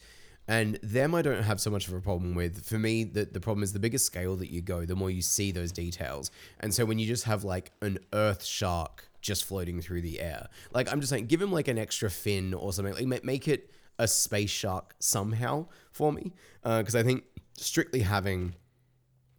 And 0.48 0.78
them, 0.82 1.14
I 1.14 1.22
don't 1.22 1.44
have 1.44 1.60
so 1.60 1.70
much 1.70 1.86
of 1.86 1.94
a 1.94 2.00
problem 2.00 2.34
with. 2.34 2.64
For 2.64 2.78
me, 2.78 3.04
the, 3.04 3.24
the 3.24 3.40
problem 3.40 3.62
is 3.62 3.72
the 3.72 3.78
bigger 3.78 3.98
scale 3.98 4.36
that 4.36 4.50
you 4.50 4.60
go, 4.60 4.84
the 4.84 4.96
more 4.96 5.10
you 5.10 5.22
see 5.22 5.52
those 5.52 5.70
details. 5.72 6.30
And 6.60 6.74
so 6.74 6.84
when 6.84 6.98
you 6.98 7.06
just 7.06 7.24
have 7.24 7.44
like 7.44 7.72
an 7.80 7.98
earth 8.12 8.44
shark 8.44 9.08
just 9.20 9.44
floating 9.44 9.80
through 9.80 10.02
the 10.02 10.20
air, 10.20 10.48
like 10.72 10.90
I'm 10.92 11.00
just 11.00 11.10
saying, 11.10 11.26
give 11.26 11.40
him 11.40 11.52
like 11.52 11.68
an 11.68 11.78
extra 11.78 12.10
fin 12.10 12.54
or 12.54 12.72
something. 12.72 13.08
Like 13.08 13.24
make 13.24 13.46
it 13.46 13.70
a 13.98 14.08
space 14.08 14.50
shark 14.50 14.94
somehow 14.98 15.66
for 15.92 16.12
me, 16.12 16.32
uh, 16.64 16.78
because 16.78 16.96
I 16.96 17.04
think 17.04 17.22
strictly 17.56 18.00
having 18.00 18.54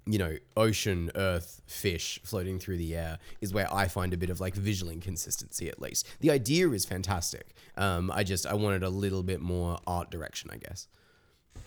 you 0.06 0.18
know, 0.18 0.38
ocean, 0.58 1.12
earth, 1.16 1.62
fish 1.66 2.20
floating 2.24 2.60
through 2.60 2.78
the 2.78 2.96
air 2.96 3.20
is 3.42 3.54
where 3.54 3.74
I 3.74 3.88
find 3.88 4.14
a 4.14 4.18
bit 4.18 4.30
of 4.30 4.42
like 4.42 4.56
visual 4.56 4.92
inconsistency 4.92 5.70
at 5.70 5.82
least. 5.82 6.08
The 6.20 6.32
idea 6.32 6.70
is 6.72 6.86
fantastic. 6.86 7.56
Um, 7.78 8.12
I 8.12 8.24
just 8.24 8.46
I 8.46 8.54
wanted 8.54 8.84
a 8.84 8.90
little 8.90 9.24
bit 9.24 9.40
more 9.40 9.80
art 9.88 10.12
direction, 10.12 10.50
I 10.52 10.58
guess. 10.58 10.88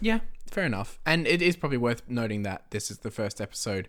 Yeah, 0.01 0.21
fair 0.51 0.65
enough. 0.65 0.99
And 1.07 1.27
it 1.27 1.41
is 1.41 1.57
probably 1.57 1.79
worth 1.79 2.03
noting 2.09 2.43
that 2.43 2.71
this 2.71 2.91
is 2.91 2.99
the 2.99 3.11
first 3.11 3.41
episode 3.41 3.89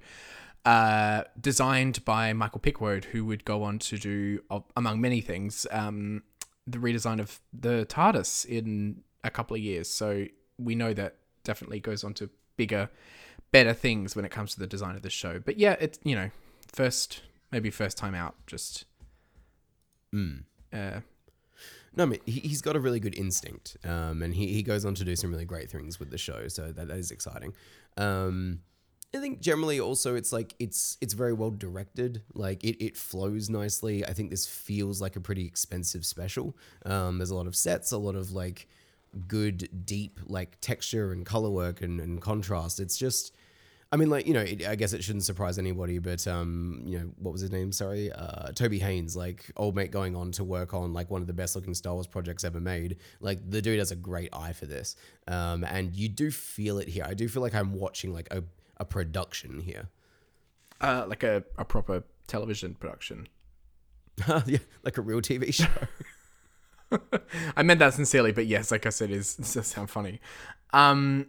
uh, 0.65 1.23
designed 1.39 2.03
by 2.03 2.33
Michael 2.33 2.60
Pickwood, 2.60 3.05
who 3.05 3.25
would 3.25 3.45
go 3.45 3.63
on 3.63 3.79
to 3.79 3.97
do, 3.97 4.41
among 4.75 4.99
many 4.99 5.21
things, 5.21 5.65
um, 5.71 6.23
the 6.65 6.77
redesign 6.77 7.19
of 7.21 7.39
the 7.53 7.86
TARDIS 7.86 8.45
in 8.45 9.01
a 9.23 9.29
couple 9.29 9.55
of 9.55 9.62
years. 9.62 9.89
So 9.89 10.25
we 10.57 10.75
know 10.75 10.93
that 10.93 11.15
definitely 11.43 11.79
goes 11.79 12.03
on 12.03 12.13
to 12.15 12.29
bigger 12.57 12.89
better 13.51 13.73
things 13.73 14.15
when 14.15 14.25
it 14.25 14.31
comes 14.31 14.53
to 14.53 14.60
the 14.60 14.67
design 14.67 14.95
of 14.95 15.01
the 15.01 15.10
show. 15.10 15.39
But 15.39 15.57
yeah, 15.57 15.75
it's 15.79 15.99
you 16.03 16.15
know 16.15 16.29
first 16.73 17.21
maybe 17.51 17.69
first 17.69 17.97
time 17.97 18.13
out, 18.15 18.36
just 18.45 18.86
Mm. 20.13 20.43
uh, 20.73 21.01
No, 21.95 22.03
I 22.03 22.05
mean, 22.05 22.19
he, 22.25 22.39
he's 22.41 22.62
got 22.62 22.75
a 22.75 22.79
really 22.79 22.99
good 22.99 23.15
instinct, 23.15 23.77
um, 23.83 24.21
and 24.21 24.33
he, 24.33 24.47
he 24.53 24.63
goes 24.63 24.86
on 24.86 24.95
to 24.95 25.03
do 25.03 25.15
some 25.15 25.31
really 25.31 25.45
great 25.45 25.69
things 25.69 25.99
with 25.99 26.12
the 26.12 26.17
show, 26.17 26.47
so 26.47 26.71
that, 26.71 26.88
that 26.88 26.97
is 26.97 27.12
exciting. 27.12 27.53
Um, 27.97 28.60
I 29.15 29.19
think 29.19 29.39
generally 29.41 29.79
also 29.79 30.15
it's 30.15 30.31
like 30.33 30.53
it's 30.60 30.97
it's 31.01 31.13
very 31.13 31.31
well 31.33 31.49
directed, 31.49 32.23
like 32.33 32.63
it, 32.63 32.83
it 32.83 32.97
flows 32.97 33.49
nicely. 33.49 34.05
I 34.05 34.12
think 34.13 34.29
this 34.29 34.45
feels 34.45 35.01
like 35.01 35.15
a 35.15 35.21
pretty 35.21 35.45
expensive 35.45 36.05
special. 36.05 36.55
Um, 36.86 37.17
there's 37.17 37.29
a 37.29 37.36
lot 37.36 37.47
of 37.47 37.55
sets, 37.55 37.91
a 37.93 37.97
lot 37.97 38.15
of 38.15 38.31
like 38.31 38.67
good 39.28 39.86
deep 39.86 40.20
like 40.26 40.60
texture 40.62 41.12
and 41.12 41.26
color 41.26 41.50
work 41.50 41.82
and, 41.82 42.00
and 42.00 42.22
contrast. 42.22 42.80
It's 42.80 42.98
just 42.98 43.36
I 43.89 43.96
mean, 43.96 44.10
like 44.10 44.28
you 44.28 44.34
know, 44.34 44.41
it, 44.41 44.67
I 44.67 44.76
guess 44.76 44.91
it 44.91 45.02
shouldn't 45.04 45.24
surprise 45.24 45.58
anybody, 45.58 46.00
but 46.00 46.28
um, 46.28 46.82
you 46.86 47.00
know, 47.00 47.10
what 47.20 47.32
was 47.32 47.39
his 47.41 47.52
name? 47.52 47.72
Sorry, 47.72 48.12
uh, 48.12 48.52
Toby 48.52 48.80
Haynes, 48.80 49.15
like 49.15 49.50
old 49.56 49.76
mate, 49.76 49.91
going 49.91 50.13
on 50.13 50.32
to 50.34 50.43
work 50.43 50.74
on 50.74 50.91
like 50.91 51.10
one 51.10 51.22
of 51.22 51.28
the 51.28 51.34
best 51.34 51.56
looking 51.56 51.74
Star 51.74 51.93
Wars 51.93 52.06
projects 52.06 52.43
ever 52.43 52.60
made. 52.60 52.98
Like 53.22 53.50
the 53.50 53.62
dude 53.62 53.80
has 53.80 53.91
a 53.91 53.96
great 53.96 54.30
eye 54.34 54.52
for 54.52 54.65
this, 54.65 54.98
um, 55.28 55.63
and 55.63 55.96
you 55.96 56.10
do 56.10 56.32
feel 56.32 56.80
it 56.80 56.89
here. 56.89 57.06
I 57.08 57.13
do 57.13 57.30
feel 57.30 57.41
like 57.41 57.56
I'm 57.56 57.74
watching 57.74 58.13
like 58.13 58.28
a, 58.32 58.43
a 58.76 58.84
production 58.84 59.62
here. 59.62 59.88
uh, 60.82 61.06
like 61.08 61.24
a, 61.24 61.46
a 61.58 61.63
proper 61.63 62.04
television 62.28 62.76
production. 62.76 63.30
yeah, 64.46 64.58
like 64.84 64.98
a 64.98 65.02
real 65.02 65.22
TV 65.22 65.54
show. 65.54 65.67
I 67.58 67.63
meant 67.63 67.80
that 67.80 67.93
sincerely, 67.93 68.32
but 68.32 68.45
yes, 68.45 68.71
like 68.71 68.86
I 68.86 68.89
said, 68.89 69.12
it, 69.12 69.17
is, 69.17 69.38
it 69.39 69.52
does 69.54 69.67
sound 69.67 69.89
funny. 69.89 70.19
Um, 70.73 71.28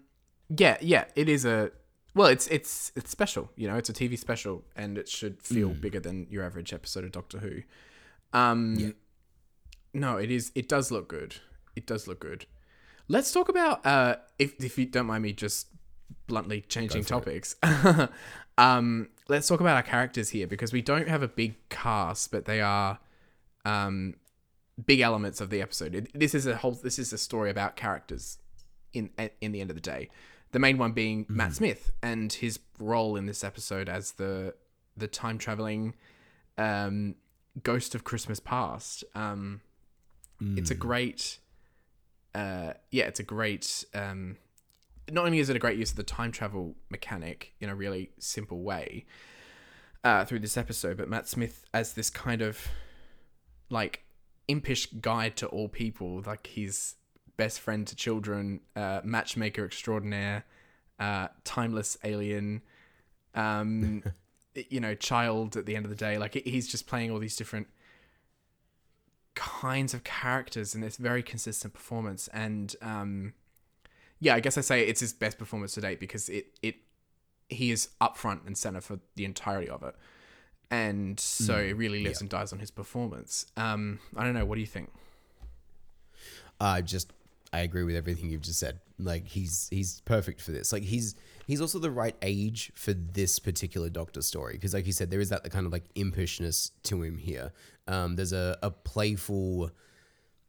yeah, 0.57 0.79
yeah, 0.81 1.05
it 1.15 1.29
is 1.29 1.45
a 1.45 1.71
well, 2.15 2.29
it's 2.29 2.47
it's 2.49 2.91
it's 2.97 3.11
special. 3.11 3.51
You 3.57 3.69
know, 3.69 3.77
it's 3.77 3.89
a 3.89 3.93
TV 3.93 4.19
special, 4.19 4.65
and 4.75 4.99
it 4.99 5.09
should 5.09 5.43
feel 5.43 5.69
bigger 5.69 6.01
than 6.01 6.27
your 6.31 6.45
average 6.45 6.73
episode 6.73 7.05
of 7.05 7.13
Doctor 7.13 7.39
Who. 7.39 7.63
Um, 8.33 8.95
no, 9.95 10.17
it 10.17 10.31
is. 10.31 10.51
It 10.55 10.69
does 10.69 10.91
look 10.91 11.09
good. 11.09 11.37
It 11.77 11.87
does 11.87 12.09
look 12.09 12.21
good. 12.21 12.47
Let's 13.09 13.33
talk 13.33 13.49
about 13.49 13.85
uh, 13.87 14.17
if 14.39 14.63
if 14.63 14.79
you 14.79 14.87
don't 14.87 15.07
mind 15.07 15.23
me 15.23 15.33
just 15.33 15.69
bluntly 16.27 16.63
changing 16.63 17.05
topics. 17.05 17.57
um, 18.59 19.09
let's 19.29 19.47
talk 19.47 19.61
about 19.61 19.77
our 19.77 19.83
characters 19.83 20.31
here 20.31 20.47
because 20.47 20.73
we 20.73 20.83
don't 20.83 21.09
have 21.09 21.23
a 21.23 21.29
big 21.29 21.57
cast, 21.69 22.31
but 22.31 22.47
they 22.47 22.61
are 22.61 22.99
um, 23.65 24.15
big 24.87 25.01
elements 25.01 25.41
of 25.41 25.51
the 25.51 25.61
episode. 25.63 25.95
It, 25.95 26.11
this 26.15 26.35
is 26.35 26.47
a 26.47 26.57
whole. 26.57 26.73
This 26.73 26.99
is 26.99 27.13
a 27.13 27.19
story 27.19 27.51
about 27.51 27.77
characters. 27.77 28.39
In 28.93 29.11
in 29.41 29.53
the 29.53 29.61
end 29.61 29.71
of 29.71 29.77
the 29.77 29.83
day, 29.83 30.09
the 30.53 30.59
main 30.59 30.79
one 30.79 30.93
being 30.93 31.27
Matt 31.29 31.55
Smith 31.55 31.91
and 32.03 32.33
his 32.33 32.59
role 32.79 33.17
in 33.17 33.27
this 33.27 33.45
episode 33.45 33.89
as 33.89 34.13
the 34.13 34.55
the 34.97 35.07
time 35.07 35.37
traveling 35.39 35.95
um, 36.57 37.15
ghost 37.63 37.95
of 37.95 38.05
Christmas 38.05 38.41
past. 38.41 39.05
Um, 39.15 39.61
It's 40.57 40.71
a 40.71 40.75
great, 40.75 41.39
uh, 42.35 42.75
yeah, 42.91 43.05
it's 43.05 43.21
a 43.21 43.25
great. 43.25 43.85
Um, 43.93 44.37
not 45.11 45.27
only 45.27 45.39
is 45.41 45.51
it 45.51 45.57
a 45.57 45.59
great 45.59 45.79
use 45.79 45.91
of 45.91 45.97
the 45.97 46.03
time 46.03 46.31
travel 46.33 46.77
mechanic 46.91 47.55
in 47.61 47.69
a 47.69 47.75
really 47.75 48.11
simple 48.19 48.61
way 48.61 49.05
uh, 50.05 50.25
through 50.25 50.39
this 50.39 50.57
episode, 50.57 50.97
but 50.97 51.09
Matt 51.09 51.27
Smith 51.27 51.65
as 51.75 51.95
this 51.95 52.09
kind 52.09 52.41
of 52.41 52.69
like 53.69 54.05
impish 54.49 54.87
guide 54.87 55.37
to 55.37 55.47
all 55.47 55.69
people, 55.69 56.23
like 56.27 56.47
he's 56.47 56.97
best 57.37 57.61
friend 57.61 57.87
to 57.87 57.95
children, 57.95 58.61
uh, 58.75 59.01
matchmaker 59.05 59.65
extraordinaire, 59.65 60.45
uh, 60.99 61.29
timeless 61.45 61.97
alien, 62.03 62.63
um, 63.35 64.03
you 64.69 64.81
know, 64.81 64.95
child 64.95 65.57
at 65.57 65.67
the 65.67 65.77
end 65.77 65.85
of 65.85 65.91
the 65.91 65.97
day. 65.97 66.19
Like 66.19 66.35
he's 66.35 66.67
just 66.67 66.87
playing 66.87 67.11
all 67.11 67.19
these 67.19 67.37
different 67.37 67.69
kinds 69.35 69.95
of 69.95 70.03
characters 70.03 70.75
in 70.75 70.81
this 70.81 70.97
very 70.97 71.23
consistent 71.23 71.73
performance. 71.73 72.29
And 72.33 72.75
um, 72.83 73.35
yeah, 74.19 74.35
I 74.35 74.41
guess 74.41 74.59
I 74.59 74.63
say 74.63 74.83
it's 74.83 75.01
his 75.01 75.13
best 75.13 75.39
performance 75.39 75.75
to 75.75 75.81
date 75.81 76.01
because 76.01 76.29
it 76.29 76.59
it 76.63 76.77
he 77.49 77.71
is 77.71 77.89
up 78.01 78.17
front 78.17 78.43
and 78.45 78.59
center 78.59 78.81
for 78.81 78.99
the 79.15 79.25
entirety 79.25 79.69
of 79.69 79.83
it. 79.83 79.95
And 80.71 81.19
so 81.19 81.57
it 81.57 81.77
really 81.77 82.05
lives 82.05 82.21
and 82.21 82.29
dies 82.29 82.53
on 82.53 82.59
his 82.59 82.71
performance. 82.71 83.47
Um, 83.57 84.01
I 84.17 84.25
don't 84.25 84.35
know. 84.35 84.45
What 84.45 84.57
do 84.57 84.61
you 84.61 84.67
think? 84.67 84.91
I 86.61 86.83
just 86.83 87.13
I 87.53 87.61
agree 87.61 87.85
with 87.85 87.97
everything 87.97 88.31
you've 88.31 88.43
just 88.43 88.59
said. 88.59 88.81
Like 88.99 89.27
he's 89.29 89.69
he's 89.71 90.01
perfect 90.05 90.41
for 90.41 90.51
this. 90.51 90.73
Like 90.73 90.83
he's 90.83 91.15
he's 91.47 91.61
also 91.61 91.79
the 91.79 91.91
right 91.91 92.17
age 92.21 92.73
for 92.75 92.93
this 92.93 93.39
particular 93.39 93.89
Doctor 93.89 94.23
story 94.23 94.55
because, 94.55 94.75
like 94.75 94.87
you 94.87 94.93
said, 94.93 95.11
there 95.11 95.21
is 95.21 95.31
that 95.31 95.49
kind 95.51 95.67
of 95.67 95.73
like 95.73 95.93
impishness 95.95 96.73
to 96.85 97.03
him 97.03 97.17
here. 97.17 97.53
Um, 97.87 98.17
there's 98.17 98.33
a 98.33 98.59
a 98.63 98.71
playful 98.71 99.71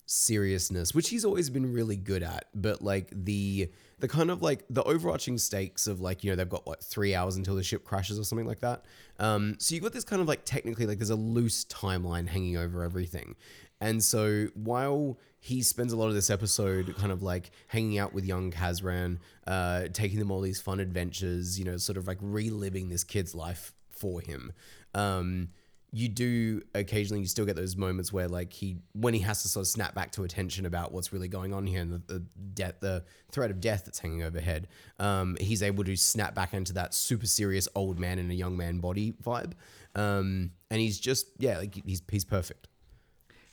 seriousness, 0.10 0.96
which 0.96 1.10
he's 1.10 1.24
always 1.24 1.52
been 1.52 1.72
really 1.72 1.96
good 1.96 2.24
at. 2.24 2.46
But 2.56 2.82
like 2.82 3.10
the 3.12 3.70
the 4.00 4.08
kind 4.08 4.32
of 4.32 4.42
like 4.42 4.66
the 4.70 4.84
overarching 4.84 5.38
stakes 5.38 5.86
of 5.86 6.02
like 6.02 6.24
you 6.24 6.32
know 6.32 6.36
they've 6.36 6.50
got 6.50 6.66
what 6.66 6.84
three 6.84 7.14
hours 7.14 7.36
until 7.36 7.56
the 7.56 7.64
ship 7.64 7.84
crashes 7.86 8.18
or 8.20 8.24
something 8.24 8.48
like 8.48 8.60
that. 8.62 8.86
Um, 9.20 9.56
so 9.60 9.76
you've 9.76 9.84
got 9.84 9.94
this 9.94 10.04
kind 10.04 10.22
of 10.22 10.28
like 10.28 10.46
technically 10.46 10.88
like 10.88 10.98
there's 10.98 11.12
a 11.12 11.16
loose 11.16 11.64
timeline 11.66 12.28
hanging 12.28 12.58
over 12.58 12.84
everything, 12.84 13.36
and 13.80 14.04
so 14.04 14.48
while 14.56 15.20
he 15.40 15.62
spends 15.62 15.94
a 15.94 15.96
lot 15.96 16.08
of 16.08 16.16
this 16.16 16.30
episode 16.30 16.94
kind 16.98 17.12
of 17.12 17.22
like 17.22 17.52
hanging 17.68 18.00
out 18.00 18.12
with 18.12 18.26
young 18.26 18.52
Kazran, 18.52 19.20
uh, 19.48 19.88
taking 19.94 20.20
them 20.20 20.32
all 20.32 20.42
these 20.42 20.60
fun 20.60 20.80
adventures, 20.80 21.58
you 21.58 21.64
know, 21.64 21.78
sort 21.78 21.98
of 21.98 22.08
like 22.08 22.18
reliving 22.20 22.90
this 22.90 23.04
kid's 23.04 23.36
life 23.36 23.74
for 23.90 24.22
him. 24.22 24.52
Um, 24.94 25.50
you 25.92 26.08
do 26.08 26.62
occasionally 26.76 27.22
you 27.22 27.28
still 27.28 27.46
get 27.46 27.56
those 27.56 27.76
moments 27.76 28.14
where 28.14 28.28
like 28.28 28.54
he 28.54 28.78
when 28.94 29.14
he 29.14 29.20
has 29.22 29.42
to 29.42 29.48
sort 29.48 29.64
of 29.64 29.68
snap 29.68 29.96
back 29.96 30.12
to 30.12 30.24
attention 30.24 30.66
about 30.66 30.92
what's 30.92 31.12
really 31.12 31.28
going 31.28 31.52
on 31.52 31.66
here 31.66 31.82
and 31.82 31.92
the, 31.92 32.14
the 32.14 32.20
death 32.54 32.76
the 32.80 33.04
threat 33.32 33.50
of 33.50 33.60
death 33.60 33.86
that's 33.86 33.98
hanging 33.98 34.22
overhead 34.22 34.68
um, 35.00 35.36
he's 35.40 35.64
able 35.64 35.84
to 35.84 35.96
snap 35.96 36.36
back 36.36 36.54
into 36.54 36.74
that 36.74 36.94
super 36.94 37.26
serious 37.26 37.68
old 37.74 38.00
man 38.00 38.20
in 38.20 38.30
a 38.30 38.34
young 38.34 38.56
man 38.56 38.80
body 38.80 39.14
vibe. 39.24 39.54
Um, 39.96 40.52
and 40.70 40.80
he's 40.80 41.00
just 41.00 41.28
yeah 41.38 41.58
like 41.58 41.76
he's 41.86 42.02
he's 42.10 42.26
perfect. 42.26 42.68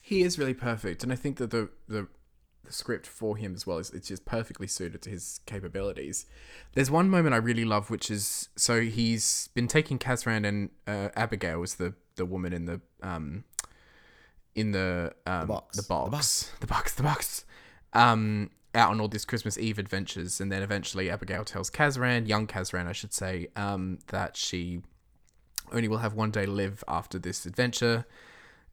He 0.01 0.23
is 0.23 0.39
really 0.39 0.55
perfect, 0.55 1.03
and 1.03 1.13
I 1.13 1.17
think 1.17 1.39
that 1.39 1.51
the 1.51 1.71
the, 1.89 2.09
script 2.69 3.07
for 3.07 3.37
him 3.37 3.55
as 3.55 3.65
well 3.65 3.79
is 3.79 3.91
it's 3.91 4.09
just 4.09 4.25
perfectly 4.25 4.67
suited 4.67 5.01
to 5.01 5.09
his 5.09 5.39
capabilities. 5.47 6.27
There's 6.73 6.91
one 6.91 7.09
moment 7.09 7.33
I 7.33 7.39
really 7.39 7.65
love, 7.65 7.91
which 7.91 8.11
is 8.11 8.49
so 8.57 8.81
he's 8.81 9.49
been 9.55 9.69
taking 9.69 10.01
Kazran 10.01 10.45
and 10.45 10.71
uh, 10.85 11.11
Abigail 11.15 11.61
was 11.61 11.77
the 11.77 11.95
the 12.17 12.27
woman 12.27 12.53
in 12.53 12.65
the 12.67 12.81
um 13.03 13.45
in 14.55 14.73
the 14.73 15.13
um 15.27 15.43
the 15.43 15.47
box. 15.47 15.77
the 15.77 15.83
The 15.83 15.89
box. 15.89 16.51
the 16.61 16.67
box 16.67 16.95
the 16.95 17.03
box. 17.03 17.45
Um 17.93 18.51
out 18.75 18.91
on 18.91 19.01
all 19.01 19.09
these 19.09 19.25
Christmas 19.25 19.57
Eve 19.57 19.79
adventures, 19.79 20.39
and 20.41 20.53
then 20.53 20.63
eventually 20.63 21.09
Abigail 21.09 21.45
tells 21.45 21.71
Kazran, 21.71 22.29
young 22.29 22.47
Kazran, 22.47 22.87
I 22.87 22.93
should 22.93 23.13
say, 23.15 23.49
um 23.57 23.99
that 24.09 24.37
she 24.37 24.83
only 25.73 25.89
will 25.89 25.99
have 25.99 26.15
one 26.15 26.31
day 26.31 26.45
to 26.47 26.51
live 26.51 26.83
after 26.89 27.19
this 27.19 27.47
adventure. 27.47 28.07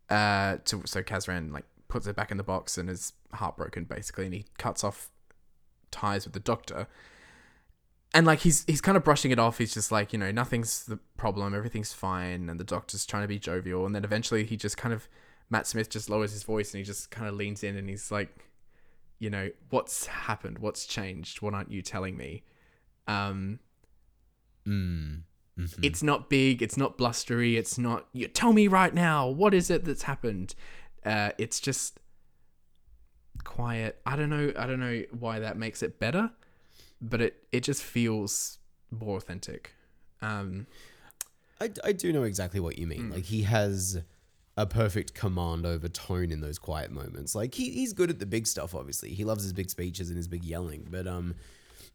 Uh 0.10 0.58
to 0.66 0.82
so 0.86 1.02
Kazran 1.04 1.52
like 1.54 1.66
puts 1.88 2.08
it 2.08 2.16
back 2.16 2.32
in 2.32 2.38
the 2.38 2.44
box 2.44 2.78
and 2.78 2.90
is 2.90 3.14
heartbroken 3.34 3.84
basically. 3.84 4.26
And 4.26 4.34
he 4.34 4.46
cuts 4.58 4.84
off 4.84 5.10
ties 5.92 6.26
with 6.26 6.34
the 6.34 6.40
doctor 6.40 6.88
and 8.14 8.28
like 8.28 8.40
he's 8.40 8.64
he's 8.66 8.82
kind 8.82 8.96
of 8.96 9.04
brushing 9.04 9.32
it 9.32 9.40
off. 9.40 9.58
He's 9.58 9.74
just 9.74 9.92
like 9.92 10.14
you 10.14 10.20
know 10.20 10.32
nothing's 10.32 10.86
the 10.86 11.00
problem. 11.18 11.54
Everything's 11.56 11.94
fine. 11.94 12.50
And 12.50 12.60
the 12.60 12.64
doctor's 12.64 13.06
trying 13.06 13.24
to 13.24 13.28
be 13.28 13.40
jovial. 13.40 13.86
And 13.86 13.96
then 13.96 14.04
eventually 14.04 14.44
he 14.46 14.56
just 14.56 14.78
kind 14.78 14.94
of 14.94 15.08
Matt 15.50 15.66
Smith 15.68 15.90
just 15.90 16.10
lowers 16.10 16.32
his 16.32 16.44
voice 16.44 16.74
and 16.74 16.80
he 16.80 16.84
just 16.86 17.10
kind 17.10 17.28
of 17.28 17.34
leans 17.36 17.64
in 17.64 17.76
and 17.76 17.90
he's 17.90 18.12
like 18.12 18.30
you 19.20 19.30
know 19.30 19.50
what's 19.70 20.06
happened? 20.06 20.60
What's 20.60 20.86
changed? 20.86 21.42
What 21.42 21.54
aren't 21.54 21.72
you 21.72 21.82
telling 21.82 22.16
me? 22.18 22.44
Um 23.08 23.60
mm. 24.68 25.22
Mhm. 25.58 25.86
it's 25.86 26.02
not 26.02 26.30
big. 26.30 26.62
It's 26.64 26.78
not 26.78 26.98
blustery. 26.98 27.58
It's 27.58 27.78
not 27.78 28.08
you 28.14 28.28
tell 28.28 28.54
me 28.54 28.68
right 28.68 28.94
now 28.94 29.28
what 29.28 29.54
is 29.54 29.70
it 29.72 29.86
that's 29.86 30.04
happened? 30.04 30.54
Uh 31.04 31.32
it's 31.40 31.60
just 31.60 32.00
quiet. 33.44 34.00
I 34.06 34.16
don't 34.16 34.30
know 34.30 34.54
i 34.56 34.68
don't 34.68 34.80
know 34.80 35.02
why 35.18 35.40
that 35.40 35.58
makes 35.58 35.82
it 35.82 36.00
better 36.00 36.32
but 37.10 37.22
it 37.22 37.44
it 37.52 37.62
just 37.62 37.84
feels 37.84 38.58
more 38.90 39.18
authentic 39.18 39.74
um 40.22 40.66
I, 41.64 41.70
I 41.84 41.92
do 41.94 42.12
know 42.12 42.24
exactly 42.24 42.60
what 42.60 42.78
you 42.78 42.88
mean. 42.88 43.10
Like 43.10 43.24
he 43.24 43.44
has 43.44 44.02
a 44.58 44.66
perfect 44.66 45.14
command 45.14 45.66
over 45.66 45.88
tone 45.88 46.32
in 46.32 46.42
those 46.42 46.60
quiet 46.60 46.92
moments. 46.92 47.36
Like 47.36 47.56
he, 47.56 47.72
he's 47.72 47.94
good 47.94 48.10
at 48.10 48.20
the 48.20 48.26
big 48.26 48.48
stuff. 48.48 48.76
Obviously, 48.76 49.14
he 49.14 49.24
loves 49.24 49.44
his 49.44 49.54
big 49.54 49.70
speeches 49.70 50.10
and 50.10 50.18
his 50.18 50.28
big 50.28 50.44
yelling. 50.44 50.88
But 50.90 51.08
um, 51.08 51.36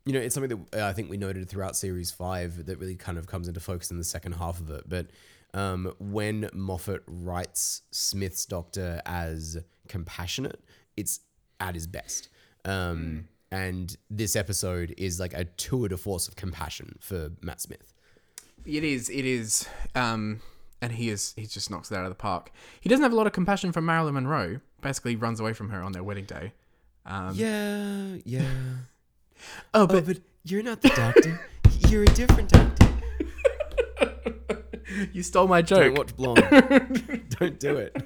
you 0.05 0.13
know, 0.13 0.21
it's 0.21 0.35
something 0.35 0.67
that 0.71 0.83
uh, 0.83 0.87
I 0.87 0.93
think 0.93 1.11
we 1.11 1.19
noted 1.19 1.49
throughout 1.49 1.77
series 1.77 2.11
five 2.11 2.67
that 2.67 2.79
really 2.79 2.95
kind 2.95 3.19
of 3.19 3.27
comes 3.27 3.47
into 3.47 3.61
focus 3.61 3.91
in 3.91 3.99
the 3.99 4.05
second 4.05 4.33
half 4.33 4.59
of 4.59 4.71
it. 4.71 4.89
But 4.89 5.09
um, 5.55 5.93
when 5.99 6.49
Moffat 6.53 7.03
writes 7.07 7.83
Smith's 7.91 8.47
Doctor 8.47 9.03
as 9.05 9.59
compassionate, 9.89 10.61
it's 10.97 11.21
at 11.61 11.75
his 11.75 11.87
best. 11.87 12.29
Um, 12.65 13.29
and 13.51 13.97
this 14.11 14.37
episode 14.37 14.95
is 14.97 15.19
like 15.19 15.33
a 15.35 15.45
tour 15.45 15.89
de 15.89 15.97
force 15.97 16.29
of 16.29 16.37
compassion 16.37 16.97
for 17.01 17.31
Matt 17.43 17.61
Smith. 17.61 17.93
It 18.65 18.85
is. 18.85 19.09
It 19.09 19.25
is. 19.25 19.67
Um, 19.95 20.41
and 20.83 20.93
he 20.93 21.09
is. 21.09 21.33
He 21.37 21.47
just 21.47 21.71
knocks 21.71 21.91
it 21.91 21.97
out 21.97 22.05
of 22.05 22.11
the 22.11 22.15
park. 22.15 22.51
He 22.81 22.89
doesn't 22.89 23.03
have 23.03 23.13
a 23.13 23.17
lot 23.17 23.27
of 23.27 23.33
compassion 23.33 23.73
for 23.73 23.81
Marilyn 23.81 24.15
Monroe. 24.15 24.61
Basically, 24.81 25.17
runs 25.17 25.41
away 25.41 25.53
from 25.55 25.71
her 25.71 25.83
on 25.83 25.93
their 25.93 26.03
wedding 26.05 26.25
day. 26.25 26.53
Um, 27.07 27.33
Yeah, 27.35 28.17
yeah. 28.25 28.43
Oh, 29.73 29.83
Oh, 29.83 29.87
but 29.87 30.05
but 30.05 30.19
you're 30.45 30.63
not 30.65 30.83
the 30.83 30.89
doctor. 30.91 31.41
you're 31.89 32.03
a 32.03 32.07
different 32.07 32.49
doctor. 32.51 32.89
you 35.13 35.23
stole 35.23 35.47
my 35.47 35.63
joke. 35.63 35.79
Don't 35.79 35.99
watch 35.99 36.17
Blonde. 36.17 37.27
Don't 37.39 37.61
do 37.61 37.77
it. 37.77 37.97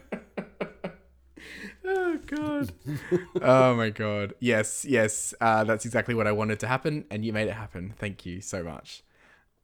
Oh 1.95 2.19
god. 2.27 2.73
oh 3.43 3.75
my 3.75 3.91
god. 3.91 4.35
Yes, 4.41 4.85
yes. 4.89 5.35
Uh, 5.41 5.65
that's 5.65 5.85
exactly 5.85 6.15
what 6.15 6.27
I 6.27 6.33
wanted 6.33 6.59
to 6.61 6.67
happen, 6.67 7.05
and 7.11 7.25
you 7.25 7.33
made 7.33 7.49
it 7.49 7.53
happen. 7.55 7.95
Thank 7.99 8.25
you 8.27 8.41
so 8.41 8.63
much. 8.63 9.03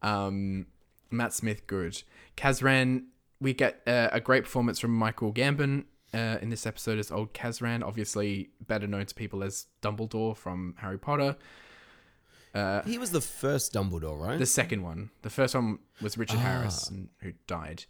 Um, 0.03 0.67
Matt 1.11 1.33
Smith, 1.33 1.67
good. 1.67 2.03
Kazran, 2.37 3.05
we 3.41 3.53
get 3.55 3.81
uh, 3.87 4.09
a 4.13 4.21
great 4.21 4.45
performance 4.45 4.79
from 4.79 4.93
Michael 4.95 5.33
Gambon 5.33 5.85
uh, 6.15 6.39
in 6.41 6.51
this 6.51 6.67
episode 6.67 6.99
as 6.99 7.11
old 7.11 7.33
Kazran, 7.35 7.83
obviously 7.83 8.51
better 8.67 8.87
known 8.87 9.07
to 9.07 9.15
people 9.15 9.43
as 9.43 9.67
Dumbledore 9.83 10.37
from 10.37 10.75
Harry 10.79 10.99
Potter. 10.99 11.37
Uh, 12.55 12.83
He 12.83 12.99
was 12.99 13.11
the 13.11 13.21
first 13.21 13.73
Dumbledore, 13.73 14.19
right? 14.21 14.39
the 14.39 14.47
second 14.47 14.83
one, 14.83 15.11
the 15.23 15.31
first 15.31 15.55
one 15.55 15.79
was 16.01 16.17
Richard 16.19 16.39
Ah. 16.39 16.43
Harris, 16.43 16.91
who 17.21 17.33
died. 17.47 17.85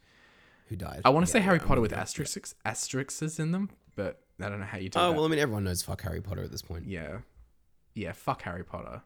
Who 0.69 0.77
died? 0.77 1.03
I 1.05 1.11
want 1.11 1.25
to 1.27 1.31
say 1.33 1.41
Harry 1.41 1.59
yeah, 1.59 1.63
Potter 1.67 1.79
I'm 1.79 1.83
with 1.83 1.93
with 1.93 1.99
asterisks, 2.01 2.55
asterisks 2.65 3.39
in 3.39 3.53
them, 3.53 3.71
but 3.99 4.23
I 4.41 4.49
don't 4.49 4.61
know 4.61 4.67
how 4.67 4.79
you 4.79 4.89
do 4.89 4.99
Oh 4.99 5.09
that. 5.11 5.17
well, 5.17 5.25
I 5.27 5.29
mean, 5.29 5.41
everyone 5.41 5.65
knows 5.65 5.83
fuck 5.83 6.01
Harry 6.03 6.21
Potter 6.23 6.43
at 6.45 6.51
this 6.53 6.63
point. 6.63 6.87
Yeah. 6.87 7.19
Yeah, 7.95 8.13
fuck 8.13 8.41
Harry 8.43 8.65
Potter. 8.65 9.03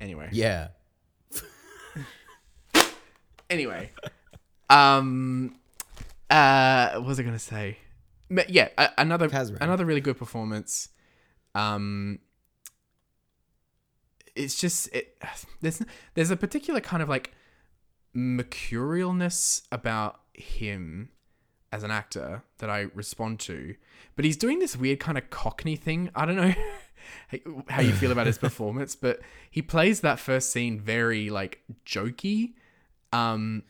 Anyway. 0.00 0.28
Yeah. 0.32 0.68
Anyway. 3.48 3.92
um 4.68 5.54
uh 6.28 6.94
what 6.94 7.04
was 7.06 7.20
I 7.20 7.22
going 7.22 7.34
to 7.36 7.38
say? 7.38 7.78
Ma- 8.28 8.42
Yeah, 8.48 8.68
a- 8.76 8.90
another 8.98 9.28
Kazran. 9.28 9.58
another 9.60 9.84
really 9.84 10.00
good 10.00 10.18
performance. 10.18 10.88
Um 11.54 12.18
it's 14.34 14.56
just 14.60 14.92
it 14.92 15.16
there's 15.60 15.80
there's 16.14 16.30
a 16.32 16.36
particular 16.36 16.80
kind 16.80 17.02
of 17.04 17.08
like 17.08 17.32
mercurialness 18.16 19.62
about 19.70 20.20
him 20.34 21.10
as 21.76 21.82
an 21.82 21.90
actor 21.90 22.42
that 22.58 22.70
I 22.70 22.86
respond 22.94 23.38
to, 23.40 23.74
but 24.16 24.24
he's 24.24 24.36
doing 24.36 24.58
this 24.58 24.76
weird 24.76 24.98
kind 25.00 25.16
of 25.18 25.28
cockney 25.30 25.76
thing. 25.76 26.10
I 26.14 26.24
don't 26.26 26.36
know 26.36 26.54
how 27.68 27.80
you 27.82 27.92
feel 27.92 28.12
about 28.12 28.26
his 28.26 28.38
performance, 28.48 28.96
but 28.96 29.20
he 29.50 29.62
plays 29.62 30.00
that 30.00 30.18
first 30.18 30.50
scene 30.50 30.80
very 30.80 31.30
like 31.30 31.62
jokey. 31.84 32.54
Um 33.12 33.62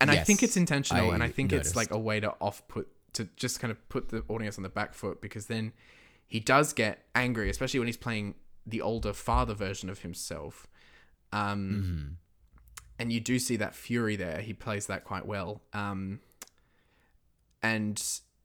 and 0.00 0.10
I 0.10 0.14
think 0.26 0.42
it's 0.42 0.56
intentional 0.56 1.06
and 1.14 1.22
I 1.22 1.26
I 1.26 1.30
think 1.30 1.52
it's 1.52 1.76
like 1.76 1.90
a 1.90 1.98
way 1.98 2.20
to 2.20 2.30
off 2.40 2.66
put 2.68 2.88
to 3.14 3.28
just 3.36 3.60
kind 3.60 3.70
of 3.70 3.88
put 3.88 4.08
the 4.08 4.24
audience 4.28 4.56
on 4.58 4.62
the 4.62 4.68
back 4.80 4.94
foot 4.94 5.20
because 5.20 5.46
then 5.46 5.72
he 6.26 6.40
does 6.40 6.72
get 6.72 7.04
angry, 7.14 7.50
especially 7.50 7.78
when 7.80 7.88
he's 7.88 7.96
playing 8.08 8.34
the 8.66 8.80
older 8.80 9.12
father 9.12 9.54
version 9.54 9.90
of 9.90 10.00
himself. 10.00 10.66
Um, 11.32 12.16
And 12.98 13.12
you 13.12 13.20
do 13.20 13.38
see 13.38 13.56
that 13.56 13.74
fury 13.74 14.16
there. 14.16 14.40
He 14.40 14.54
plays 14.54 14.86
that 14.86 15.04
quite 15.04 15.26
well. 15.26 15.60
Um, 15.72 16.20
and 17.62 18.02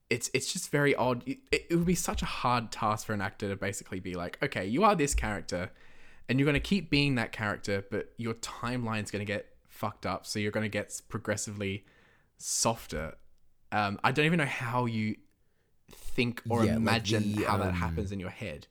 it's 0.09 0.29
it's 0.33 0.51
just 0.53 0.71
very 0.71 0.95
odd. 0.95 1.23
It, 1.25 1.39
it 1.51 1.75
would 1.75 1.85
be 1.85 1.95
such 1.95 2.21
a 2.21 2.25
hard 2.25 2.71
task 2.71 3.07
for 3.07 3.13
an 3.13 3.21
actor 3.21 3.49
to 3.49 3.55
basically 3.55 3.99
be 3.99 4.13
like, 4.13 4.37
okay, 4.41 4.65
you 4.65 4.83
are 4.83 4.95
this 4.95 5.13
character, 5.13 5.71
and 6.29 6.39
you're 6.39 6.45
going 6.45 6.53
to 6.53 6.59
keep 6.59 6.89
being 6.89 7.15
that 7.15 7.31
character, 7.31 7.85
but 7.89 8.13
your 8.17 8.33
timeline's 8.35 9.11
going 9.11 9.25
to 9.25 9.31
get 9.31 9.47
fucked 9.67 10.05
up. 10.05 10.25
So 10.25 10.39
you're 10.39 10.51
going 10.51 10.65
to 10.65 10.69
get 10.69 11.01
progressively 11.09 11.85
softer. 12.37 13.15
Um, 13.71 13.99
I 14.03 14.11
don't 14.11 14.25
even 14.25 14.37
know 14.37 14.45
how 14.45 14.85
you 14.85 15.15
think 15.91 16.41
or 16.49 16.63
Yeah, 16.65 16.71
like 16.71 16.77
imagine 16.77 17.35
the, 17.35 17.43
how 17.43 17.57
that 17.57 17.69
um, 17.69 17.73
happens 17.73 18.11
in 18.11 18.19
your 18.19 18.29
head. 18.29 18.67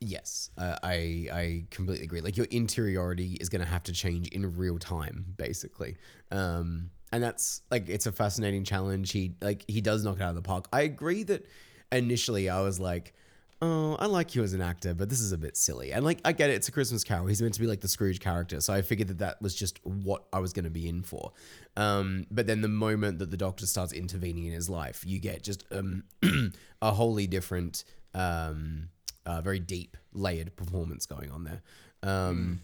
Yes, 0.00 0.50
uh, 0.58 0.76
I 0.82 1.28
I 1.32 1.64
completely 1.70 2.04
agree. 2.04 2.20
Like 2.20 2.36
your 2.36 2.46
interiority 2.50 3.38
is 3.40 3.48
going 3.48 3.62
to 3.62 3.68
have 3.68 3.82
to 3.84 3.92
change 3.92 4.28
in 4.28 4.56
real 4.56 4.78
time, 4.78 5.34
basically. 5.36 5.96
Um, 6.30 6.90
and 7.14 7.22
that's 7.22 7.62
like 7.70 7.88
it's 7.88 8.06
a 8.06 8.12
fascinating 8.12 8.64
challenge. 8.64 9.12
He 9.12 9.36
like 9.40 9.64
he 9.68 9.80
does 9.80 10.04
knock 10.04 10.16
it 10.16 10.22
out 10.22 10.30
of 10.30 10.34
the 10.34 10.42
park. 10.42 10.66
I 10.72 10.82
agree 10.82 11.22
that 11.22 11.46
initially 11.92 12.48
I 12.48 12.60
was 12.60 12.80
like, 12.80 13.14
oh, 13.62 13.94
I 14.00 14.06
like 14.06 14.34
you 14.34 14.42
as 14.42 14.52
an 14.52 14.60
actor, 14.60 14.94
but 14.94 15.08
this 15.08 15.20
is 15.20 15.30
a 15.30 15.38
bit 15.38 15.56
silly. 15.56 15.92
And 15.92 16.04
like 16.04 16.18
I 16.24 16.32
get 16.32 16.50
it, 16.50 16.54
it's 16.54 16.66
a 16.66 16.72
Christmas 16.72 17.04
Carol. 17.04 17.26
He's 17.26 17.40
meant 17.40 17.54
to 17.54 17.60
be 17.60 17.68
like 17.68 17.80
the 17.80 17.88
Scrooge 17.88 18.18
character, 18.18 18.60
so 18.60 18.72
I 18.72 18.82
figured 18.82 19.06
that 19.08 19.18
that 19.18 19.40
was 19.40 19.54
just 19.54 19.78
what 19.86 20.24
I 20.32 20.40
was 20.40 20.52
going 20.52 20.64
to 20.64 20.70
be 20.70 20.88
in 20.88 21.02
for. 21.04 21.30
Um, 21.76 22.26
but 22.32 22.48
then 22.48 22.60
the 22.60 22.68
moment 22.68 23.20
that 23.20 23.30
the 23.30 23.36
Doctor 23.36 23.66
starts 23.66 23.92
intervening 23.92 24.46
in 24.46 24.52
his 24.52 24.68
life, 24.68 25.04
you 25.06 25.20
get 25.20 25.44
just 25.44 25.64
um, 25.70 26.02
a 26.82 26.90
wholly 26.90 27.28
different. 27.28 27.84
Um, 28.12 28.88
uh, 29.26 29.40
very 29.40 29.58
deep 29.58 29.96
layered 30.12 30.54
performance 30.54 31.06
going 31.06 31.30
on 31.30 31.44
there. 31.44 31.62
Um, 32.02 32.60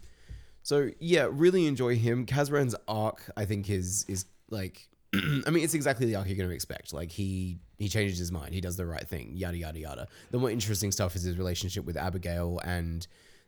So 0.63 0.91
yeah, 0.99 1.27
really 1.31 1.65
enjoy 1.65 1.95
him. 1.95 2.25
Kazran's 2.25 2.75
arc, 2.87 3.29
I 3.35 3.45
think, 3.45 3.69
is 3.69 4.05
is 4.07 4.25
like, 4.51 4.87
I 5.15 5.49
mean, 5.49 5.63
it's 5.63 5.73
exactly 5.73 6.05
the 6.05 6.15
arc 6.15 6.27
you're 6.27 6.37
going 6.37 6.49
to 6.49 6.55
expect. 6.55 6.93
Like 6.93 7.11
he 7.11 7.57
he 7.79 7.89
changes 7.89 8.17
his 8.19 8.31
mind, 8.31 8.53
he 8.53 8.61
does 8.61 8.77
the 8.77 8.85
right 8.85 9.07
thing, 9.07 9.31
yada 9.33 9.57
yada 9.57 9.79
yada. 9.79 10.07
The 10.29 10.37
more 10.37 10.51
interesting 10.51 10.91
stuff 10.91 11.15
is 11.15 11.23
his 11.23 11.37
relationship 11.37 11.83
with 11.85 11.97
Abigail 11.97 12.59
and 12.63 13.05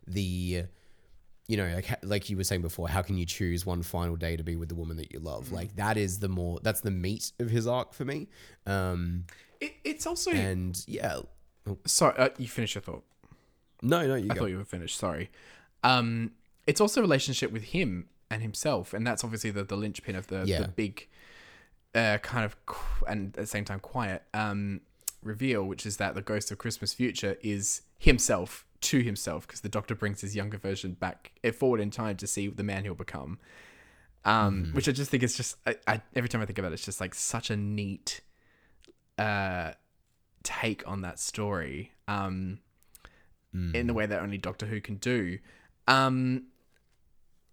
the, 0.07 0.63
you 1.47 1.57
know, 1.57 1.71
like 1.75 1.89
like 2.03 2.29
you 2.29 2.37
were 2.37 2.43
saying 2.43 2.61
before, 2.63 2.89
how 2.89 3.01
can 3.01 3.17
you 3.17 3.25
choose 3.25 3.65
one 3.65 3.83
final 3.83 4.15
day 4.15 4.35
to 4.37 4.43
be 4.43 4.55
with 4.55 4.69
the 4.69 4.75
woman 4.75 4.97
that 4.97 5.13
you 5.13 5.19
love? 5.19 5.51
Like 5.51 5.75
that 5.75 5.97
is 5.97 6.19
the 6.19 6.29
more 6.29 6.59
that's 6.63 6.81
the 6.81 6.91
meat 6.91 7.31
of 7.39 7.49
his 7.49 7.67
arc 7.67 7.93
for 7.93 8.05
me. 8.05 8.27
Um, 8.65 9.25
It, 9.61 9.73
it's 9.83 10.05
also 10.07 10.31
and 10.31 10.81
yeah, 10.87 11.19
sorry. 11.85 12.17
Uh, 12.17 12.29
you 12.37 12.47
finish 12.47 12.75
your 12.75 12.81
thought. 12.81 13.03
no, 13.81 14.05
no, 14.07 14.15
you 14.15 14.27
I 14.31 14.33
go. 14.33 14.41
thought 14.41 14.49
you 14.49 14.57
were 14.57 14.65
finished. 14.65 14.97
Sorry. 14.97 15.29
Um, 15.83 16.31
it's 16.65 16.79
also 16.81 17.01
a 17.01 17.03
relationship 17.03 17.51
with 17.51 17.63
him 17.63 18.07
and 18.29 18.41
himself, 18.41 18.93
and 18.93 19.05
that's 19.05 19.23
obviously 19.23 19.51
the 19.51 19.63
the 19.63 19.75
linchpin 19.77 20.15
of 20.15 20.27
the 20.27 20.43
Yeah. 20.45 20.61
the 20.63 20.67
big, 20.69 21.07
uh, 21.95 22.17
kind 22.19 22.45
of 22.45 22.65
qu- 22.65 23.05
and 23.05 23.27
at 23.37 23.41
the 23.41 23.47
same 23.47 23.65
time 23.65 23.79
quiet 23.79 24.23
um 24.33 24.81
reveal, 25.21 25.63
which 25.63 25.85
is 25.85 25.97
that 25.97 26.15
the 26.15 26.21
ghost 26.21 26.51
of 26.51 26.57
Christmas 26.57 26.93
future 26.93 27.37
is 27.41 27.81
himself 27.97 28.65
to 28.81 28.99
himself 29.01 29.47
because 29.47 29.61
the 29.61 29.69
Doctor 29.69 29.95
brings 29.95 30.19
his 30.21 30.35
younger 30.35 30.57
version 30.57 30.93
back 30.93 31.31
eh, 31.43 31.51
forward 31.51 31.79
in 31.79 31.89
time 31.91 32.17
to 32.17 32.27
see 32.27 32.47
the 32.49 32.63
man 32.63 32.83
he'll 32.83 32.93
become. 32.95 33.39
Um, 34.25 34.71
which 34.73 34.87
I 34.89 34.91
just 34.93 35.11
think 35.11 35.21
is 35.23 35.35
just 35.37 35.55
I, 35.65 35.75
I 35.87 36.01
every 36.15 36.27
time 36.29 36.41
I 36.41 36.45
think 36.45 36.57
about 36.59 36.71
it, 36.71 36.75
it's 36.75 36.85
just 36.85 36.99
like 37.01 37.13
such 37.15 37.49
a 37.49 37.55
neat 37.57 38.21
uh 39.17 39.71
take 40.43 40.85
on 40.87 41.01
that 41.01 41.19
story. 41.19 41.91
Um 42.07 42.59
in 43.75 43.85
the 43.85 43.93
way 43.93 44.07
that 44.07 44.19
only 44.19 44.39
Doctor 44.39 44.65
Who 44.65 44.81
can 44.81 44.95
do. 44.95 45.37
Um, 45.87 46.47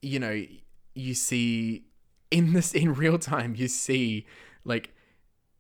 you 0.03 0.19
know, 0.19 0.45
you 0.95 1.15
see 1.15 1.85
in 2.31 2.53
this 2.53 2.73
in 2.83 2.95
real 2.95 3.19
time, 3.19 3.55
you 3.57 3.69
see 3.69 4.27
like 4.65 4.95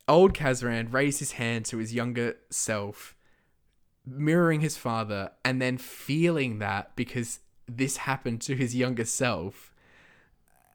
old 0.08 0.34
Kazran 0.34 0.92
raise 0.92 1.18
his 1.18 1.32
hand 1.32 1.64
to 1.66 1.78
his 1.78 1.94
younger 1.94 2.36
self, 2.50 3.14
mirroring 4.06 4.60
his 4.60 4.76
father, 4.76 5.30
and 5.44 5.60
then 5.62 5.78
feeling 5.78 6.58
that 6.58 6.94
because 6.96 7.40
this 7.66 7.98
happened 7.98 8.40
to 8.42 8.56
his 8.56 8.74
younger 8.74 9.04
self, 9.04 9.72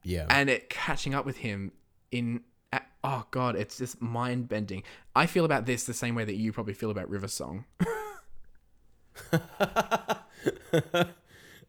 Yeah. 0.02 0.26
and 0.30 0.48
it 0.48 0.70
catching 0.70 1.14
up 1.14 1.24
with 1.26 1.38
him 1.38 1.72
in. 2.10 2.40
Oh 3.04 3.24
god, 3.30 3.54
it's 3.54 3.78
just 3.78 4.02
mind 4.02 4.48
bending. 4.48 4.82
I 5.14 5.26
feel 5.26 5.44
about 5.44 5.64
this 5.64 5.84
the 5.84 5.94
same 5.94 6.14
way 6.16 6.24
that 6.24 6.34
you 6.34 6.52
probably 6.52 6.74
feel 6.74 6.90
about 6.90 7.08
River 7.08 7.28
Song. 7.28 7.64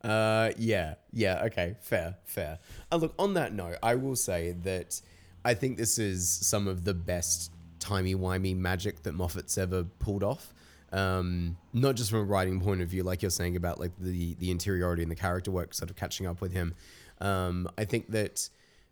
Uh, 0.08 0.52
yeah, 0.58 0.96
yeah, 1.12 1.43
okay, 1.43 1.76
fair, 1.82 2.15
fair. 2.24 2.60
Uh, 2.91 2.96
look, 2.96 3.13
on 3.20 3.34
that 3.34 3.54
note, 3.54 3.76
I 3.84 3.96
will 3.96 4.15
say 4.15 4.54
that 4.63 5.02
I 5.43 5.54
think 5.54 5.78
this 5.78 6.00
is 6.00 6.30
some 6.30 6.67
of 6.67 6.86
the 6.86 6.93
best 6.93 7.52
timey-wimey 7.80 8.56
magic 8.56 9.04
that 9.04 9.13
Moffat's 9.13 9.58
ever 9.58 9.84
pulled 9.84 10.24
off. 10.24 10.54
Um, 10.93 11.58
not 11.74 11.96
just 11.96 12.10
from 12.10 12.20
a 12.20 12.24
writing 12.24 12.62
point 12.62 12.82
of 12.82 12.88
view, 12.88 13.04
like 13.04 13.22
you're 13.22 13.30
saying 13.32 13.58
about 13.58 13.82
like 13.82 13.91
the 14.00 14.36
the 14.36 14.50
interiority 14.50 15.02
and 15.02 15.12
the 15.12 15.15
character 15.15 15.52
work 15.52 15.74
sort 15.74 15.89
of 15.89 15.98
catching 15.98 16.26
up 16.26 16.39
with 16.39 16.54
him. 16.54 16.74
Um, 17.20 17.68
I 17.78 17.84
think 17.84 18.12
that 18.12 18.49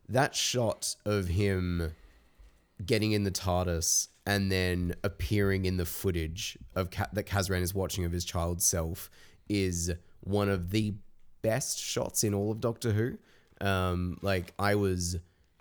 that 0.10 0.36
shot 0.36 0.98
of 1.06 1.30
him 1.30 1.94
getting 2.86 3.14
in 3.14 3.24
the 3.24 3.32
TARDIS 3.32 4.10
and 4.26 4.52
then 4.52 4.96
appearing 5.06 5.64
in 5.64 5.78
the 5.78 5.86
footage 5.86 6.58
of 6.76 6.92
Ka- 6.92 7.08
that 7.14 7.26
Kazran 7.26 7.62
is 7.62 7.74
watching 7.74 8.04
of 8.04 8.12
his 8.12 8.26
child 8.26 8.62
self 8.62 9.10
is 9.48 9.94
one 10.20 10.50
of 10.50 10.72
the 10.72 10.96
best 11.46 11.80
shots 11.80 12.24
in 12.24 12.34
all 12.34 12.52
of 12.52 12.60
Doctor 12.60 12.92
Who. 12.92 13.18
Um, 13.62 14.18
like 14.22 14.54
I 14.58 14.76
was, 14.76 15.18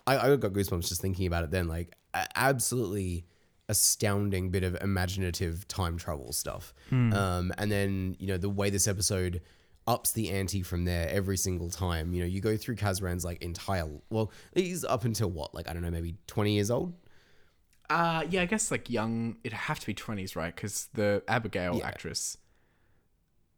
I, 0.07 0.17
I 0.17 0.35
got 0.35 0.53
goosebumps 0.53 0.89
just 0.89 1.01
thinking 1.01 1.27
about 1.27 1.43
it. 1.43 1.51
Then, 1.51 1.67
like, 1.67 1.95
absolutely 2.35 3.25
astounding 3.67 4.51
bit 4.51 4.63
of 4.63 4.75
imaginative 4.81 5.67
time 5.67 5.97
travel 5.97 6.31
stuff. 6.31 6.73
Um, 6.91 7.51
and 7.57 7.71
then 7.71 8.15
you 8.19 8.27
know 8.27 8.37
the 8.37 8.49
way 8.49 8.69
this 8.69 8.87
episode 8.87 9.41
ups 9.87 10.11
the 10.13 10.29
ante 10.29 10.61
from 10.63 10.85
there 10.85 11.09
every 11.09 11.37
single 11.37 11.69
time. 11.69 12.13
You 12.13 12.21
know, 12.21 12.27
you 12.27 12.41
go 12.41 12.57
through 12.57 12.75
Kazran's 12.75 13.25
like 13.25 13.41
entire 13.41 13.85
well, 14.09 14.31
he's 14.53 14.83
up 14.83 15.05
until 15.05 15.29
what, 15.29 15.53
like 15.53 15.69
I 15.69 15.73
don't 15.73 15.83
know, 15.83 15.91
maybe 15.91 16.15
twenty 16.27 16.53
years 16.53 16.71
old. 16.71 16.93
Uh, 17.89 18.23
yeah, 18.29 18.41
I 18.41 18.45
guess 18.45 18.71
like 18.71 18.89
young. 18.89 19.37
It'd 19.43 19.57
have 19.57 19.79
to 19.79 19.85
be 19.85 19.93
twenties, 19.93 20.35
right? 20.35 20.53
Because 20.55 20.87
the 20.93 21.23
Abigail 21.27 21.81
actress. 21.83 22.37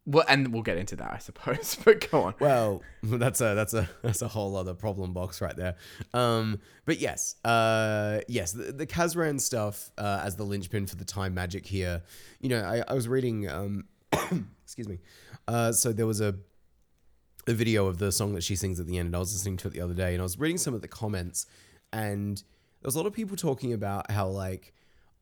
Well, 0.10 0.24
and 0.30 0.54
we'll 0.54 0.64
get 0.64 0.78
into 0.78 0.96
that, 0.96 1.12
I 1.12 1.18
suppose. 1.18 1.78
But 1.86 2.10
go 2.10 2.24
on. 2.24 2.34
Well, 2.40 2.82
that's 3.04 3.42
a 3.42 3.54
that's 3.54 3.74
a 3.74 3.90
that's 4.02 4.22
a 4.22 4.30
whole 4.30 4.56
other 4.56 4.74
problem 4.74 5.14
box 5.14 5.42
right 5.42 5.56
there. 5.56 5.76
Um, 6.14 6.60
but 6.86 7.00
yes, 7.00 7.36
uh, 7.44 8.22
yes, 8.30 8.54
the, 8.54 8.72
the 8.72 8.88
Kazran 8.88 9.40
stuff 9.40 9.92
uh, 9.98 10.22
as 10.24 10.38
the 10.38 10.44
linchpin 10.44 10.88
for 10.88 10.96
the 10.96 11.06
time 11.06 11.34
magic 11.34 11.66
here. 11.66 12.02
You 12.40 12.50
know, 12.50 12.64
I, 12.64 12.84
I 12.88 12.94
was 12.94 13.08
reading. 13.08 13.50
Um, 13.50 13.84
excuse 14.64 14.88
me. 14.88 15.00
Uh, 15.46 15.74
so 15.74 15.92
there 15.92 16.08
was 16.08 16.22
a 16.22 16.36
a 17.46 17.54
video 17.54 17.88
of 17.88 17.98
the 17.98 18.12
song 18.12 18.34
that 18.36 18.44
she 18.44 18.56
sings 18.56 18.80
at 18.80 18.88
the 18.88 18.98
end, 18.98 19.08
and 19.08 19.16
I 19.16 19.20
was 19.20 19.34
listening 19.34 19.58
to 19.58 19.68
it 19.68 19.74
the 19.74 19.82
other 19.82 19.94
day, 19.94 20.14
and 20.14 20.22
I 20.22 20.24
was 20.24 20.40
reading 20.40 20.58
some 20.58 20.74
of 20.74 20.82
the 20.82 20.88
comments, 20.88 21.48
and 21.92 22.38
there 22.38 22.88
was 22.88 22.96
a 22.96 22.98
lot 22.98 23.08
of 23.08 23.14
people 23.14 23.36
talking 23.36 23.74
about 23.74 24.10
how 24.10 24.28
like 24.28 24.74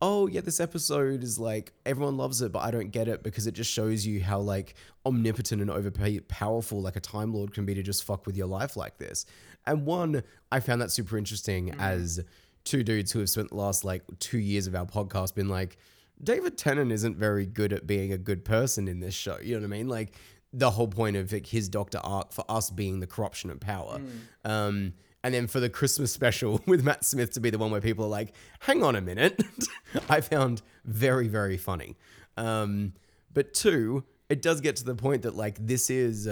oh 0.02 0.26
yeah 0.26 0.42
this 0.42 0.60
episode 0.60 1.22
is 1.22 1.38
like 1.38 1.72
everyone 1.86 2.16
loves 2.16 2.42
it 2.42 2.52
but 2.52 2.58
i 2.58 2.70
don't 2.70 2.90
get 2.90 3.08
it 3.08 3.22
because 3.22 3.46
it 3.46 3.52
just 3.52 3.70
shows 3.70 4.06
you 4.06 4.22
how 4.22 4.38
like 4.38 4.74
omnipotent 5.06 5.62
and 5.62 5.70
overpowerful 5.70 6.82
like 6.82 6.96
a 6.96 7.00
time 7.00 7.32
lord 7.32 7.52
can 7.54 7.64
be 7.64 7.74
to 7.74 7.82
just 7.82 8.04
fuck 8.04 8.26
with 8.26 8.36
your 8.36 8.46
life 8.46 8.76
like 8.76 8.98
this. 8.98 9.24
And 9.66 9.86
one 9.86 10.22
i 10.52 10.60
found 10.60 10.82
that 10.82 10.90
super 10.90 11.16
interesting 11.16 11.74
as 11.78 12.20
two 12.64 12.82
dudes 12.82 13.12
who 13.12 13.20
have 13.20 13.30
spent 13.30 13.48
the 13.50 13.56
last 13.56 13.84
like 13.84 14.02
two 14.18 14.38
years 14.38 14.66
of 14.66 14.74
our 14.74 14.86
podcast 14.86 15.34
been 15.34 15.48
like 15.48 15.78
david 16.22 16.58
tennant 16.58 16.92
isn't 16.92 17.16
very 17.16 17.46
good 17.46 17.72
at 17.72 17.86
being 17.86 18.12
a 18.12 18.18
good 18.18 18.44
person 18.44 18.88
in 18.88 19.00
this 19.00 19.14
show. 19.14 19.38
You 19.42 19.54
know 19.54 19.60
what 19.66 19.74
i 19.74 19.78
mean? 19.78 19.88
Like 19.88 20.12
the 20.52 20.70
whole 20.70 20.88
point 20.88 21.16
of 21.16 21.32
like, 21.32 21.46
his 21.46 21.68
doctor 21.68 21.98
arc 21.98 22.32
for 22.32 22.44
us 22.48 22.70
being 22.70 23.00
the 23.00 23.06
corruption 23.06 23.50
of 23.50 23.60
power. 23.60 24.00
Um 24.44 24.92
and 25.26 25.34
then 25.34 25.48
for 25.48 25.58
the 25.58 25.68
Christmas 25.68 26.12
special 26.12 26.60
with 26.66 26.84
Matt 26.84 27.04
Smith 27.04 27.32
to 27.32 27.40
be 27.40 27.50
the 27.50 27.58
one 27.58 27.72
where 27.72 27.80
people 27.80 28.04
are 28.04 28.08
like, 28.08 28.32
hang 28.60 28.84
on 28.84 28.94
a 28.94 29.00
minute, 29.00 29.42
I 30.08 30.20
found 30.20 30.62
very, 30.84 31.26
very 31.26 31.56
funny. 31.56 31.96
Um, 32.36 32.92
but 33.34 33.52
two, 33.52 34.04
it 34.28 34.40
does 34.40 34.60
get 34.60 34.76
to 34.76 34.84
the 34.84 34.94
point 34.94 35.22
that 35.22 35.34
like 35.34 35.58
this 35.66 35.90
is 35.90 36.28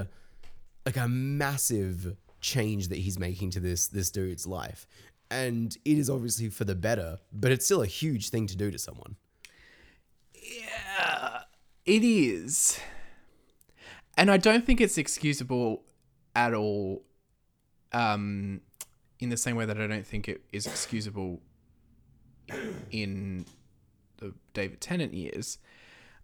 like 0.87 0.97
a 0.97 1.09
massive 1.09 2.17
change 2.41 2.87
that 2.87 2.99
he's 2.99 3.19
making 3.19 3.51
to 3.51 3.61
this 3.61 3.89
this 3.89 4.13
dude's 4.13 4.47
life. 4.47 4.87
And 5.29 5.77
it 5.85 5.99
is 5.99 6.09
obviously 6.09 6.49
for 6.49 6.63
the 6.63 6.77
better, 6.77 7.19
but 7.33 7.51
it's 7.51 7.65
still 7.65 7.83
a 7.83 7.87
huge 7.87 8.29
thing 8.29 8.47
to 8.47 8.57
do 8.57 8.71
to 8.71 8.79
someone. 8.79 9.17
Yeah, 10.35 11.41
it 11.85 12.05
is. 12.05 12.79
And 14.17 14.31
I 14.31 14.37
don't 14.37 14.65
think 14.65 14.81
it's 14.81 14.99
excusable 14.99 15.83
at 16.37 16.55
all 16.55 17.03
um, 17.95 18.61
in 19.21 19.31
the 19.31 19.37
same 19.37 19.57
way 19.57 19.65
that 19.65 19.81
I 19.81 19.87
don't 19.87 20.07
think 20.07 20.29
it 20.29 20.43
is 20.53 20.67
excusable 20.67 21.41
in 22.91 23.47
the 24.19 24.35
David 24.53 24.81
Tennant 24.81 25.15
years. 25.15 25.59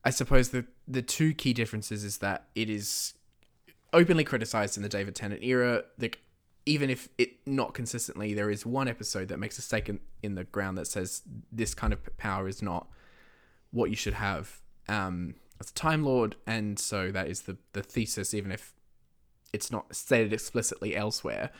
I 0.05 0.11
suppose 0.11 0.51
the 0.51 0.67
the 0.89 1.03
two 1.03 1.35
key 1.35 1.53
differences 1.53 2.05
is 2.05 2.19
that 2.19 2.49
it 2.55 2.71
is 2.71 3.15
openly 3.93 4.25
criticized 4.25 4.77
in 4.77 4.83
the 4.83 4.89
David 4.89 5.15
Tennant 5.15 5.43
era. 5.43 5.85
Like 5.99 6.21
even 6.67 6.91
if 6.91 7.09
it 7.19 7.47
not 7.47 7.75
consistently, 7.75 8.35
there 8.35 8.51
is 8.51 8.65
one 8.65 8.89
episode 8.89 9.29
that 9.29 9.39
makes 9.39 9.59
a 9.59 9.63
stake 9.63 9.89
in, 9.89 10.01
in 10.23 10.35
the 10.35 10.45
ground 10.45 10.79
that 10.79 10.87
says 10.87 11.23
this 11.51 11.75
kind 11.75 11.93
of 11.93 12.17
power 12.17 12.49
is 12.49 12.63
not 12.63 12.89
what 13.71 13.91
you 13.91 13.97
should 13.97 14.15
have 14.15 14.61
um, 14.89 15.35
as 15.61 15.71
a 15.71 15.75
Time 15.75 16.05
Lord, 16.05 16.37
and 16.47 16.79
so 16.79 17.11
that 17.13 17.29
is 17.29 17.43
the 17.43 17.57
the 17.73 17.83
thesis, 17.83 18.35
even 18.35 18.53
if 18.53 18.73
it's 19.53 19.71
not 19.71 19.95
stated 19.95 20.33
explicitly 20.33 20.97
elsewhere. 20.97 21.51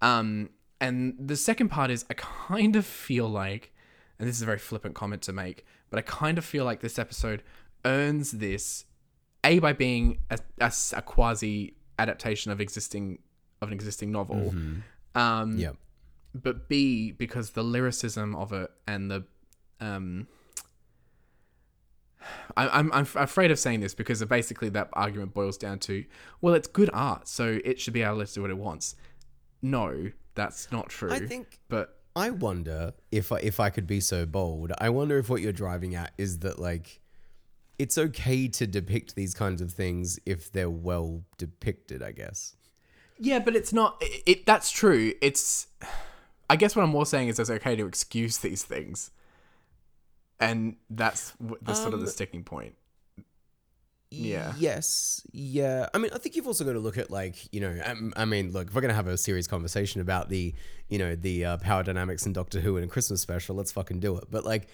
Um, 0.00 0.50
and 0.82 1.14
the 1.18 1.36
second 1.36 1.68
part 1.70 1.90
is 1.90 2.04
I 2.10 2.14
kind 2.14 2.76
of 2.76 2.84
feel 2.84 3.28
like, 3.28 3.72
and 4.18 4.28
this 4.28 4.36
is 4.36 4.42
a 4.42 4.46
very 4.46 4.58
flippant 4.58 4.94
comment 4.94 5.22
to 5.22 5.32
make, 5.32 5.64
but 5.88 5.98
I 5.98 6.02
kind 6.02 6.36
of 6.38 6.44
feel 6.44 6.64
like 6.66 6.80
this 6.80 6.98
episode 6.98 7.42
earns 7.84 8.32
this 8.32 8.84
a 9.44 9.58
by 9.60 9.72
being 9.72 10.18
a, 10.30 10.38
a, 10.60 10.72
a 10.94 11.02
quasi 11.02 11.74
adaptation 11.98 12.52
of 12.52 12.60
existing 12.60 13.18
of 13.62 13.68
an 13.68 13.74
existing 13.74 14.10
novel, 14.12 14.52
um, 15.14 15.56
Yeah. 15.58 15.72
but 16.34 16.68
b 16.68 17.12
because 17.12 17.50
the 17.50 17.62
lyricism 17.64 18.34
of 18.34 18.52
it 18.52 18.70
and 18.86 19.10
the 19.10 19.24
um, 19.80 20.26
I, 22.56 22.68
I'm 22.78 22.92
I'm 22.92 23.06
afraid 23.16 23.50
of 23.50 23.58
saying 23.58 23.80
this 23.80 23.94
because 23.94 24.24
basically 24.24 24.68
that 24.70 24.88
argument 24.92 25.34
boils 25.34 25.56
down 25.58 25.78
to 25.80 26.04
well, 26.40 26.54
it's 26.54 26.68
good 26.68 26.90
art, 26.92 27.26
so 27.28 27.58
it 27.64 27.80
should 27.80 27.94
be 27.94 28.02
able 28.02 28.24
to 28.24 28.32
do 28.32 28.42
what 28.42 28.50
it 28.50 28.58
wants. 28.58 28.94
No, 29.60 30.10
that's 30.34 30.70
not 30.72 30.88
true. 30.88 31.10
I 31.12 31.20
think 31.20 31.58
but 31.68 31.98
I 32.14 32.30
wonder 32.30 32.92
if 33.10 33.32
I, 33.32 33.38
if 33.38 33.58
I 33.60 33.70
could 33.70 33.86
be 33.86 34.00
so 34.00 34.26
bold. 34.26 34.72
I 34.78 34.90
wonder 34.90 35.18
if 35.18 35.28
what 35.30 35.40
you're 35.40 35.52
driving 35.52 35.94
at 35.94 36.12
is 36.18 36.40
that 36.40 36.58
like 36.58 37.00
it's 37.78 37.96
okay 37.98 38.48
to 38.48 38.66
depict 38.66 39.14
these 39.14 39.34
kinds 39.34 39.60
of 39.62 39.72
things 39.72 40.18
if 40.26 40.52
they're 40.52 40.70
well 40.70 41.22
depicted, 41.38 42.02
I 42.02 42.12
guess. 42.12 42.54
yeah, 43.18 43.38
but 43.38 43.56
it's 43.56 43.72
not. 43.72 43.96
It, 44.00 44.22
it 44.26 44.46
that's 44.46 44.70
true. 44.70 45.12
It's. 45.20 45.66
I 46.50 46.56
guess 46.56 46.76
what 46.76 46.82
I'm 46.82 46.90
more 46.90 47.06
saying 47.06 47.28
is 47.28 47.38
it's 47.38 47.48
okay 47.48 47.74
to 47.76 47.86
excuse 47.86 48.38
these 48.38 48.62
things, 48.62 49.10
and 50.38 50.76
that's 50.90 51.32
w- 51.38 51.56
the 51.62 51.72
sort 51.74 51.94
of 51.94 52.00
the 52.00 52.06
Um, 52.06 52.12
sticking 52.12 52.44
point. 52.44 52.74
Yeah. 54.12 54.52
Yes. 54.58 55.22
Yeah. 55.32 55.88
I 55.94 55.98
mean, 55.98 56.10
I 56.14 56.18
think 56.18 56.36
you've 56.36 56.46
also 56.46 56.64
got 56.64 56.72
to 56.74 56.80
look 56.80 56.98
at 56.98 57.10
like 57.10 57.52
you 57.52 57.60
know. 57.60 57.80
um, 57.84 58.12
I 58.16 58.24
mean, 58.24 58.52
look, 58.52 58.68
if 58.68 58.74
we're 58.74 58.80
gonna 58.80 58.94
have 58.94 59.06
a 59.06 59.16
serious 59.16 59.46
conversation 59.46 60.00
about 60.00 60.28
the 60.28 60.54
you 60.88 60.98
know 60.98 61.14
the 61.16 61.44
uh, 61.44 61.56
power 61.58 61.82
dynamics 61.82 62.26
in 62.26 62.32
Doctor 62.32 62.60
Who 62.60 62.76
in 62.76 62.84
a 62.84 62.88
Christmas 62.88 63.20
special, 63.20 63.56
let's 63.56 63.72
fucking 63.72 64.00
do 64.00 64.16
it. 64.18 64.24
But 64.30 64.44
like 64.44 64.68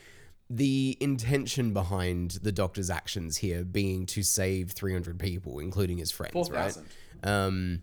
the 0.50 0.96
intention 1.00 1.72
behind 1.72 2.32
the 2.42 2.52
Doctor's 2.52 2.90
actions 2.90 3.36
here 3.36 3.64
being 3.64 4.06
to 4.06 4.22
save 4.22 4.70
300 4.70 5.18
people, 5.18 5.58
including 5.58 5.98
his 5.98 6.10
friends, 6.10 6.34
right? 6.50 6.72
4,000. 6.72 6.86
Um, 7.22 7.82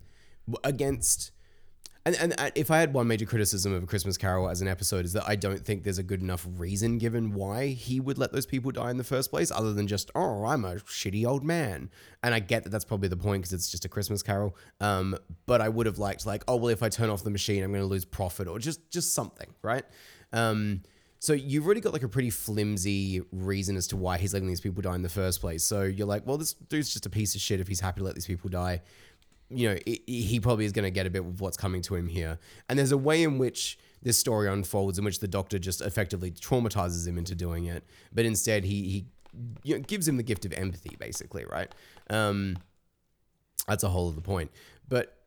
against. 0.64 1.32
And, 2.08 2.16
and 2.18 2.36
uh, 2.38 2.52
if 2.54 2.70
I 2.70 2.80
had 2.80 2.94
one 2.94 3.08
major 3.08 3.26
criticism 3.26 3.74
of 3.74 3.82
A 3.82 3.88
Christmas 3.88 4.16
Carol 4.16 4.48
as 4.48 4.62
an 4.62 4.68
episode, 4.68 5.06
is 5.06 5.14
that 5.14 5.24
I 5.28 5.36
don't 5.36 5.66
think 5.66 5.84
there's 5.84 5.98
a 5.98 6.04
good 6.04 6.22
enough 6.22 6.46
reason 6.58 7.00
given 7.00 7.34
why 7.34 7.70
he 7.70 8.00
would 8.00 8.20
let 8.20 8.32
those 8.32 8.46
people 8.46 8.72
die 8.72 8.92
in 8.92 8.98
the 8.98 9.04
first 9.04 9.32
place, 9.32 9.50
other 9.50 9.74
than 9.74 9.88
just, 9.88 10.12
oh, 10.14 10.46
I'm 10.46 10.66
a 10.66 10.76
shitty 10.76 11.26
old 11.26 11.44
man. 11.44 11.90
And 12.22 12.36
I 12.36 12.40
get 12.40 12.64
that 12.64 12.70
that's 12.70 12.86
probably 12.86 13.08
the 13.08 13.18
point 13.18 13.42
because 13.42 13.54
it's 13.54 13.72
just 13.72 13.86
a 13.86 13.90
Christmas 13.90 14.22
Carol. 14.22 14.56
Um, 14.80 15.18
but 15.48 15.62
I 15.62 15.70
would 15.70 15.88
have 15.88 15.98
liked, 15.98 16.28
like, 16.28 16.44
oh, 16.48 16.58
well, 16.58 16.70
if 16.70 16.84
I 16.84 16.90
turn 16.90 17.10
off 17.10 17.24
the 17.24 17.32
machine, 17.32 17.64
I'm 17.64 17.72
going 17.72 17.82
to 17.82 17.88
lose 17.88 18.06
profit 18.06 18.48
or 18.48 18.60
just 18.60 18.92
just 18.92 19.16
something, 19.16 19.48
right? 19.64 19.84
Um, 20.32 20.82
so 21.18 21.34
you've 21.34 21.66
already 21.66 21.82
got 21.82 21.92
like 21.92 22.04
a 22.04 22.08
pretty 22.08 22.30
flimsy 22.30 23.22
reason 23.32 23.78
as 23.78 23.88
to 23.88 23.98
why 23.98 24.20
he's 24.20 24.32
letting 24.32 24.48
these 24.48 24.62
people 24.62 24.84
die 24.84 24.94
in 24.94 25.02
the 25.02 25.10
first 25.10 25.42
place. 25.42 25.64
So 25.64 25.82
you're 25.82 26.06
like, 26.06 26.28
well, 26.28 26.38
this 26.38 26.54
dude's 26.54 26.94
just 26.94 27.08
a 27.08 27.10
piece 27.10 27.34
of 27.34 27.42
shit 27.42 27.60
if 27.60 27.68
he's 27.68 27.80
happy 27.80 28.02
to 28.02 28.06
let 28.06 28.14
these 28.14 28.28
people 28.28 28.50
die 28.52 28.84
you 29.50 29.70
know, 29.70 29.78
i 29.88 30.00
he 30.06 30.40
probably 30.40 30.66
is 30.66 30.72
going 30.72 30.86
to 30.86 30.92
get 30.92 31.06
a 31.06 31.10
bit 31.10 31.22
of 31.22 31.42
what's 31.42 31.58
coming 31.58 31.82
to 31.84 31.96
him 31.96 32.08
here. 32.08 32.40
And 32.70 32.80
there's 32.80 32.92
a 32.92 32.98
way 32.98 33.24
in 33.24 33.38
which 33.38 33.78
this 34.02 34.18
story 34.18 34.48
unfolds 34.48 35.00
in 35.00 35.06
which 35.06 35.20
the 35.20 35.28
doctor 35.28 35.58
just 35.60 35.82
effectively 35.82 36.32
traumatizes 36.32 37.08
him 37.08 37.18
into 37.18 37.36
doing 37.36 37.66
it, 37.66 37.84
but 38.14 38.26
instead 38.26 38.64
he 38.64 38.84
he 38.90 39.06
you 39.64 39.76
know, 39.76 39.82
gives 39.82 40.08
him 40.08 40.18
the 40.18 40.24
gift 40.24 40.46
of 40.46 40.54
empathy, 40.54 40.96
basically, 41.00 41.46
right? 41.46 41.74
Um, 42.10 42.58
that's 43.68 43.84
a 43.84 43.90
whole 43.90 44.10
other 44.10 44.22
point. 44.22 44.52
But 44.88 45.18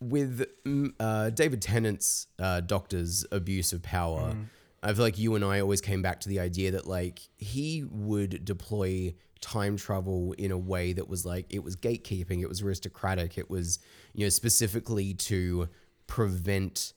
with 0.00 0.46
mm, 0.64 0.92
uh, 1.00 1.30
David 1.30 1.62
Tennant's 1.62 2.28
uh, 2.38 2.60
doctor's 2.60 3.24
abuse 3.32 3.72
of 3.72 3.82
power, 3.82 4.34
I 4.82 4.92
feel 4.92 5.04
like 5.04 5.18
you 5.18 5.34
and 5.34 5.44
I 5.44 5.60
always 5.60 5.80
came 5.80 6.02
back 6.02 6.20
to 6.20 6.28
the 6.28 6.40
idea 6.40 6.72
that 6.72 6.86
like 6.86 7.20
he 7.36 7.84
would 7.90 8.44
deploy 8.44 9.14
time 9.40 9.76
travel 9.76 10.32
in 10.38 10.50
a 10.50 10.58
way 10.58 10.92
that 10.92 11.08
was 11.08 11.24
like 11.24 11.46
it 11.50 11.62
was 11.62 11.76
gatekeeping, 11.76 12.42
it 12.42 12.48
was 12.48 12.62
aristocratic, 12.62 13.38
it 13.38 13.50
was 13.50 13.78
you 14.14 14.24
know 14.24 14.30
specifically 14.30 15.14
to 15.14 15.68
prevent 16.06 16.92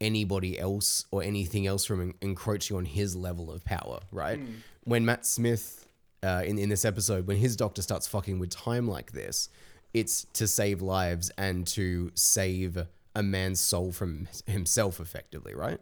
anybody 0.00 0.58
else 0.58 1.04
or 1.10 1.22
anything 1.22 1.66
else 1.66 1.84
from 1.84 2.00
en- 2.00 2.14
encroaching 2.22 2.76
on 2.76 2.84
his 2.84 3.14
level 3.14 3.50
of 3.50 3.64
power, 3.64 4.00
right? 4.10 4.40
When 4.84 5.04
Matt 5.04 5.26
Smith 5.26 5.86
uh, 6.22 6.42
in 6.44 6.58
in 6.58 6.68
this 6.68 6.84
episode, 6.84 7.26
when 7.26 7.36
his 7.36 7.56
doctor 7.56 7.82
starts 7.82 8.06
fucking 8.08 8.38
with 8.38 8.50
time 8.50 8.88
like 8.88 9.12
this, 9.12 9.48
it's 9.94 10.24
to 10.34 10.46
save 10.48 10.82
lives 10.82 11.30
and 11.38 11.66
to 11.68 12.10
save 12.14 12.86
a 13.14 13.22
man's 13.22 13.60
soul 13.60 13.92
from 13.92 14.28
himself, 14.46 15.00
effectively, 15.00 15.54
right? 15.54 15.80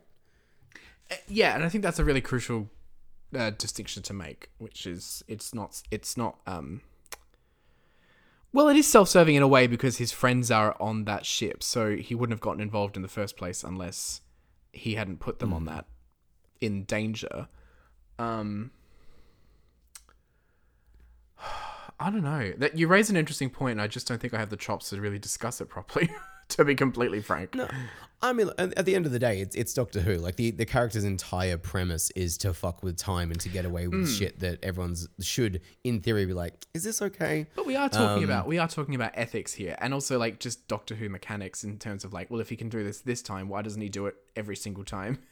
Yeah 1.27 1.55
and 1.55 1.65
i 1.65 1.69
think 1.69 1.83
that's 1.83 1.99
a 1.99 2.05
really 2.05 2.21
crucial 2.21 2.69
uh, 3.37 3.51
distinction 3.51 4.03
to 4.03 4.13
make 4.13 4.51
which 4.59 4.87
is 4.87 5.23
it's 5.29 5.55
not 5.55 5.83
it's 5.91 6.17
not 6.17 6.39
um 6.47 6.81
well 8.53 8.69
it 8.69 8.77
is 8.77 8.87
self-serving 8.87 9.35
in 9.35 9.43
a 9.43 9.49
way 9.49 9.67
because 9.67 9.99
his 9.99 10.13
friends 10.13 10.51
are 10.51 10.75
on 10.81 11.05
that 11.05 11.27
ship 11.27 11.63
so 11.63 11.97
he 11.97 12.15
wouldn't 12.15 12.33
have 12.33 12.41
gotten 12.41 12.61
involved 12.61 12.97
in 12.97 13.03
the 13.03 13.09
first 13.09 13.37
place 13.37 13.63
unless 13.63 14.23
he 14.73 14.95
hadn't 14.95 15.21
put 15.21 15.39
them 15.39 15.53
on 15.53 15.65
that 15.67 15.85
in 16.61 16.85
danger 16.85 17.49
Um, 18.19 18.71
I 22.01 22.11
don't 22.11 22.23
know. 22.23 22.53
That 22.57 22.79
you 22.79 22.87
raise 22.87 23.11
an 23.11 23.17
interesting 23.17 23.51
point, 23.51 23.73
and 23.73 23.81
I 23.81 23.87
just 23.89 24.07
don't 24.07 24.21
think 24.21 24.35
I 24.35 24.39
have 24.39 24.51
the 24.51 24.57
chops 24.57 24.91
to 24.91 25.01
really 25.01 25.19
discuss 25.19 25.61
it 25.61 25.69
properly. 25.69 26.11
to 26.57 26.65
be 26.65 26.75
completely 26.75 27.21
frank. 27.21 27.55
No, 27.55 27.69
I 28.21 28.33
mean, 28.33 28.51
at 28.59 28.85
the 28.85 28.95
end 28.97 29.07
of 29.07 29.13
the 29.13 29.19
day, 29.19 29.41
it's 29.41 29.55
it's 29.55 29.73
Doctor 29.73 30.01
Who. 30.01 30.15
Like 30.17 30.37
the 30.37 30.51
the 30.51 30.67
character's 30.67 31.05
entire 31.05 31.57
premise 31.57 32.11
is 32.17 32.37
to 32.39 32.53
fuck 32.53 32.83
with 32.83 32.97
time 32.97 33.31
and 33.31 33.39
to 33.41 33.49
get 33.49 33.65
away 33.65 33.87
with 33.87 34.11
shit 34.13 34.41
that 34.41 34.59
everyone's 34.65 35.07
should, 35.21 35.61
in 35.85 36.01
theory, 36.01 36.27
be 36.27 36.33
like, 36.35 36.67
is 36.75 36.83
this 36.85 37.01
okay? 37.01 37.47
But 37.55 37.65
we 37.67 37.77
are 37.77 37.85
Um, 37.85 37.91
talking 37.91 38.25
about 38.25 38.47
we 38.49 38.59
are 38.59 38.67
talking 38.69 38.95
about 38.97 39.13
ethics 39.15 39.55
here, 39.55 39.77
and 39.81 39.95
also 39.95 40.19
like 40.19 40.41
just 40.41 40.67
Doctor 40.69 40.97
Who 40.97 41.09
mechanics 41.09 41.63
in 41.63 41.79
terms 41.79 42.05
of 42.05 42.13
like, 42.13 42.31
well, 42.31 42.41
if 42.41 42.49
he 42.49 42.57
can 42.57 42.69
do 42.69 42.83
this 42.83 43.01
this 43.03 43.23
time, 43.23 43.49
why 43.49 43.63
doesn't 43.63 43.81
he 43.81 43.89
do 43.89 44.07
it 44.07 44.17
every 44.37 44.57
single 44.57 44.85
time? 44.85 45.19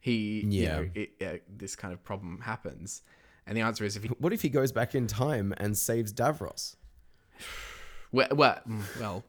He, 0.00 0.42
Yeah. 0.48 0.60
you 0.62 0.68
know, 0.68 0.90
it, 0.94 1.10
uh, 1.20 1.36
this 1.54 1.76
kind 1.76 1.92
of 1.92 2.02
problem 2.02 2.40
happens, 2.42 3.02
and 3.46 3.54
the 3.56 3.60
answer 3.60 3.84
is 3.84 3.94
if 3.96 4.04
he, 4.04 4.08
What 4.18 4.32
if 4.32 4.40
he 4.40 4.48
goes 4.48 4.72
back 4.72 4.94
in 4.94 5.06
time 5.06 5.52
and 5.58 5.76
saves 5.76 6.14
Davros? 6.14 6.76
well, 8.12 8.28
well, 8.32 8.60
mm, 8.66 8.82
well 9.00 9.24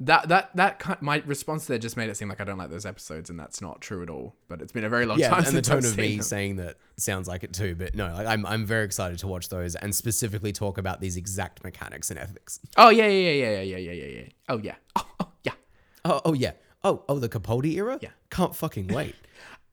that 0.00 0.28
that 0.28 0.50
that 0.56 1.02
my 1.02 1.22
response 1.26 1.66
there 1.66 1.78
just 1.78 1.96
made 1.96 2.10
it 2.10 2.16
seem 2.16 2.28
like 2.28 2.40
I 2.40 2.44
don't 2.44 2.58
like 2.58 2.70
those 2.70 2.86
episodes, 2.86 3.30
and 3.30 3.38
that's 3.38 3.60
not 3.60 3.80
true 3.80 4.02
at 4.02 4.10
all. 4.10 4.34
But 4.48 4.60
it's 4.62 4.72
been 4.72 4.84
a 4.84 4.88
very 4.88 5.06
long 5.06 5.18
Yeah, 5.18 5.30
time 5.30 5.44
and 5.44 5.56
the 5.56 5.62
tone 5.62 5.78
I've 5.78 5.84
of 5.84 5.96
me 5.96 6.16
them. 6.16 6.22
saying 6.22 6.56
that 6.56 6.76
sounds 6.96 7.28
like 7.28 7.44
it 7.44 7.52
too. 7.52 7.74
But 7.76 7.94
no, 7.94 8.12
like, 8.12 8.26
I'm 8.26 8.44
I'm 8.46 8.66
very 8.66 8.84
excited 8.84 9.18
to 9.20 9.28
watch 9.28 9.48
those 9.48 9.76
and 9.76 9.94
specifically 9.94 10.52
talk 10.52 10.78
about 10.78 11.00
these 11.00 11.16
exact 11.16 11.62
mechanics 11.62 12.10
and 12.10 12.18
ethics. 12.18 12.58
Oh 12.76 12.90
yeah, 12.90 13.06
yeah, 13.06 13.30
yeah, 13.30 13.60
yeah, 13.60 13.60
yeah, 13.62 13.76
yeah, 13.78 13.92
yeah, 13.92 14.18
yeah. 14.20 14.28
Oh 14.48 14.58
yeah. 14.58 14.74
Oh, 14.96 15.06
oh 15.20 15.32
yeah. 15.44 15.52
Oh, 16.04 16.20
oh 16.24 16.32
yeah. 16.32 16.52
Oh, 16.84 17.04
oh, 17.08 17.18
the 17.20 17.28
Capaldi 17.28 17.74
era. 17.76 17.98
Yeah. 18.02 18.08
can't 18.30 18.54
fucking 18.56 18.88
wait. 18.88 19.14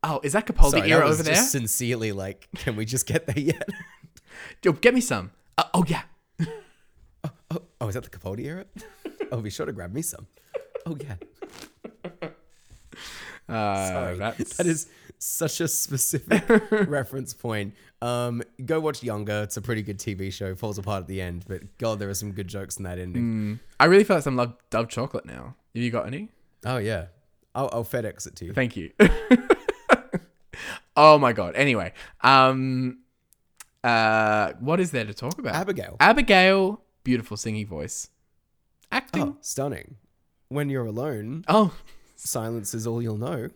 Oh, 0.02 0.22
is 0.24 0.32
that 0.32 0.46
Capaldi 0.46 0.72
Sorry, 0.72 0.92
era 0.94 1.02
that 1.02 1.08
was 1.10 1.20
over 1.20 1.30
there? 1.30 1.36
sincerely 1.44 2.14
like, 2.14 2.48
can 2.56 2.78
we 2.78 2.86
just 2.86 3.06
get 3.06 3.28
there 3.28 3.38
yet? 3.38 3.68
Yo, 4.64 4.72
get 4.72 4.94
me 4.94 5.02
some. 5.02 5.32
Uh, 5.58 5.66
oh 5.74 5.84
yeah. 5.90 6.04
Oh, 7.52 7.62
oh, 7.82 7.88
is 7.88 7.96
that 7.96 8.04
the 8.04 8.10
Capaldi 8.10 8.46
era? 8.46 8.66
oh, 9.32 9.42
be 9.42 9.50
sure 9.50 9.66
to 9.66 9.72
grab 9.72 9.94
me 9.94 10.02
some. 10.02 10.28
Oh 10.86 10.98
yeah. 11.00 11.16
Uh, 13.48 13.88
Sorry, 13.88 14.18
that's 14.18 14.58
that 14.58 14.68
is 14.68 14.88
such 15.18 15.60
a 15.60 15.68
specific 15.68 16.44
reference 16.88 17.34
point. 17.34 17.74
Um, 18.00 18.44
go 18.64 18.80
watch 18.80 19.02
Younger. 19.02 19.42
It's 19.42 19.58
a 19.58 19.62
pretty 19.64 19.82
good 19.82 19.98
TV 19.98 20.32
show. 20.32 20.54
Falls 20.54 20.78
apart 20.78 21.02
at 21.02 21.08
the 21.08 21.20
end, 21.20 21.46
but 21.48 21.64
God, 21.80 21.98
there 21.98 22.10
are 22.10 22.14
some 22.14 22.32
good 22.32 22.48
jokes 22.48 22.78
in 22.78 22.84
that 22.84 23.00
ending. 23.00 23.60
I 23.80 23.86
really 23.86 24.04
feel 24.04 24.18
like 24.18 24.24
some 24.24 24.36
love 24.36 24.54
Dove 24.70 24.88
chocolate 24.88 25.26
now. 25.26 25.56
Have 25.74 25.84
you 25.84 25.90
got 25.90 26.06
any? 26.06 26.30
Oh 26.64 26.78
yeah. 26.78 27.08
I'll, 27.56 27.70
I'll 27.74 27.84
FedEx 27.84 28.28
it 28.28 28.36
to 28.36 28.46
you. 28.46 28.54
Thank 28.54 28.78
you. 28.78 28.92
oh 30.96 31.18
my 31.18 31.34
god. 31.34 31.56
Anyway, 31.56 31.94
um, 32.22 33.00
uh, 33.84 34.54
what 34.60 34.80
is 34.80 34.92
there 34.92 35.06
to 35.06 35.14
talk 35.14 35.40
about? 35.40 35.56
Abigail. 35.56 35.98
Abigail, 36.00 36.82
beautiful 37.10 37.38
singing 37.38 37.66
voice, 37.66 38.10
acting. 38.92 39.24
Oh, 39.24 39.38
stunning. 39.42 39.96
When 40.50 40.70
you're 40.70 40.86
alone, 40.86 41.44
oh. 41.48 41.74
silence 42.16 42.76
is 42.76 42.86
all 42.86 43.02
you'll 43.02 43.18
know. 43.18 43.50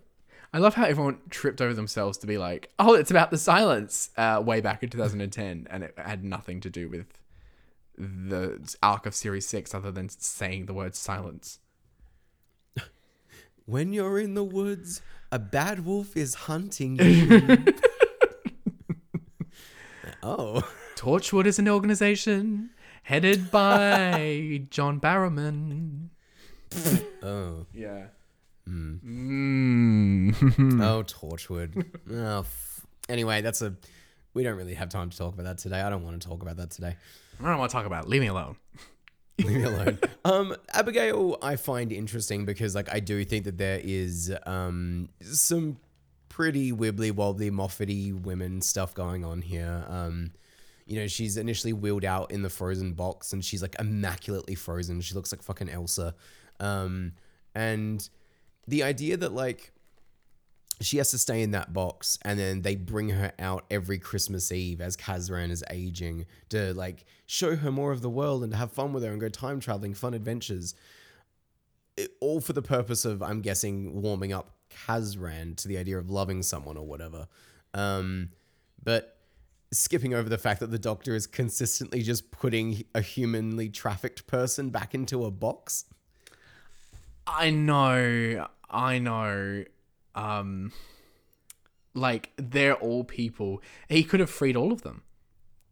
I 0.51 0.57
love 0.57 0.73
how 0.73 0.85
everyone 0.85 1.19
tripped 1.29 1.61
over 1.61 1.75
themselves 1.75 2.17
to 2.19 2.27
be 2.27 2.39
like, 2.39 2.71
"Oh, 2.79 2.95
it's 2.95 3.11
about 3.11 3.29
the 3.29 3.37
silence." 3.37 4.09
Uh, 4.17 4.41
way 4.43 4.59
back 4.59 4.81
in 4.81 4.89
2010, 4.89 5.67
and 5.69 5.83
it 5.83 5.93
had 5.99 6.23
nothing 6.23 6.61
to 6.61 6.69
do 6.71 6.89
with 6.89 7.05
the 7.95 8.75
arc 8.81 9.05
of 9.05 9.13
Series 9.13 9.47
Six, 9.47 9.75
other 9.75 9.91
than 9.91 10.09
saying 10.09 10.65
the 10.65 10.73
word 10.73 10.95
silence. 10.95 11.59
When 13.65 13.93
you're 13.93 14.17
in 14.17 14.33
the 14.33 14.43
woods, 14.43 15.03
a 15.31 15.37
bad 15.37 15.85
wolf 15.85 16.17
is 16.17 16.33
hunting 16.49 16.97
you. 16.97 17.65
oh. 20.23 20.67
Torchwood 20.95 21.45
is 21.45 21.59
an 21.59 21.67
organization 21.67 22.69
headed 23.03 23.51
by 23.51 24.63
John 24.69 24.99
Barrowman. 24.99 26.07
Oh. 27.21 27.67
Yeah. 27.73 28.07
Mm. 28.67 28.99
Mm. 29.03 30.83
Oh, 30.83 31.03
Torchwood. 31.07 31.85
oh, 32.11 32.39
f- 32.39 32.85
anyway, 33.07 33.41
that's 33.41 33.61
a. 33.61 33.75
We 34.33 34.41
don't 34.43 34.57
really 34.57 34.73
have 34.73 34.89
time 34.89 35.09
to 35.11 35.17
talk 35.17 35.33
about 35.35 35.43
that 35.43 35.59
today. 35.59 35.79
I 35.81 35.89
don't 35.91 36.03
want 36.03 36.19
to 36.21 36.27
talk 36.27 36.41
about 36.41 36.57
that 36.57 36.71
today. 36.71 36.95
I 37.39 37.47
don't 37.49 37.59
want 37.59 37.69
to 37.69 37.77
talk 37.77 37.85
about 37.85 38.05
it. 38.05 38.09
Leave 38.09 38.21
me 38.21 38.27
alone. 38.27 38.55
Leave 39.37 39.57
me 39.57 39.63
alone. 39.63 39.99
um, 40.25 40.55
Abigail, 40.73 41.37
I 41.43 41.55
find 41.57 41.91
interesting 41.91 42.43
because, 42.45 42.73
like, 42.73 42.91
I 42.93 42.99
do 42.99 43.23
think 43.23 43.45
that 43.45 43.57
there 43.59 43.79
is 43.83 44.33
um 44.47 45.09
some 45.21 45.77
pretty 46.29 46.71
wibbly 46.71 47.11
wobbly 47.11 47.51
Moffity 47.51 48.11
women 48.19 48.61
stuff 48.61 48.93
going 48.95 49.23
on 49.23 49.41
here. 49.43 49.85
Um, 49.87 50.31
you 50.85 50.99
know, 50.99 51.07
she's 51.07 51.37
initially 51.37 51.73
wheeled 51.73 52.05
out 52.05 52.31
in 52.31 52.41
the 52.41 52.49
frozen 52.49 52.93
box, 52.93 53.33
and 53.33 53.43
she's 53.43 53.61
like 53.61 53.75
immaculately 53.79 54.55
frozen. 54.55 55.01
She 55.01 55.15
looks 55.15 55.31
like 55.31 55.41
fucking 55.41 55.69
Elsa. 55.69 56.15
Um, 56.59 57.13
and 57.55 58.07
the 58.67 58.83
idea 58.83 59.17
that 59.17 59.33
like 59.33 59.73
she 60.81 60.97
has 60.97 61.11
to 61.11 61.17
stay 61.17 61.41
in 61.41 61.51
that 61.51 61.71
box 61.73 62.17
and 62.23 62.37
then 62.37 62.61
they 62.61 62.75
bring 62.75 63.09
her 63.09 63.31
out 63.39 63.65
every 63.69 63.99
Christmas 63.99 64.51
Eve 64.51 64.81
as 64.81 64.97
Kazran 64.97 65.51
is 65.51 65.63
aging 65.69 66.25
to 66.49 66.73
like 66.73 67.05
show 67.25 67.55
her 67.55 67.71
more 67.71 67.91
of 67.91 68.01
the 68.01 68.09
world 68.09 68.43
and 68.43 68.51
to 68.51 68.57
have 68.57 68.71
fun 68.71 68.91
with 68.91 69.03
her 69.03 69.11
and 69.11 69.21
go 69.21 69.29
time 69.29 69.59
traveling, 69.59 69.93
fun 69.93 70.13
adventures. 70.13 70.75
It, 71.95 72.11
all 72.19 72.41
for 72.41 72.53
the 72.53 72.61
purpose 72.61 73.05
of, 73.05 73.21
I'm 73.21 73.41
guessing, 73.41 74.01
warming 74.01 74.33
up 74.33 74.51
Kazran 74.69 75.55
to 75.57 75.67
the 75.67 75.77
idea 75.77 75.97
of 75.97 76.09
loving 76.09 76.41
someone 76.41 76.75
or 76.75 76.85
whatever. 76.85 77.27
Um, 77.73 78.29
but 78.83 79.12
skipping 79.73 80.13
over 80.13 80.29
the 80.29 80.37
fact 80.37 80.59
that 80.59 80.71
the 80.71 80.79
doctor 80.79 81.15
is 81.15 81.27
consistently 81.27 82.01
just 82.01 82.31
putting 82.31 82.83
a 82.93 83.01
humanly 83.01 83.69
trafficked 83.69 84.27
person 84.27 84.69
back 84.69 84.93
into 84.93 85.25
a 85.25 85.31
box. 85.31 85.85
I 87.25 87.49
know. 87.49 88.47
I 88.69 88.99
know. 88.99 89.63
Um, 90.15 90.71
like 91.93 92.31
they're 92.37 92.75
all 92.75 93.03
people. 93.03 93.61
He 93.89 94.03
could 94.03 94.19
have 94.19 94.29
freed 94.29 94.55
all 94.55 94.71
of 94.71 94.81
them. 94.81 95.03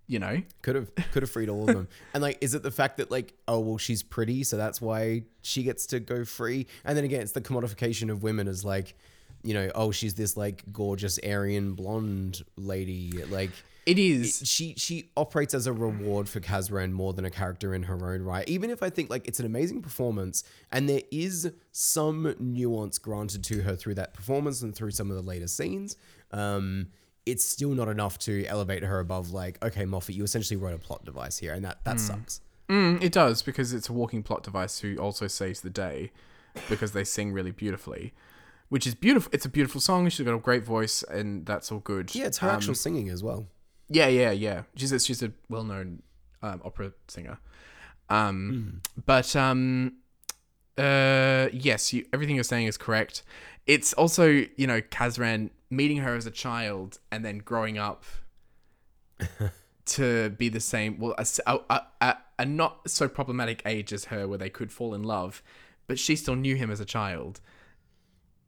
You 0.08 0.20
know. 0.20 0.42
Could 0.62 0.76
have 0.76 0.94
could 1.12 1.24
have 1.24 1.32
freed 1.32 1.50
all 1.50 1.62
of 1.62 1.76
them. 1.76 1.88
And 2.14 2.22
like, 2.22 2.38
is 2.42 2.54
it 2.54 2.64
the 2.64 2.72
fact 2.72 2.98
that 2.98 3.10
like, 3.10 3.34
oh 3.48 3.60
well, 3.60 3.78
she's 3.78 4.04
pretty, 4.04 4.44
so 4.44 4.58
that's 4.58 4.82
why 4.82 5.24
she 5.42 5.64
gets 5.64 5.86
to 5.88 6.00
go 6.00 6.26
free? 6.26 6.68
And 6.84 6.98
then 6.98 7.06
again, 7.06 7.22
it's 7.22 7.32
the 7.32 7.42
commodification 7.42 8.12
of 8.12 8.22
women 8.24 8.48
as 8.48 8.66
like, 8.66 8.96
you 9.44 9.54
know, 9.54 9.72
oh, 9.76 9.92
she's 9.92 10.14
this 10.14 10.36
like 10.38 10.64
gorgeous 10.72 11.20
Aryan 11.20 11.74
blonde 11.74 12.44
lady. 12.58 13.12
Like, 13.30 13.52
It 13.86 13.98
is. 14.00 14.42
she 14.46 14.76
she 14.78 15.10
operates 15.18 15.54
as 15.54 15.68
a 15.68 15.74
reward 15.74 16.30
for 16.30 16.40
Kazran 16.40 16.92
more 16.92 17.14
than 17.14 17.26
a 17.26 17.30
character 17.32 17.74
in 17.74 17.84
her 17.84 18.12
own 18.14 18.22
right. 18.22 18.48
Even 18.48 18.70
if 18.70 18.84
I 18.84 18.90
think 18.90 19.10
like 19.10 19.28
it's 19.28 19.40
an 19.40 19.46
amazing 19.46 19.82
performance, 19.82 20.44
and 20.72 20.88
there 20.88 21.02
is 21.12 21.52
some 21.72 22.36
nuance 22.40 22.98
granted 23.00 23.44
to 23.46 23.62
her 23.64 23.76
through 23.76 23.96
that 23.96 24.14
performance 24.14 24.62
and 24.62 24.76
through 24.76 24.92
some 24.92 25.10
of 25.10 25.16
the 25.16 25.24
later 25.24 25.48
scenes. 25.48 25.96
Um, 26.32 26.88
it's 27.26 27.46
still 27.46 27.72
not 27.72 27.88
enough 27.88 28.18
to 28.20 28.46
elevate 28.48 28.84
her 28.84 29.00
above 29.00 29.32
like, 29.32 29.64
okay, 29.64 29.86
Moffat, 29.86 30.16
you 30.16 30.24
essentially 30.24 30.58
wrote 30.58 30.74
a 30.74 30.80
plot 30.80 31.06
device 31.06 31.38
here, 31.38 31.54
and 31.54 31.64
that 31.66 31.84
that 31.84 32.00
sucks. 32.00 32.42
Mm, 32.68 33.02
it 33.04 33.12
does 33.12 33.42
because 33.42 33.74
it's 33.74 33.90
a 33.90 33.94
walking 33.94 34.24
plot 34.24 34.44
device 34.44 34.80
who 34.80 34.96
also 34.98 35.28
saves 35.28 35.62
the 35.62 35.70
day 35.70 36.12
because 36.70 36.94
they 36.94 37.04
sing 37.04 37.32
really 37.34 37.52
beautifully, 37.52 38.14
which 38.72 38.88
is 38.88 38.96
beautiful. 38.96 39.30
It's 39.34 39.44
a 39.46 39.50
beautiful 39.50 39.82
song. 39.82 40.08
She's 40.08 40.26
got 40.26 40.34
a 40.34 40.40
great 40.40 40.64
voice, 40.64 41.04
and 41.04 41.46
that's 41.46 41.74
all 41.74 41.80
good. 41.80 42.16
Yeah, 42.16 42.28
it's 42.28 42.38
her 42.38 42.48
Um, 42.50 42.56
actual 42.56 42.74
singing 42.74 43.10
as 43.10 43.22
well. 43.22 43.48
Yeah, 43.90 44.08
yeah, 44.08 44.32
yeah. 44.32 44.64
She's 44.78 44.94
a, 44.94 45.00
she's 45.02 45.22
a 45.22 45.34
well 45.50 45.66
known 45.66 46.04
um, 46.42 46.62
opera 46.64 46.94
singer. 47.10 47.38
Um, 48.10 48.80
but 49.06 49.36
um, 49.36 49.98
uh, 50.78 51.50
yes, 51.52 51.92
you, 51.92 52.06
everything 52.14 52.36
you're 52.36 52.46
saying 52.46 52.68
is 52.68 52.78
correct. 52.78 53.24
It's 53.68 53.92
also 53.92 54.28
you 54.30 54.68
know 54.68 54.80
Kazran 54.80 55.50
meeting 55.70 55.98
her 55.98 56.16
as 56.16 56.26
a 56.26 56.32
child 56.32 57.00
and 57.12 57.26
then 57.26 57.40
growing 57.40 57.78
up 57.78 58.06
to 59.86 60.30
be 60.30 60.48
the 60.48 60.62
same. 60.62 60.98
Well, 60.98 61.14
a 61.20 62.46
not 62.46 62.90
so 62.90 63.10
problematic 63.10 63.62
age 63.66 63.92
as 63.92 64.06
her, 64.06 64.30
where 64.30 64.38
they 64.38 64.50
could 64.50 64.72
fall 64.72 64.94
in 64.94 65.04
love, 65.04 65.44
but 65.88 66.00
she 66.00 66.16
still 66.16 66.38
knew 66.38 66.56
him 66.56 66.72
as 66.72 66.80
a 66.80 66.86
child. 66.86 67.42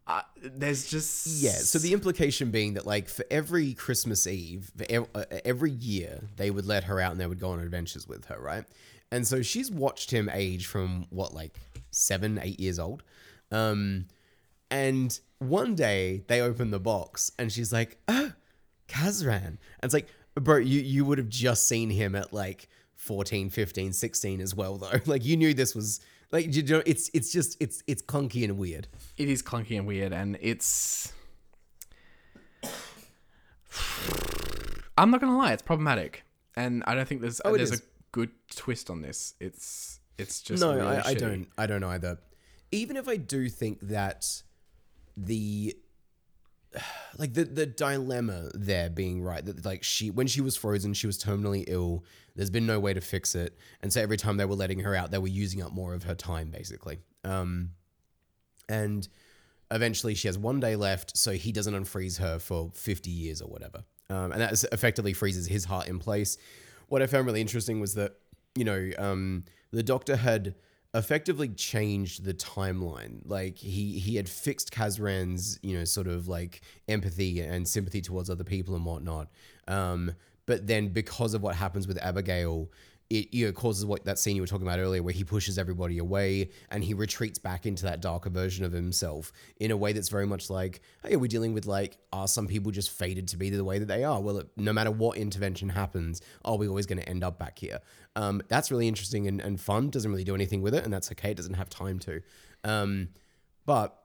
Uh, 0.05 0.21
there's 0.41 0.89
just 0.89 1.25
Yeah, 1.41 1.51
so 1.51 1.79
the 1.79 1.93
implication 1.93 2.51
being 2.51 2.73
that 2.73 2.85
like 2.85 3.07
for 3.07 3.23
every 3.31 3.73
Christmas 3.73 4.27
Eve, 4.27 4.71
ev- 4.89 5.07
uh, 5.15 5.23
every 5.45 5.71
year 5.71 6.23
they 6.35 6.51
would 6.51 6.65
let 6.65 6.83
her 6.85 6.99
out 6.99 7.13
and 7.13 7.21
they 7.21 7.27
would 7.27 7.39
go 7.39 7.51
on 7.51 7.59
adventures 7.59 8.07
with 8.07 8.25
her, 8.25 8.39
right? 8.39 8.65
And 9.11 9.25
so 9.25 9.41
she's 9.41 9.71
watched 9.71 10.11
him 10.11 10.29
age 10.33 10.65
from 10.65 11.05
what 11.09 11.33
like 11.33 11.57
seven, 11.91 12.39
eight 12.41 12.59
years 12.59 12.79
old, 12.79 13.03
um, 13.51 14.07
and 14.69 15.17
one 15.39 15.75
day 15.75 16.23
they 16.27 16.41
open 16.41 16.71
the 16.71 16.79
box 16.79 17.31
and 17.37 17.51
she's 17.51 17.71
like, 17.71 17.97
"Oh, 18.07 18.33
Kazran," 18.87 19.45
and 19.45 19.57
it's 19.83 19.93
like, 19.93 20.07
bro, 20.35 20.57
you 20.57 20.81
you 20.81 21.05
would 21.05 21.17
have 21.17 21.29
just 21.29 21.67
seen 21.67 21.89
him 21.89 22.15
at 22.15 22.33
like 22.33 22.67
14, 22.95 23.49
15, 23.49 23.93
16 23.93 24.41
as 24.41 24.55
well, 24.55 24.77
though. 24.77 24.99
Like 25.05 25.25
you 25.25 25.37
knew 25.37 25.53
this 25.53 25.75
was 25.75 25.99
like 26.34 26.53
you 26.53 26.63
know, 26.63 26.81
it's 26.86 27.09
it's 27.13 27.31
just 27.31 27.55
it's 27.61 27.81
it's 27.88 28.01
clunky 28.01 28.43
and 28.43 28.57
weird. 28.57 28.89
it 29.17 29.29
is 29.29 29.41
clunky 29.41 29.77
and 29.77 29.88
weird 29.88 30.11
and 30.11 30.38
it's 30.41 31.13
I'm 34.97 35.09
not 35.11 35.21
gonna 35.21 35.38
lie, 35.38 35.53
it's 35.53 35.61
problematic, 35.61 36.23
and 36.55 36.84
I 36.86 36.95
don't 36.95 37.07
think 37.07 37.21
there's 37.21 37.39
Oh, 37.45 37.55
there's 37.55 37.71
is. 37.71 37.79
a 37.79 37.84
good 38.11 38.31
twist 38.55 38.89
on 38.89 39.01
this. 39.01 39.36
It's 39.39 39.99
it's 40.17 40.41
just 40.41 40.61
no, 40.61 40.75
really 40.75 40.97
I, 40.97 41.09
I 41.09 41.13
don't. 41.13 41.47
I 41.57 41.65
don't 41.65 41.84
either. 41.84 42.19
Even 42.71 42.97
if 42.97 43.07
I 43.07 43.17
do 43.17 43.49
think 43.49 43.79
that 43.81 44.25
the 45.15 45.75
like 47.17 47.34
the 47.34 47.43
the 47.43 47.65
dilemma 47.65 48.49
there 48.53 48.89
being 48.89 49.21
right 49.23 49.43
that 49.45 49.65
like 49.65 49.84
she 49.84 50.09
when 50.09 50.27
she 50.27 50.41
was 50.41 50.55
frozen 50.55 50.93
she 50.93 51.05
was 51.07 51.23
terminally 51.23 51.63
ill 51.67 52.03
there's 52.36 52.49
been 52.49 52.65
no 52.65 52.79
way 52.79 52.93
to 52.93 53.01
fix 53.01 53.36
it. 53.36 53.57
And 53.81 53.91
so 53.91 54.01
every 54.01 54.17
time 54.17 54.38
they 54.38 54.45
were 54.45 54.55
letting 54.55 54.79
her 54.79 54.95
out 54.95 55.11
they 55.11 55.17
were 55.17 55.27
using 55.27 55.61
up 55.61 55.71
more 55.71 55.93
of 55.93 56.03
her 56.03 56.15
time 56.15 56.49
basically. 56.49 56.99
Um 57.23 57.71
and 58.69 59.07
eventually 59.71 60.15
she 60.15 60.27
has 60.27 60.38
one 60.38 60.59
day 60.59 60.75
left 60.75 61.17
so 61.17 61.31
he 61.31 61.51
doesn't 61.51 61.73
unfreeze 61.73 62.19
her 62.19 62.39
for 62.39 62.71
50 62.73 63.09
years 63.09 63.41
or 63.41 63.49
whatever. 63.49 63.84
Um, 64.09 64.31
and 64.31 64.41
that 64.41 64.63
effectively 64.71 65.13
freezes 65.13 65.47
his 65.47 65.65
heart 65.65 65.88
in 65.88 65.99
place. 65.99 66.38
What 66.88 67.01
i 67.01 67.07
found 67.07 67.25
really 67.25 67.41
interesting 67.41 67.79
was 67.79 67.95
that 67.95 68.13
you 68.55 68.65
know 68.65 68.91
um, 68.97 69.45
the 69.71 69.84
doctor 69.84 70.15
had 70.15 70.55
effectively 70.93 71.49
changed 71.49 72.23
the 72.23 72.34
timeline. 72.34 73.21
Like 73.25 73.57
he 73.57 73.99
he 73.99 74.15
had 74.15 74.29
fixed 74.29 74.71
kazran's 74.71 75.59
you 75.63 75.77
know 75.77 75.86
sort 75.86 76.07
of 76.07 76.27
like 76.27 76.61
empathy 76.88 77.39
and 77.39 77.67
sympathy 77.67 78.01
towards 78.01 78.29
other 78.29 78.43
people 78.43 78.75
and 78.75 78.86
whatnot. 78.86 79.29
Um, 79.67 80.13
but 80.45 80.67
then 80.67 80.89
because 80.89 81.33
of 81.33 81.41
what 81.41 81.55
happens 81.55 81.87
with 81.87 81.97
abigail 81.99 82.69
it 83.09 83.33
you 83.33 83.45
know 83.45 83.51
causes 83.51 83.85
what 83.85 84.05
that 84.05 84.17
scene 84.17 84.35
you 84.35 84.41
were 84.41 84.47
talking 84.47 84.65
about 84.65 84.79
earlier 84.79 85.03
where 85.03 85.13
he 85.13 85.23
pushes 85.23 85.57
everybody 85.57 85.97
away 85.97 86.49
and 86.71 86.83
he 86.83 86.93
retreats 86.93 87.37
back 87.37 87.65
into 87.65 87.83
that 87.83 88.01
darker 88.01 88.29
version 88.29 88.65
of 88.65 88.71
himself 88.71 89.31
in 89.59 89.71
a 89.71 89.77
way 89.77 89.93
that's 89.93 90.09
very 90.09 90.25
much 90.25 90.49
like 90.49 90.81
hey 91.05 91.15
we're 91.15 91.27
dealing 91.27 91.53
with 91.53 91.65
like 91.65 91.97
are 92.11 92.27
some 92.27 92.47
people 92.47 92.71
just 92.71 92.89
fated 92.89 93.27
to 93.27 93.37
be 93.37 93.49
the 93.49 93.63
way 93.63 93.77
that 93.77 93.87
they 93.87 94.03
are? 94.03 94.21
Well 94.21 94.43
no 94.57 94.73
matter 94.73 94.91
what 94.91 95.17
intervention 95.17 95.69
happens 95.69 96.21
are 96.43 96.57
we 96.57 96.67
always 96.67 96.85
going 96.85 96.99
to 96.99 97.07
end 97.07 97.23
up 97.23 97.37
back 97.37 97.59
here? 97.59 97.79
Um, 98.15 98.41
that's 98.47 98.71
really 98.71 98.87
interesting 98.87 99.27
and, 99.27 99.41
and 99.41 99.59
fun 99.59 99.89
doesn't 99.89 100.09
really 100.09 100.23
do 100.23 100.35
anything 100.35 100.61
with 100.61 100.73
it 100.73 100.83
and 100.83 100.93
that's 100.93 101.11
okay 101.11 101.31
it 101.31 101.37
doesn't 101.37 101.55
have 101.55 101.69
time 101.69 101.99
to. 101.99 102.21
Um, 102.63 103.09
but 103.65 103.99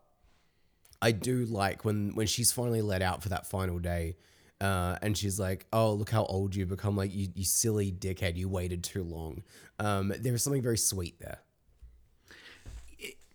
I 1.01 1.13
do 1.13 1.45
like 1.45 1.85
when 1.85 2.15
when 2.15 2.27
she's 2.27 2.53
finally 2.53 2.83
let 2.83 3.03
out 3.03 3.23
for 3.23 3.29
that 3.29 3.47
final 3.47 3.79
day, 3.79 4.17
uh, 4.61 4.97
and 5.03 5.17
she's 5.17 5.39
like, 5.39 5.67
"Oh, 5.73 5.93
look 5.93 6.11
how 6.11 6.25
old 6.25 6.55
you've 6.55 6.69
become! 6.69 6.97
Like 6.97 7.15
you, 7.15 7.29
you 7.35 7.45
silly 7.45 7.93
dickhead, 7.93 8.37
you 8.37 8.49
waited 8.49 8.83
too 8.85 9.03
long." 9.05 9.43
Um, 9.79 10.13
there 10.19 10.35
is 10.35 10.43
something 10.43 10.63
very 10.63 10.79
sweet 10.79 11.19
there. 11.21 11.39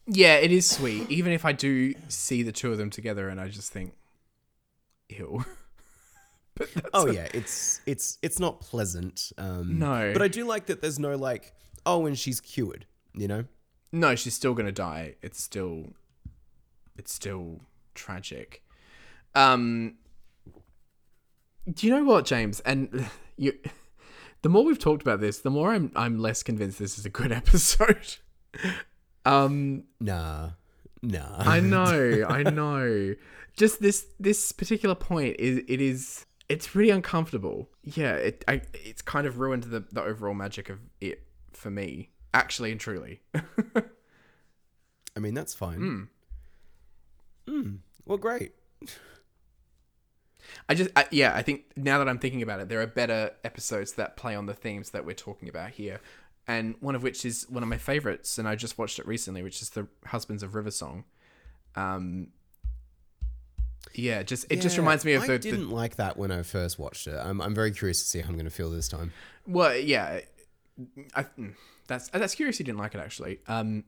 Yeah, 0.06 0.36
it 0.36 0.52
is 0.52 0.70
sweet. 0.70 1.10
Even 1.10 1.32
if 1.32 1.46
I 1.46 1.54
do 1.54 1.94
see 2.10 2.44
the 2.44 2.52
two 2.52 2.72
of 2.72 2.78
them 2.78 2.90
together, 2.90 3.30
and 3.30 3.40
I 3.40 3.48
just 3.48 3.72
think, 3.72 3.94
ew. 5.10 5.44
Oh 6.94 7.08
yeah, 7.08 7.28
it's 7.34 7.82
it's 7.88 8.20
it's 8.22 8.40
not 8.40 8.62
pleasant. 8.62 9.32
Um, 9.40 9.80
No. 9.80 10.12
but 10.14 10.22
I 10.22 10.28
do 10.28 10.46
like 10.46 10.68
that. 10.68 10.82
There's 10.82 11.00
no 11.00 11.16
like, 11.16 11.52
oh, 11.84 12.06
and 12.06 12.16
she's 12.18 12.40
cured. 12.40 12.86
You 13.16 13.28
know. 13.28 13.46
No, 13.92 14.14
she's 14.14 14.36
still 14.36 14.54
gonna 14.54 14.72
die. 14.72 15.16
It's 15.24 15.42
still, 15.42 15.88
it's 16.96 17.12
still 17.12 17.62
tragic. 17.96 18.62
Um, 19.34 19.96
do 21.72 21.88
you 21.88 21.94
know 21.94 22.04
what, 22.04 22.26
James? 22.26 22.60
And 22.62 23.06
you, 23.38 23.54
the 24.42 24.50
more 24.50 24.64
we've 24.66 24.80
talked 24.80 25.02
about 25.02 25.20
this, 25.22 25.40
the 25.40 25.50
more 25.50 25.74
I'm 25.74 25.92
I'm 25.96 26.20
less 26.20 26.44
convinced 26.44 26.80
this 26.80 26.98
is 26.98 27.06
a 27.06 27.10
good 27.10 27.32
episode. 27.42 28.16
um, 29.26 29.84
Nah, 30.00 30.52
nah. 31.02 31.36
I 31.38 31.60
know, 31.62 32.26
I 32.28 32.44
know. 32.44 33.16
Just 33.56 33.82
this 33.82 34.08
this 34.20 34.52
particular 34.52 34.96
point 34.96 35.36
is 35.40 35.60
it 35.68 35.80
is 35.82 36.26
it's 36.50 36.68
pretty 36.68 36.90
uncomfortable. 36.90 37.70
Yeah, 37.84 38.14
it 38.16 38.44
I, 38.48 38.62
it's 38.74 39.02
kind 39.02 39.28
of 39.28 39.40
ruined 39.40 39.64
the 39.64 39.82
the 39.92 40.02
overall 40.04 40.34
magic 40.34 40.70
of 40.70 40.80
it 41.02 41.24
for 41.52 41.70
me. 41.70 42.10
Actually 42.34 42.72
and 42.72 42.80
truly. 42.82 43.22
I 45.16 45.20
mean, 45.20 45.36
that's 45.36 45.54
fine. 45.54 46.10
Hmm. 47.48 47.76
Well, 48.06 48.18
great. 48.18 48.54
I 50.70 50.76
just, 50.76 50.90
I, 50.96 51.06
yeah, 51.12 51.34
I 51.36 51.42
think 51.42 51.66
now 51.76 51.98
that 52.00 52.08
I'm 52.10 52.20
thinking 52.20 52.42
about 52.42 52.60
it, 52.60 52.70
there 52.70 52.82
are 52.82 52.88
better 52.88 53.32
episodes 53.44 53.94
that 53.94 54.18
play 54.18 54.36
on 54.36 54.46
the 54.46 54.54
themes 54.54 54.92
that 54.92 55.06
we're 55.06 55.14
talking 55.14 55.50
about 55.50 55.72
here. 55.72 56.00
And 56.48 56.76
one 56.82 56.96
of 56.96 57.04
which 57.04 57.26
is 57.26 57.46
one 57.50 57.64
of 57.64 57.70
my 57.70 57.78
favorites, 57.78 58.38
and 58.38 58.48
I 58.48 58.56
just 58.56 58.78
watched 58.78 59.00
it 59.00 59.08
recently, 59.08 59.44
which 59.44 59.62
is 59.62 59.70
the 59.70 59.88
Husbands 60.06 60.44
of 60.44 60.56
River 60.56 60.72
Song. 60.72 61.06
Um, 61.76 62.28
yeah, 63.94 64.24
just 64.24 64.46
it 64.50 64.62
just 64.62 64.78
reminds 64.78 65.06
me 65.06 65.14
of 65.14 65.24
I 65.24 65.28
the, 65.28 65.34
the 65.34 65.40
didn't 65.40 65.70
like 65.70 65.98
that 65.98 66.18
when 66.18 66.32
I 66.32 66.44
first 66.44 66.80
watched 66.80 67.08
it. 67.08 67.16
I'm 67.16 67.42
I'm 67.42 67.54
very 67.54 67.72
curious 67.72 68.02
to 68.02 68.10
see 68.10 68.20
how 68.20 68.30
I'm 68.30 68.36
going 68.36 68.46
to 68.46 68.52
feel 68.52 68.70
this 68.70 68.88
time. 68.88 69.14
well, 69.48 69.76
yeah, 69.76 70.22
I, 71.16 71.26
that's 71.88 72.10
that's 72.10 72.36
curious. 72.36 72.60
You 72.60 72.66
didn't 72.66 72.80
like 72.80 72.96
it 72.96 73.00
actually. 73.00 73.40
Um, 73.48 73.84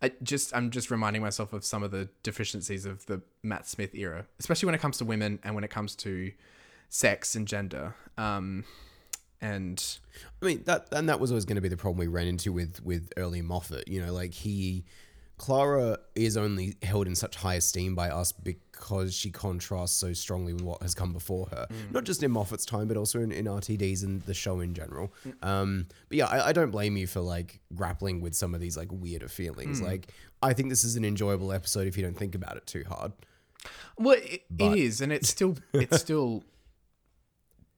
I 0.00 0.12
just 0.22 0.54
I'm 0.54 0.70
just 0.70 0.90
reminding 0.90 1.22
myself 1.22 1.52
of 1.52 1.64
some 1.64 1.82
of 1.82 1.90
the 1.90 2.08
deficiencies 2.22 2.84
of 2.84 3.04
the 3.06 3.20
Matt 3.42 3.66
Smith 3.66 3.94
era, 3.94 4.26
especially 4.38 4.66
when 4.66 4.74
it 4.74 4.80
comes 4.80 4.98
to 4.98 5.04
women 5.04 5.40
and 5.42 5.54
when 5.54 5.64
it 5.64 5.70
comes 5.70 5.96
to 5.96 6.32
sex 6.88 7.34
and 7.34 7.48
gender. 7.48 7.94
Um, 8.16 8.64
and 9.40 9.98
I 10.42 10.46
mean 10.46 10.62
that 10.66 10.88
and 10.92 11.08
that 11.08 11.20
was 11.20 11.30
always 11.30 11.44
going 11.44 11.56
to 11.56 11.62
be 11.62 11.68
the 11.68 11.76
problem 11.76 11.98
we 11.98 12.06
ran 12.06 12.26
into 12.26 12.52
with 12.52 12.80
with 12.84 13.12
early 13.16 13.42
Moffat. 13.42 13.88
You 13.88 14.04
know, 14.04 14.12
like 14.12 14.34
he, 14.34 14.84
Clara 15.38 15.98
is 16.14 16.36
only 16.36 16.76
held 16.82 17.06
in 17.06 17.14
such 17.14 17.36
high 17.36 17.54
esteem 17.54 17.94
by 17.94 18.10
us 18.10 18.32
because 18.32 19.14
she 19.14 19.30
contrasts 19.30 19.96
so 19.96 20.12
strongly 20.12 20.52
with 20.52 20.62
what 20.62 20.82
has 20.82 20.94
come 20.94 21.12
before 21.12 21.46
her. 21.52 21.66
Not 21.90 22.04
just 22.04 22.22
in 22.22 22.32
Moffat's 22.32 22.66
time, 22.66 22.88
but 22.88 22.96
also 22.96 23.20
in, 23.20 23.30
in 23.30 23.46
RTDs 23.46 24.02
and 24.02 24.20
the 24.22 24.34
show 24.34 24.60
in 24.60 24.74
general. 24.74 25.12
Um, 25.42 25.86
but 26.08 26.18
yeah, 26.18 26.26
I, 26.26 26.48
I 26.48 26.52
don't 26.52 26.72
blame 26.72 26.96
you 26.96 27.06
for 27.06 27.20
like 27.20 27.60
grappling 27.74 28.20
with 28.20 28.34
some 28.34 28.54
of 28.54 28.60
these 28.60 28.76
like 28.76 28.88
weirder 28.90 29.28
feelings. 29.28 29.80
Like 29.80 30.08
I 30.42 30.52
think 30.52 30.68
this 30.70 30.84
is 30.84 30.96
an 30.96 31.04
enjoyable 31.04 31.52
episode 31.52 31.86
if 31.86 31.96
you 31.96 32.02
don't 32.02 32.16
think 32.18 32.34
about 32.34 32.56
it 32.56 32.66
too 32.66 32.84
hard. 32.88 33.12
Well, 33.96 34.18
it, 34.20 34.42
But- 34.50 34.76
it 34.76 34.78
is, 34.80 35.00
and 35.00 35.12
it's 35.12 35.28
still 35.28 35.56
it's 35.72 36.00
still 36.00 36.42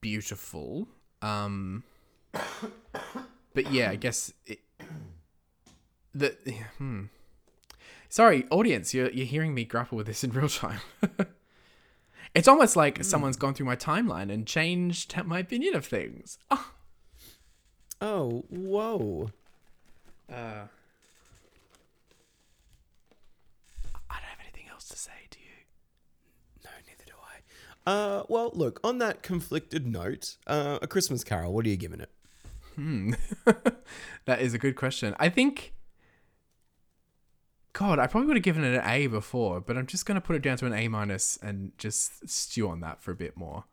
beautiful. 0.01 0.87
Um, 1.21 1.83
but 3.53 3.71
yeah, 3.71 3.91
I 3.91 3.95
guess 3.95 4.33
it, 4.47 4.59
the 6.13 6.35
hmm. 6.77 7.05
Sorry, 8.11 8.45
audience, 8.51 8.93
you're 8.93 9.09
you're 9.09 9.25
hearing 9.25 9.53
me 9.53 9.63
grapple 9.63 9.95
with 9.97 10.05
this 10.05 10.21
in 10.21 10.31
real 10.31 10.49
time. 10.49 10.81
it's 12.35 12.49
almost 12.49 12.75
like 12.75 13.01
someone's 13.05 13.37
gone 13.37 13.53
through 13.53 13.67
my 13.67 13.77
timeline 13.77 14.29
and 14.29 14.45
changed 14.45 15.15
my 15.25 15.39
opinion 15.39 15.77
of 15.77 15.85
things. 15.85 16.37
Oh, 16.51 16.71
Oh, 18.01 18.43
whoa. 18.49 19.29
uh, 20.29 20.33
I 24.09 24.15
don't 24.15 24.27
have 24.27 24.39
anything 24.41 24.65
else 24.69 24.89
to 24.89 24.97
say 24.97 25.11
to 25.29 25.39
you. 25.39 25.45
No, 26.65 26.69
neither 26.85 27.05
do 27.05 27.13
I. 27.23 27.89
Uh, 27.89 28.23
well, 28.27 28.51
look, 28.53 28.81
on 28.83 28.97
that 28.97 29.23
conflicted 29.23 29.87
note, 29.87 30.35
uh, 30.47 30.79
A 30.81 30.87
Christmas 30.87 31.23
Carol, 31.23 31.53
what 31.53 31.65
are 31.65 31.69
you 31.69 31.77
giving 31.77 32.01
it? 32.01 32.09
Hmm. 32.75 33.13
that 34.25 34.41
is 34.41 34.53
a 34.53 34.57
good 34.57 34.75
question. 34.75 35.15
I 35.17 35.29
think. 35.29 35.71
God, 37.73 37.99
I 37.99 38.07
probably 38.07 38.27
would 38.27 38.35
have 38.37 38.43
given 38.43 38.63
it 38.63 38.75
an 38.75 38.83
A 38.89 39.07
before, 39.07 39.61
but 39.61 39.77
I'm 39.77 39.85
just 39.87 40.05
going 40.05 40.15
to 40.15 40.21
put 40.21 40.35
it 40.35 40.41
down 40.41 40.57
to 40.57 40.65
an 40.65 40.73
A 40.73 40.87
minus 40.89 41.37
and 41.41 41.71
just 41.77 42.27
stew 42.29 42.67
on 42.67 42.81
that 42.81 43.01
for 43.01 43.11
a 43.11 43.15
bit 43.15 43.37
more. 43.37 43.63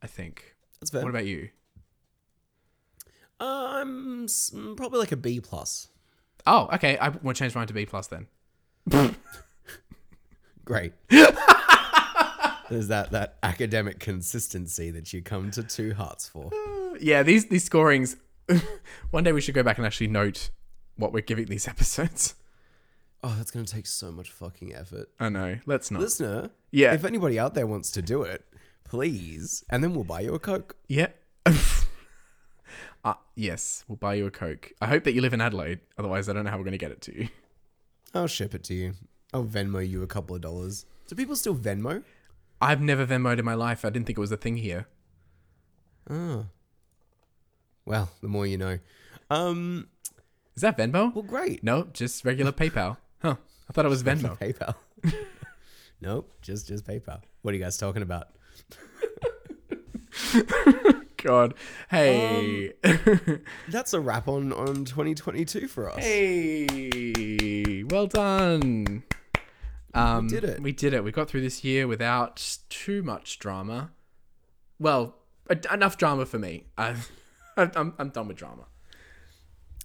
I 0.00 0.06
think. 0.06 0.54
That's 0.80 0.90
fair. 0.90 1.02
What 1.02 1.10
about 1.10 1.26
you? 1.26 1.48
Uh, 3.40 3.44
I'm 3.80 4.24
s- 4.24 4.52
mm, 4.54 4.76
probably 4.76 5.00
like 5.00 5.12
a 5.12 5.16
B 5.16 5.40
plus. 5.40 5.88
Oh, 6.46 6.68
okay. 6.74 6.96
I 6.98 7.08
want 7.08 7.36
to 7.36 7.42
change 7.42 7.54
mine 7.54 7.66
to 7.66 7.74
B 7.74 7.84
plus 7.86 8.08
then. 8.08 8.26
Great. 10.64 10.92
There's 11.08 12.88
that 12.88 13.10
that 13.10 13.36
academic 13.42 13.98
consistency 13.98 14.90
that 14.92 15.12
you 15.12 15.20
come 15.22 15.50
to 15.52 15.62
two 15.62 15.94
hearts 15.94 16.28
for. 16.28 16.50
Yeah, 17.00 17.22
these 17.22 17.46
these 17.46 17.64
scorings. 17.64 18.16
One 19.10 19.24
day 19.24 19.32
we 19.32 19.40
should 19.40 19.54
go 19.54 19.62
back 19.62 19.78
and 19.78 19.86
actually 19.86 20.08
note 20.08 20.50
what 20.96 21.10
we're 21.12 21.22
giving 21.22 21.46
these 21.46 21.66
episodes. 21.74 22.34
Oh, 23.22 23.34
that's 23.36 23.50
gonna 23.50 23.66
take 23.66 23.86
so 23.86 24.10
much 24.10 24.30
fucking 24.30 24.74
effort, 24.74 25.08
I 25.20 25.28
know. 25.28 25.58
Let's 25.66 25.90
not. 25.90 26.00
listener. 26.00 26.50
Yeah. 26.70 26.92
If 26.94 27.04
anybody 27.04 27.38
out 27.38 27.54
there 27.54 27.66
wants 27.66 27.90
to 27.92 28.02
do 28.02 28.22
it, 28.22 28.44
please, 28.84 29.64
and 29.70 29.82
then 29.82 29.94
we'll 29.94 30.04
buy 30.04 30.20
you 30.20 30.34
a 30.34 30.38
coke. 30.38 30.76
Yeah. 30.88 31.08
uh, 33.04 33.14
yes, 33.34 33.84
we'll 33.88 33.96
buy 33.96 34.14
you 34.14 34.26
a 34.26 34.30
Coke. 34.30 34.72
I 34.80 34.86
hope 34.86 35.04
that 35.04 35.12
you 35.12 35.20
live 35.20 35.34
in 35.34 35.40
Adelaide. 35.40 35.80
Otherwise, 35.98 36.28
I 36.28 36.32
don't 36.32 36.44
know 36.44 36.50
how 36.50 36.58
we're 36.58 36.64
going 36.64 36.72
to 36.72 36.78
get 36.78 36.92
it 36.92 37.00
to 37.02 37.18
you. 37.18 37.28
I'll 38.14 38.26
ship 38.26 38.54
it 38.54 38.64
to 38.64 38.74
you. 38.74 38.92
I'll 39.32 39.44
Venmo 39.44 39.86
you 39.86 40.02
a 40.02 40.06
couple 40.06 40.36
of 40.36 40.42
dollars. 40.42 40.84
Do 41.08 41.14
people 41.14 41.36
still 41.36 41.54
Venmo? 41.54 42.02
I've 42.60 42.80
never 42.80 43.06
Venmoed 43.06 43.38
in 43.38 43.44
my 43.44 43.54
life. 43.54 43.84
I 43.84 43.90
didn't 43.90 44.06
think 44.06 44.18
it 44.18 44.20
was 44.20 44.32
a 44.32 44.36
thing 44.36 44.58
here. 44.58 44.86
Oh. 46.08 46.46
Well, 47.84 48.10
the 48.20 48.28
more 48.28 48.46
you 48.46 48.58
know. 48.58 48.78
Um. 49.30 49.88
Is 50.54 50.60
that 50.62 50.76
Venmo? 50.76 51.14
Well, 51.14 51.24
great. 51.24 51.64
No, 51.64 51.88
just 51.92 52.24
regular 52.24 52.52
PayPal. 52.62 52.98
Huh. 53.22 53.36
I 53.68 53.72
thought 53.72 53.86
it 53.86 53.88
was 53.88 54.02
Venmo. 54.02 54.36
PayPal. 54.38 54.74
nope, 56.00 56.32
just 56.42 56.66
just 56.66 56.84
PayPal. 56.84 57.20
What 57.42 57.52
are 57.52 57.56
you 57.56 57.62
guys 57.62 57.78
talking 57.78 58.02
about? 58.02 58.28
God. 61.16 61.54
Hey. 61.88 62.72
That's 63.68 63.94
a 63.94 64.00
wrap 64.00 64.28
on 64.28 64.52
on 64.52 64.84
2022 64.84 65.68
for 65.68 65.90
us. 65.90 66.02
hey. 66.04 67.84
Well 67.84 68.08
done. 68.08 69.04
Um, 69.94 70.26
did 70.26 70.44
it. 70.44 70.60
We 70.60 70.72
did 70.72 70.94
it. 70.94 71.04
We 71.04 71.12
got 71.12 71.28
through 71.28 71.42
this 71.42 71.62
year 71.64 71.86
without 71.86 72.58
too 72.68 73.02
much 73.02 73.38
drama. 73.38 73.90
Well, 74.78 75.14
enough 75.70 75.96
drama 75.96 76.26
for 76.26 76.38
me. 76.38 76.64
I, 76.76 76.96
I'm, 77.56 77.94
I'm 77.98 78.08
done 78.08 78.28
with 78.28 78.38
drama. 78.38 78.64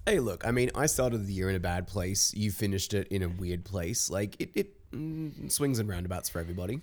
Hey, 0.07 0.21
look, 0.21 0.47
I 0.47 0.51
mean, 0.51 0.71
I 0.73 0.85
started 0.85 1.27
the 1.27 1.33
year 1.33 1.49
in 1.49 1.57
a 1.57 1.59
bad 1.59 1.85
place. 1.85 2.33
You 2.33 2.49
finished 2.49 2.93
it 2.93 3.09
in 3.09 3.23
a 3.23 3.27
weird 3.27 3.65
place. 3.65 4.09
Like 4.09 4.37
it, 4.39 4.51
it 4.55 4.91
mm, 4.91 5.51
swings 5.51 5.79
and 5.79 5.89
roundabouts 5.89 6.29
for 6.29 6.39
everybody. 6.39 6.79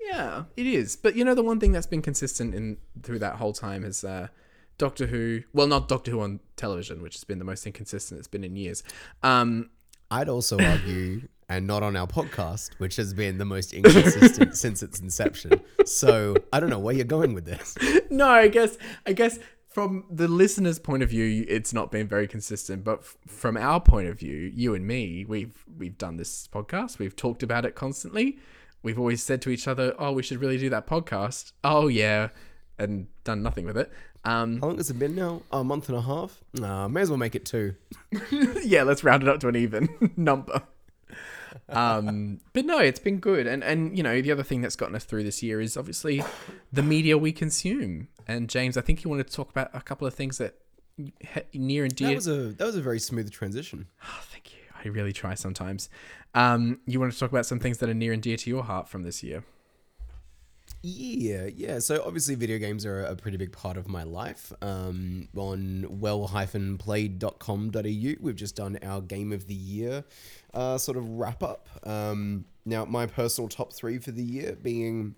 Yeah, 0.00 0.42
it 0.56 0.66
is. 0.66 0.96
But 0.96 1.14
you 1.14 1.24
know, 1.24 1.36
the 1.36 1.44
one 1.44 1.60
thing 1.60 1.70
that's 1.70 1.86
been 1.86 2.02
consistent 2.02 2.52
in 2.52 2.78
through 3.04 3.20
that 3.20 3.36
whole 3.36 3.52
time 3.52 3.84
is 3.84 4.02
uh, 4.02 4.26
Doctor 4.76 5.06
Who. 5.06 5.44
Well, 5.52 5.68
not 5.68 5.86
Doctor 5.86 6.10
Who 6.10 6.20
on 6.20 6.40
television, 6.56 7.00
which 7.00 7.14
has 7.14 7.22
been 7.22 7.38
the 7.38 7.44
most 7.44 7.64
inconsistent 7.64 8.18
it's 8.18 8.26
been 8.26 8.42
in 8.42 8.56
years. 8.56 8.82
Um, 9.22 9.70
I'd 10.10 10.28
also 10.28 10.58
argue, 10.58 11.28
and 11.48 11.68
not 11.68 11.84
on 11.84 11.94
our 11.94 12.08
podcast, 12.08 12.70
which 12.78 12.96
has 12.96 13.14
been 13.14 13.38
the 13.38 13.44
most 13.44 13.72
inconsistent 13.72 14.56
since 14.56 14.82
its 14.82 14.98
inception. 14.98 15.60
So 15.86 16.34
I 16.52 16.58
don't 16.58 16.70
know 16.70 16.80
where 16.80 16.96
you're 16.96 17.04
going 17.04 17.34
with 17.34 17.44
this. 17.44 17.78
no, 18.10 18.26
I 18.26 18.48
guess 18.48 18.78
I 19.06 19.12
guess 19.12 19.38
from 19.72 20.04
the 20.10 20.28
listener's 20.28 20.78
point 20.78 21.02
of 21.02 21.10
view, 21.10 21.44
it's 21.48 21.72
not 21.72 21.90
been 21.90 22.06
very 22.06 22.28
consistent. 22.28 22.84
But 22.84 23.00
f- 23.00 23.16
from 23.26 23.56
our 23.56 23.80
point 23.80 24.08
of 24.08 24.18
view, 24.18 24.52
you 24.54 24.74
and 24.74 24.86
me, 24.86 25.24
we've 25.26 25.64
we've 25.78 25.96
done 25.98 26.16
this 26.16 26.48
podcast. 26.48 26.98
We've 26.98 27.16
talked 27.16 27.42
about 27.42 27.64
it 27.64 27.74
constantly. 27.74 28.38
We've 28.82 28.98
always 28.98 29.22
said 29.22 29.40
to 29.42 29.50
each 29.50 29.68
other, 29.68 29.94
"Oh, 29.98 30.12
we 30.12 30.22
should 30.22 30.40
really 30.40 30.58
do 30.58 30.70
that 30.70 30.86
podcast." 30.86 31.52
Oh 31.64 31.88
yeah, 31.88 32.28
and 32.78 33.06
done 33.24 33.42
nothing 33.42 33.64
with 33.64 33.76
it. 33.76 33.92
Um, 34.24 34.60
How 34.60 34.68
long 34.68 34.76
has 34.76 34.90
it 34.90 34.98
been 34.98 35.14
now? 35.14 35.42
A 35.50 35.64
month 35.64 35.88
and 35.88 35.98
a 35.98 36.02
half? 36.02 36.40
Nah, 36.54 36.86
may 36.88 37.00
as 37.00 37.10
well 37.10 37.18
make 37.18 37.34
it 37.34 37.44
two. 37.44 37.74
yeah, 38.62 38.84
let's 38.84 39.02
round 39.02 39.22
it 39.22 39.28
up 39.28 39.40
to 39.40 39.48
an 39.48 39.56
even 39.56 40.12
number. 40.16 40.62
Um, 41.68 42.40
but 42.52 42.64
no, 42.64 42.78
it's 42.78 43.00
been 43.00 43.18
good, 43.18 43.46
and 43.46 43.64
and 43.64 43.96
you 43.96 44.02
know 44.02 44.20
the 44.20 44.32
other 44.32 44.42
thing 44.42 44.60
that's 44.60 44.76
gotten 44.76 44.94
us 44.94 45.04
through 45.04 45.24
this 45.24 45.42
year 45.42 45.60
is 45.60 45.76
obviously 45.76 46.22
the 46.72 46.82
media 46.82 47.16
we 47.18 47.32
consume. 47.32 48.08
And 48.26 48.48
James, 48.48 48.76
I 48.76 48.80
think 48.80 49.04
you 49.04 49.10
wanted 49.10 49.28
to 49.28 49.34
talk 49.34 49.50
about 49.50 49.70
a 49.74 49.80
couple 49.80 50.06
of 50.06 50.14
things 50.14 50.38
that 50.38 50.54
near 51.54 51.84
and 51.84 51.94
dear. 51.94 52.08
That 52.08 52.14
was 52.16 52.28
a 52.28 52.52
that 52.52 52.64
was 52.64 52.76
a 52.76 52.82
very 52.82 52.98
smooth 52.98 53.30
transition. 53.30 53.86
oh, 54.04 54.20
thank 54.22 54.52
you. 54.52 54.58
I 54.84 54.88
really 54.88 55.12
try 55.12 55.34
sometimes. 55.34 55.88
Um, 56.34 56.80
you 56.86 56.98
wanted 56.98 57.12
to 57.12 57.20
talk 57.20 57.30
about 57.30 57.46
some 57.46 57.60
things 57.60 57.78
that 57.78 57.88
are 57.88 57.94
near 57.94 58.12
and 58.12 58.20
dear 58.22 58.36
to 58.36 58.50
your 58.50 58.64
heart 58.64 58.88
from 58.88 59.02
this 59.04 59.22
year. 59.22 59.44
Yeah, 60.84 61.46
yeah. 61.54 61.78
So 61.78 62.02
obviously, 62.04 62.34
video 62.34 62.58
games 62.58 62.84
are 62.84 63.04
a 63.04 63.14
pretty 63.14 63.36
big 63.36 63.52
part 63.52 63.76
of 63.76 63.86
my 63.86 64.02
life. 64.02 64.52
Um, 64.60 65.28
on 65.36 65.86
well-played.com.au, 66.00 67.80
we've 68.20 68.34
just 68.34 68.56
done 68.56 68.78
our 68.82 69.00
game 69.00 69.32
of 69.32 69.46
the 69.46 69.54
year 69.54 70.02
uh, 70.54 70.78
sort 70.78 70.96
of 70.98 71.08
wrap 71.08 71.44
up. 71.44 71.68
Um, 71.84 72.46
now, 72.64 72.84
my 72.84 73.06
personal 73.06 73.48
top 73.48 73.72
three 73.72 73.98
for 73.98 74.10
the 74.10 74.24
year 74.24 74.56
being 74.60 75.14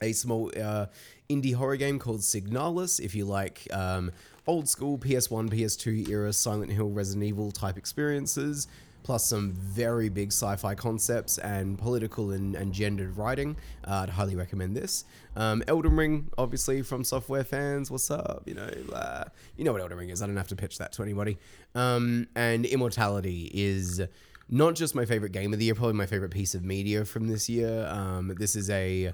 a 0.00 0.12
small 0.12 0.50
uh, 0.58 0.86
indie 1.28 1.54
horror 1.54 1.76
game 1.76 1.98
called 1.98 2.20
Signalis. 2.20 3.00
If 3.00 3.14
you 3.14 3.24
like 3.24 3.66
um, 3.72 4.10
old 4.46 4.68
school 4.68 4.98
PS1, 4.98 5.50
PS2 5.50 6.08
era 6.08 6.32
Silent 6.32 6.72
Hill, 6.72 6.90
Resident 6.90 7.24
Evil 7.24 7.50
type 7.50 7.76
experiences, 7.76 8.66
plus 9.02 9.24
some 9.24 9.52
very 9.52 10.08
big 10.08 10.28
sci 10.28 10.56
fi 10.56 10.74
concepts 10.74 11.38
and 11.38 11.78
political 11.78 12.30
and, 12.30 12.54
and 12.54 12.72
gendered 12.72 13.16
writing, 13.16 13.56
uh, 13.86 14.00
I'd 14.02 14.10
highly 14.10 14.36
recommend 14.36 14.76
this. 14.76 15.04
Um, 15.36 15.62
Elden 15.68 15.96
Ring, 15.96 16.30
obviously, 16.38 16.80
FromSoftware 16.80 17.46
fans. 17.46 17.90
What's 17.90 18.10
up? 18.10 18.42
You 18.46 18.54
know, 18.54 18.70
uh, 18.92 19.24
you 19.56 19.64
know 19.64 19.72
what 19.72 19.82
Elden 19.82 19.98
Ring 19.98 20.10
is. 20.10 20.22
I 20.22 20.26
don't 20.26 20.36
have 20.36 20.48
to 20.48 20.56
pitch 20.56 20.78
that 20.78 20.92
to 20.92 21.02
anybody. 21.02 21.38
Um, 21.74 22.26
and 22.34 22.64
Immortality 22.64 23.50
is 23.52 24.00
not 24.48 24.74
just 24.74 24.94
my 24.94 25.04
favorite 25.04 25.32
game 25.32 25.52
of 25.52 25.58
the 25.58 25.66
year, 25.66 25.74
probably 25.74 25.94
my 25.94 26.06
favorite 26.06 26.30
piece 26.30 26.54
of 26.54 26.64
media 26.64 27.04
from 27.04 27.28
this 27.28 27.50
year. 27.50 27.86
Um, 27.86 28.34
this 28.38 28.56
is 28.56 28.70
a 28.70 29.12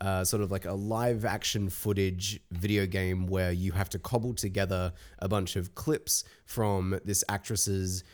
uh, 0.00 0.24
sort 0.24 0.42
of 0.42 0.50
like 0.50 0.64
a 0.64 0.72
live 0.72 1.24
action 1.24 1.68
footage 1.68 2.40
video 2.50 2.86
game 2.86 3.26
where 3.26 3.52
you 3.52 3.72
have 3.72 3.88
to 3.90 3.98
cobble 3.98 4.34
together 4.34 4.92
a 5.18 5.28
bunch 5.28 5.56
of 5.56 5.74
clips 5.74 6.24
from 6.44 6.98
this 7.04 7.24
actress's. 7.28 8.04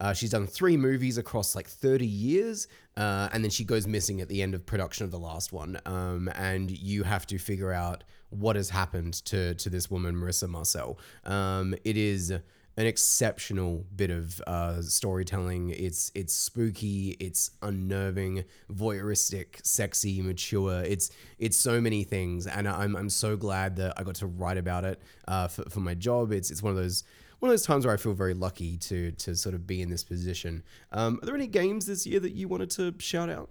Uh, 0.00 0.12
she's 0.12 0.30
done 0.30 0.46
three 0.46 0.76
movies 0.76 1.18
across 1.18 1.56
like 1.56 1.66
30 1.66 2.06
years, 2.06 2.68
uh, 2.96 3.28
and 3.32 3.42
then 3.42 3.50
she 3.50 3.64
goes 3.64 3.86
missing 3.86 4.20
at 4.20 4.28
the 4.28 4.42
end 4.42 4.54
of 4.54 4.64
production 4.64 5.04
of 5.04 5.10
the 5.10 5.18
last 5.18 5.52
one. 5.52 5.80
Um, 5.86 6.30
and 6.36 6.70
you 6.70 7.02
have 7.02 7.26
to 7.26 7.38
figure 7.38 7.72
out 7.72 8.04
what 8.30 8.54
has 8.54 8.70
happened 8.70 9.14
to 9.24 9.54
to 9.54 9.70
this 9.70 9.90
woman, 9.90 10.14
Marissa 10.14 10.48
Marcel. 10.48 10.98
Um, 11.24 11.74
it 11.84 11.96
is 11.96 12.32
an 12.78 12.86
exceptional 12.86 13.84
bit 13.96 14.08
of 14.08 14.40
uh, 14.46 14.80
storytelling. 14.80 15.70
It's 15.70 16.12
it's 16.14 16.32
spooky, 16.32 17.16
it's 17.18 17.50
unnerving, 17.60 18.44
voyeuristic, 18.72 19.66
sexy, 19.66 20.22
mature. 20.22 20.84
It's 20.84 21.10
it's 21.40 21.56
so 21.56 21.80
many 21.80 22.04
things, 22.04 22.46
and 22.46 22.68
I'm, 22.68 22.94
I'm 22.94 23.10
so 23.10 23.36
glad 23.36 23.74
that 23.76 23.94
I 23.98 24.04
got 24.04 24.14
to 24.16 24.28
write 24.28 24.58
about 24.58 24.84
it 24.84 25.02
uh, 25.26 25.48
for, 25.48 25.68
for 25.68 25.80
my 25.80 25.94
job. 25.94 26.30
It's 26.30 26.52
it's 26.52 26.62
one 26.62 26.70
of 26.70 26.76
those 26.76 27.02
one 27.40 27.50
of 27.50 27.52
those 27.52 27.64
times 27.64 27.84
where 27.84 27.92
I 27.92 27.96
feel 27.98 28.14
very 28.14 28.34
lucky 28.34 28.76
to 28.76 29.10
to 29.10 29.34
sort 29.34 29.56
of 29.56 29.66
be 29.66 29.82
in 29.82 29.90
this 29.90 30.04
position. 30.04 30.62
Um, 30.92 31.18
are 31.20 31.26
there 31.26 31.34
any 31.34 31.48
games 31.48 31.84
this 31.84 32.06
year 32.06 32.20
that 32.20 32.32
you 32.32 32.46
wanted 32.46 32.70
to 32.70 32.94
shout 32.98 33.28
out? 33.28 33.50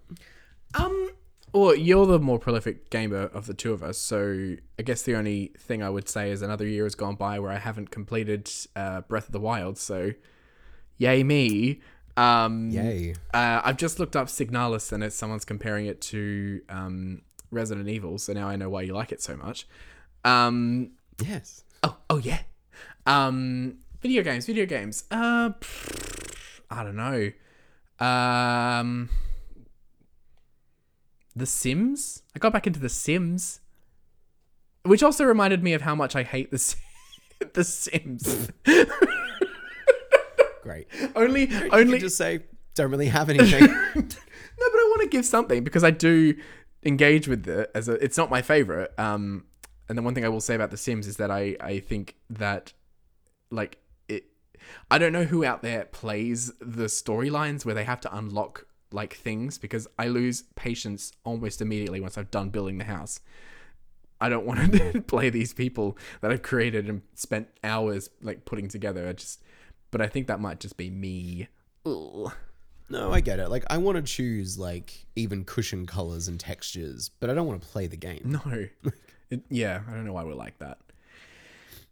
Um, 0.74 1.07
well, 1.54 1.76
you're 1.76 2.06
the 2.06 2.20
more 2.20 2.40
prolific 2.40 2.90
gamer 2.90 3.24
of 3.26 3.48
the 3.48 3.54
two 3.54 3.74
of 3.74 3.82
us, 3.84 3.98
so 3.98 4.56
I 4.78 4.82
guess 4.84 5.02
the 5.04 5.16
only 5.16 5.54
thing 5.58 5.82
I 5.82 5.90
would 5.90 6.08
say 6.10 6.32
is 6.32 6.42
another 6.42 6.68
year 6.68 6.84
has 6.84 6.96
gone 6.96 7.16
by 7.16 7.40
where 7.40 7.52
I 7.52 7.58
haven't 7.58 7.90
completed 7.92 8.50
uh, 8.76 9.02
Breath 9.02 9.28
of 9.28 9.32
the 9.32 9.40
Wild. 9.40 9.78
So, 9.78 10.12
yay 10.98 11.24
me! 11.24 11.82
Um, 12.16 12.72
Yay! 12.72 13.14
Uh, 13.34 13.62
I've 13.64 13.78
just 13.78 14.00
looked 14.00 14.16
up 14.16 14.28
Signalis, 14.28 14.92
and 14.92 15.04
it's 15.04 15.16
someone's 15.16 15.46
comparing 15.46 15.86
it 15.86 16.02
to 16.02 16.62
um, 16.70 17.22
Resident 17.52 17.88
Evil. 17.88 18.18
So 18.18 18.34
now 18.34 18.48
I 18.50 18.56
know 18.56 18.70
why 18.70 18.82
you 18.82 18.94
like 18.94 19.12
it 19.12 19.22
so 19.22 19.38
much. 19.38 19.68
Um, 20.26 20.92
Yes. 21.24 21.64
oh, 21.84 21.98
oh 22.10 22.18
yeah. 22.18 22.40
Um, 23.06 23.78
video 24.02 24.24
games, 24.24 24.46
video 24.46 24.66
games. 24.66 25.06
Uh, 25.10 25.50
pff, 25.52 26.60
I 26.70 26.84
don't 26.84 26.96
know. 26.96 27.32
Um, 28.06 29.10
The 31.38 31.46
Sims. 31.46 32.24
I 32.36 32.40
got 32.40 32.54
back 32.54 32.68
into 32.68 32.80
The 32.80 32.90
Sims, 32.90 33.62
which 34.84 35.04
also 35.04 35.24
reminded 35.26 35.64
me 35.64 35.74
of 35.74 35.82
how 35.82 35.96
much 35.96 36.16
I 36.16 36.24
hate 36.24 36.52
the 36.52 36.58
Si- 36.58 36.78
the 37.54 37.64
Sims. 37.64 38.50
Great. 40.64 40.88
only, 41.16 41.46
You 41.46 41.70
only. 41.72 41.94
can 41.94 42.00
just 42.00 42.18
say 42.18 42.42
don't 42.76 42.92
really 42.92 43.08
have 43.08 43.30
anything. 43.30 43.62
no, 43.96 43.96
but 43.96 44.12
I 44.62 44.88
want 44.90 45.02
to 45.04 45.08
give 45.10 45.26
something 45.26 45.64
because 45.64 45.84
I 45.84 45.92
do 45.92 46.36
engage 46.84 47.28
with 47.28 47.48
it 47.48 47.72
as 47.74 47.88
a. 47.90 47.94
It's 48.04 48.18
not 48.18 48.30
my 48.30 48.42
favorite. 48.42 48.94
Um, 49.00 49.46
and 49.90 49.98
the 49.98 50.02
one 50.02 50.14
thing 50.14 50.26
I 50.26 50.30
will 50.30 50.42
say 50.42 50.54
about 50.56 50.70
The 50.72 50.78
Sims 50.78 51.08
is 51.08 51.18
that 51.18 51.32
I 51.32 51.56
I 51.62 51.80
think 51.80 52.16
that 52.30 52.74
like 53.50 53.78
it. 54.08 54.26
I 54.92 54.98
don't 54.98 55.14
know 55.14 55.24
who 55.24 55.44
out 55.46 55.62
there 55.64 55.86
plays 55.86 56.52
the 56.60 56.86
storylines 56.86 57.66
where 57.66 57.74
they 57.74 57.86
have 57.86 58.02
to 58.02 58.16
unlock 58.16 58.67
like 58.92 59.16
things 59.16 59.58
because 59.58 59.88
I 60.00 60.08
lose 60.08 60.44
patience 60.56 61.12
almost 61.24 61.62
immediately 61.62 62.00
once 62.00 62.18
I've 62.18 62.32
done 62.32 62.50
building 62.50 62.78
the 62.78 62.86
house. 62.86 63.20
I 64.20 64.30
don't 64.30 64.46
want 64.46 64.74
to 64.74 65.02
play 65.08 65.30
these 65.30 65.54
people 65.54 65.98
that 66.22 66.32
I've 66.32 66.42
created 66.42 66.90
and 66.90 67.02
spent 67.14 67.48
hours 67.64 68.10
like 68.22 68.46
putting 68.46 68.68
together. 68.68 69.08
I 69.08 69.14
just, 69.14 69.44
but 69.92 70.02
I 70.02 70.08
think 70.08 70.28
that 70.28 70.40
might 70.40 70.60
just 70.60 70.76
be 70.78 70.90
me. 70.90 71.48
Ugh. 71.86 72.32
no, 72.90 73.12
I 73.12 73.22
get 73.22 73.40
it. 73.40 73.50
Like 73.50 73.64
I 73.70 73.78
want 73.78 73.98
to 73.98 74.02
choose 74.02 74.58
like 74.58 75.06
even 75.16 75.44
cushion 75.46 75.86
colors 75.86 76.28
and 76.28 76.40
textures, 76.40 77.10
but 77.20 77.30
I 77.30 77.34
don't 77.36 77.46
want 77.48 77.62
to 77.62 77.68
play 77.68 77.88
the 77.88 77.98
game. 77.98 78.22
No. 78.44 78.68
It- 79.30 79.44
yeah, 79.50 79.82
I 79.90 79.92
don't 79.94 80.06
know 80.06 80.14
why 80.14 80.24
we're 80.24 80.34
like 80.36 80.58
that. 80.60 80.78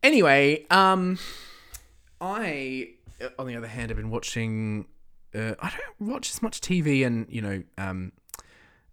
Anyway, 0.01 0.65
um, 0.69 1.19
I, 2.21 2.91
on 3.37 3.47
the 3.47 3.57
other 3.57 3.67
hand, 3.67 3.89
have 3.89 3.97
been 3.97 4.09
watching. 4.09 4.85
Uh, 5.35 5.55
I 5.59 5.69
don't 5.71 6.09
watch 6.09 6.29
as 6.31 6.41
much 6.41 6.61
TV 6.61 7.05
and 7.05 7.25
you 7.29 7.41
know, 7.41 7.63
um, 7.77 8.11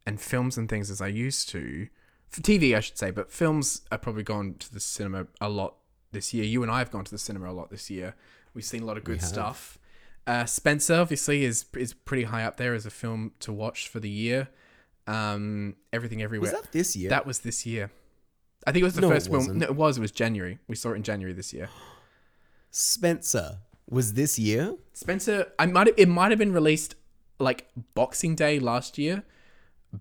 and 0.06 0.20
films 0.20 0.58
and 0.58 0.68
things 0.68 0.90
as 0.90 1.00
I 1.00 1.06
used 1.08 1.48
to. 1.50 1.88
For 2.28 2.40
TV, 2.40 2.74
I 2.74 2.80
should 2.80 2.96
say, 2.98 3.10
but 3.10 3.30
films 3.30 3.82
I've 3.92 4.00
probably 4.02 4.22
gone 4.22 4.54
to 4.60 4.72
the 4.72 4.80
cinema 4.80 5.26
a 5.40 5.48
lot 5.48 5.76
this 6.12 6.32
year. 6.32 6.44
You 6.44 6.62
and 6.62 6.72
I 6.72 6.78
have 6.78 6.90
gone 6.90 7.04
to 7.04 7.10
the 7.10 7.18
cinema 7.18 7.50
a 7.50 7.52
lot 7.52 7.70
this 7.70 7.90
year. 7.90 8.14
We've 8.54 8.64
seen 8.64 8.82
a 8.82 8.86
lot 8.86 8.96
of 8.96 9.04
good 9.04 9.22
stuff. 9.22 9.78
Uh, 10.26 10.44
Spencer 10.44 10.94
obviously 10.94 11.44
is 11.44 11.64
is 11.76 11.92
pretty 11.94 12.24
high 12.24 12.44
up 12.44 12.56
there 12.56 12.74
as 12.74 12.86
a 12.86 12.90
film 12.90 13.32
to 13.40 13.52
watch 13.52 13.88
for 13.88 14.00
the 14.00 14.10
year. 14.10 14.48
Um, 15.06 15.76
everything 15.92 16.22
everywhere. 16.22 16.52
Was 16.52 16.62
that 16.62 16.72
this 16.72 16.94
year? 16.96 17.10
That 17.10 17.26
was 17.26 17.40
this 17.40 17.66
year. 17.66 17.90
I 18.66 18.70
think 18.72 18.82
it 18.82 18.84
was 18.84 18.94
the 18.94 19.00
No, 19.00 19.10
first 19.10 19.26
film. 19.26 19.38
wasn't. 19.38 19.58
No, 19.58 19.66
it 19.66 19.74
was. 19.74 19.98
It 19.98 20.00
was 20.00 20.12
January. 20.12 20.58
We 20.68 20.76
saw 20.76 20.92
it 20.92 20.96
in 20.96 21.02
January 21.02 21.32
this 21.32 21.52
year. 21.52 21.68
Spencer 22.70 23.58
was 23.92 24.14
this 24.14 24.38
year. 24.38 24.74
Spencer, 24.92 25.46
I 25.58 25.66
might. 25.66 25.88
It 25.96 26.08
might 26.08 26.30
have 26.30 26.38
been 26.38 26.52
released 26.52 26.94
like 27.38 27.68
Boxing 27.94 28.34
Day 28.34 28.58
last 28.58 28.98
year, 28.98 29.22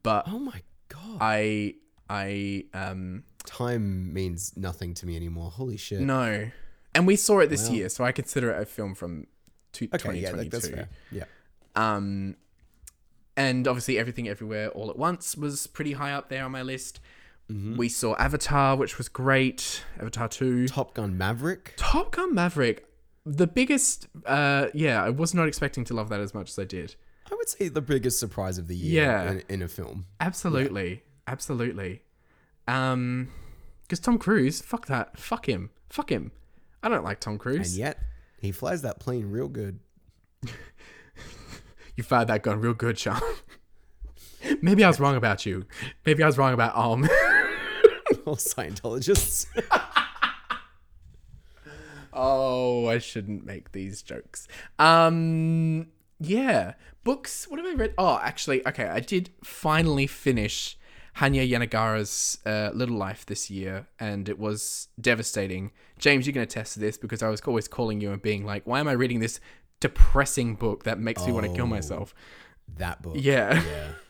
but 0.03 0.27
Oh 0.27 0.39
my 0.39 0.61
god! 0.89 1.17
I 1.19 1.75
I 2.09 2.65
um 2.73 3.23
time 3.45 4.13
means 4.13 4.55
nothing 4.57 4.93
to 4.95 5.05
me 5.05 5.15
anymore. 5.15 5.51
Holy 5.51 5.77
shit. 5.77 6.01
No. 6.01 6.49
And 6.93 7.07
we 7.07 7.15
saw 7.15 7.39
it 7.39 7.49
this 7.49 7.69
Wow. 7.69 7.75
year, 7.75 7.89
so 7.89 8.03
I 8.03 8.11
consider 8.11 8.51
it 8.51 8.61
a 8.61 8.65
film 8.65 8.95
from 8.95 9.27
two, 9.71 9.87
okay, 9.93 10.19
yeah, 10.19 10.31
2022. 10.31 10.37
like, 10.37 10.49
that's 10.51 10.67
fair. 10.67 10.89
Yeah. 11.11 11.23
Um, 11.75 12.35
and 13.37 13.65
obviously, 13.67 13.97
Everything 13.97 14.27
Everywhere 14.27 14.69
All 14.69 14.89
at 14.89 14.97
Once 14.97 15.37
was 15.37 15.67
pretty 15.67 15.93
high 15.93 16.11
up 16.11 16.27
there 16.27 16.43
on 16.43 16.51
my 16.51 16.61
list. 16.61 16.99
Mm-hmm. 17.49 17.77
We 17.77 17.87
saw 17.89 18.15
Avatar, 18.15 18.75
which 18.75 18.97
was 18.97 19.07
great. 19.09 19.83
Avatar 19.99 20.27
2. 20.27 20.67
Top 20.67 20.93
Gun 20.93 21.17
Maverick. 21.17 21.73
Top 21.77 22.11
Gun 22.11 22.35
Maverick. 22.35 22.85
The 23.25 23.45
biggest, 23.47 24.07
uh, 24.25 24.67
yeah, 24.73 25.03
I 25.03 25.09
was 25.09 25.33
not 25.33 25.47
expecting 25.47 25.83
to 25.85 25.93
love 25.93 26.09
that 26.09 26.19
as 26.19 26.33
much 26.33 26.49
as 26.49 26.57
I 26.59 26.63
did. 26.63 26.95
I 27.31 27.35
would 27.35 27.47
say 27.49 27.67
the 27.67 27.81
biggest 27.81 28.19
surprise 28.19 28.57
of 28.57 28.67
the 28.67 28.75
year 28.75 29.03
Yeah. 29.03 29.31
in, 29.31 29.43
in 29.49 29.61
a 29.61 29.67
film. 29.67 30.05
Absolutely, 30.19 31.03
absolutely. 31.27 32.01
Um, 32.67 33.29
because 33.83 33.99
Tom 33.99 34.17
Cruise, 34.17 34.61
fuck 34.61 34.87
that, 34.87 35.17
fuck 35.19 35.47
him, 35.47 35.69
fuck 35.89 36.11
him. 36.11 36.31
I 36.81 36.89
don't 36.89 37.03
like 37.03 37.19
Tom 37.19 37.37
Cruise. 37.37 37.69
And 37.73 37.77
yet, 37.79 37.99
he 38.39 38.51
flies 38.51 38.81
that 38.81 38.99
plane 38.99 39.29
real 39.29 39.47
good. 39.47 39.79
You 41.97 42.03
fired 42.05 42.29
that 42.29 42.41
gun 42.41 42.61
real 42.61 42.73
good, 42.73 42.97
Sean. 42.97 43.19
Maybe 44.61 44.81
I 44.83 44.87
was 44.87 44.99
wrong 44.99 45.17
about 45.17 45.45
you. 45.45 45.65
Maybe 46.05 46.23
I 46.23 46.25
was 46.25 46.37
wrong 46.37 46.53
about 46.53 46.75
um. 46.75 47.03
All 48.25 48.37
Scientologists. 48.37 49.45
Oh, 52.13 52.87
I 52.87 52.97
shouldn't 52.99 53.45
make 53.45 53.71
these 53.71 54.01
jokes. 54.01 54.47
Um, 54.79 55.87
yeah, 56.19 56.73
books. 57.03 57.45
What 57.49 57.59
have 57.59 57.67
I 57.67 57.73
read? 57.75 57.93
Oh, 57.97 58.19
actually, 58.21 58.65
okay, 58.67 58.85
I 58.85 58.99
did 58.99 59.29
finally 59.43 60.07
finish 60.07 60.77
Hanya 61.17 61.47
Yanagihara's 61.49 62.39
uh, 62.45 62.71
Little 62.73 62.97
Life 62.97 63.25
this 63.25 63.49
year, 63.49 63.87
and 63.99 64.27
it 64.29 64.37
was 64.39 64.87
devastating. 64.99 65.71
James, 65.99 66.25
you 66.27 66.33
can 66.33 66.41
attest 66.41 66.73
to 66.73 66.79
test 66.79 66.81
this 66.81 66.97
because 66.97 67.21
I 67.23 67.29
was 67.29 67.41
always 67.41 67.67
calling 67.67 68.01
you 68.01 68.11
and 68.11 68.21
being 68.21 68.45
like, 68.45 68.65
"Why 68.67 68.79
am 68.79 68.87
I 68.87 68.93
reading 68.93 69.19
this 69.19 69.39
depressing 69.79 70.55
book 70.55 70.83
that 70.83 70.99
makes 70.99 71.25
me 71.25 71.31
want 71.31 71.45
to 71.47 71.53
kill 71.53 71.65
Oh. 71.65 71.67
myself?" 71.67 72.13
that 72.77 73.01
book. 73.01 73.15
Yeah. 73.17 73.61
Yeah. 73.63 73.87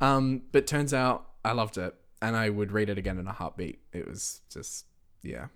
Um, 0.00 0.42
but 0.52 0.66
turns 0.66 0.92
out 0.92 1.26
I 1.44 1.52
loved 1.52 1.78
it, 1.78 1.94
and 2.20 2.36
I 2.36 2.50
would 2.50 2.72
read 2.72 2.88
it 2.90 2.98
again 2.98 3.16
in 3.18 3.26
a 3.26 3.32
heartbeat. 3.32 3.80
It 3.92 4.06
was 4.08 4.42
just, 4.50 4.86
yeah, 5.22 5.46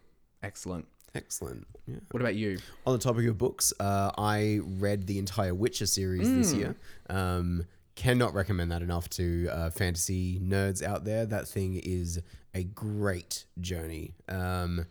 excellent. 0.43 0.87
Excellent. 1.15 1.67
Yeah. 1.87 1.97
What 2.11 2.21
about 2.21 2.35
you? 2.35 2.59
On 2.87 2.93
the 2.93 2.99
topic 2.99 3.27
of 3.27 3.39
books, 3.39 3.73
uh, 3.81 4.11
I 4.17 4.61
read 4.63 5.07
the 5.07 5.19
entire 5.19 5.55
Witcher 5.55 5.87
series 5.87 6.33
this 6.33 6.53
year. 6.53 6.77
Um, 7.09 7.65
cannot 7.95 8.33
recommend 8.33 8.71
that 8.71 8.83
enough 8.83 9.09
to 9.11 9.49
uh, 9.51 9.71
fantasy 9.71 10.39
nerds 10.39 10.83
out 10.83 11.05
there. 11.05 11.27
That 11.27 11.49
thing 11.49 11.81
is 11.83 12.21
a 12.55 12.63
great 12.63 13.45
journey. 13.61 14.15
Um, 14.29 14.87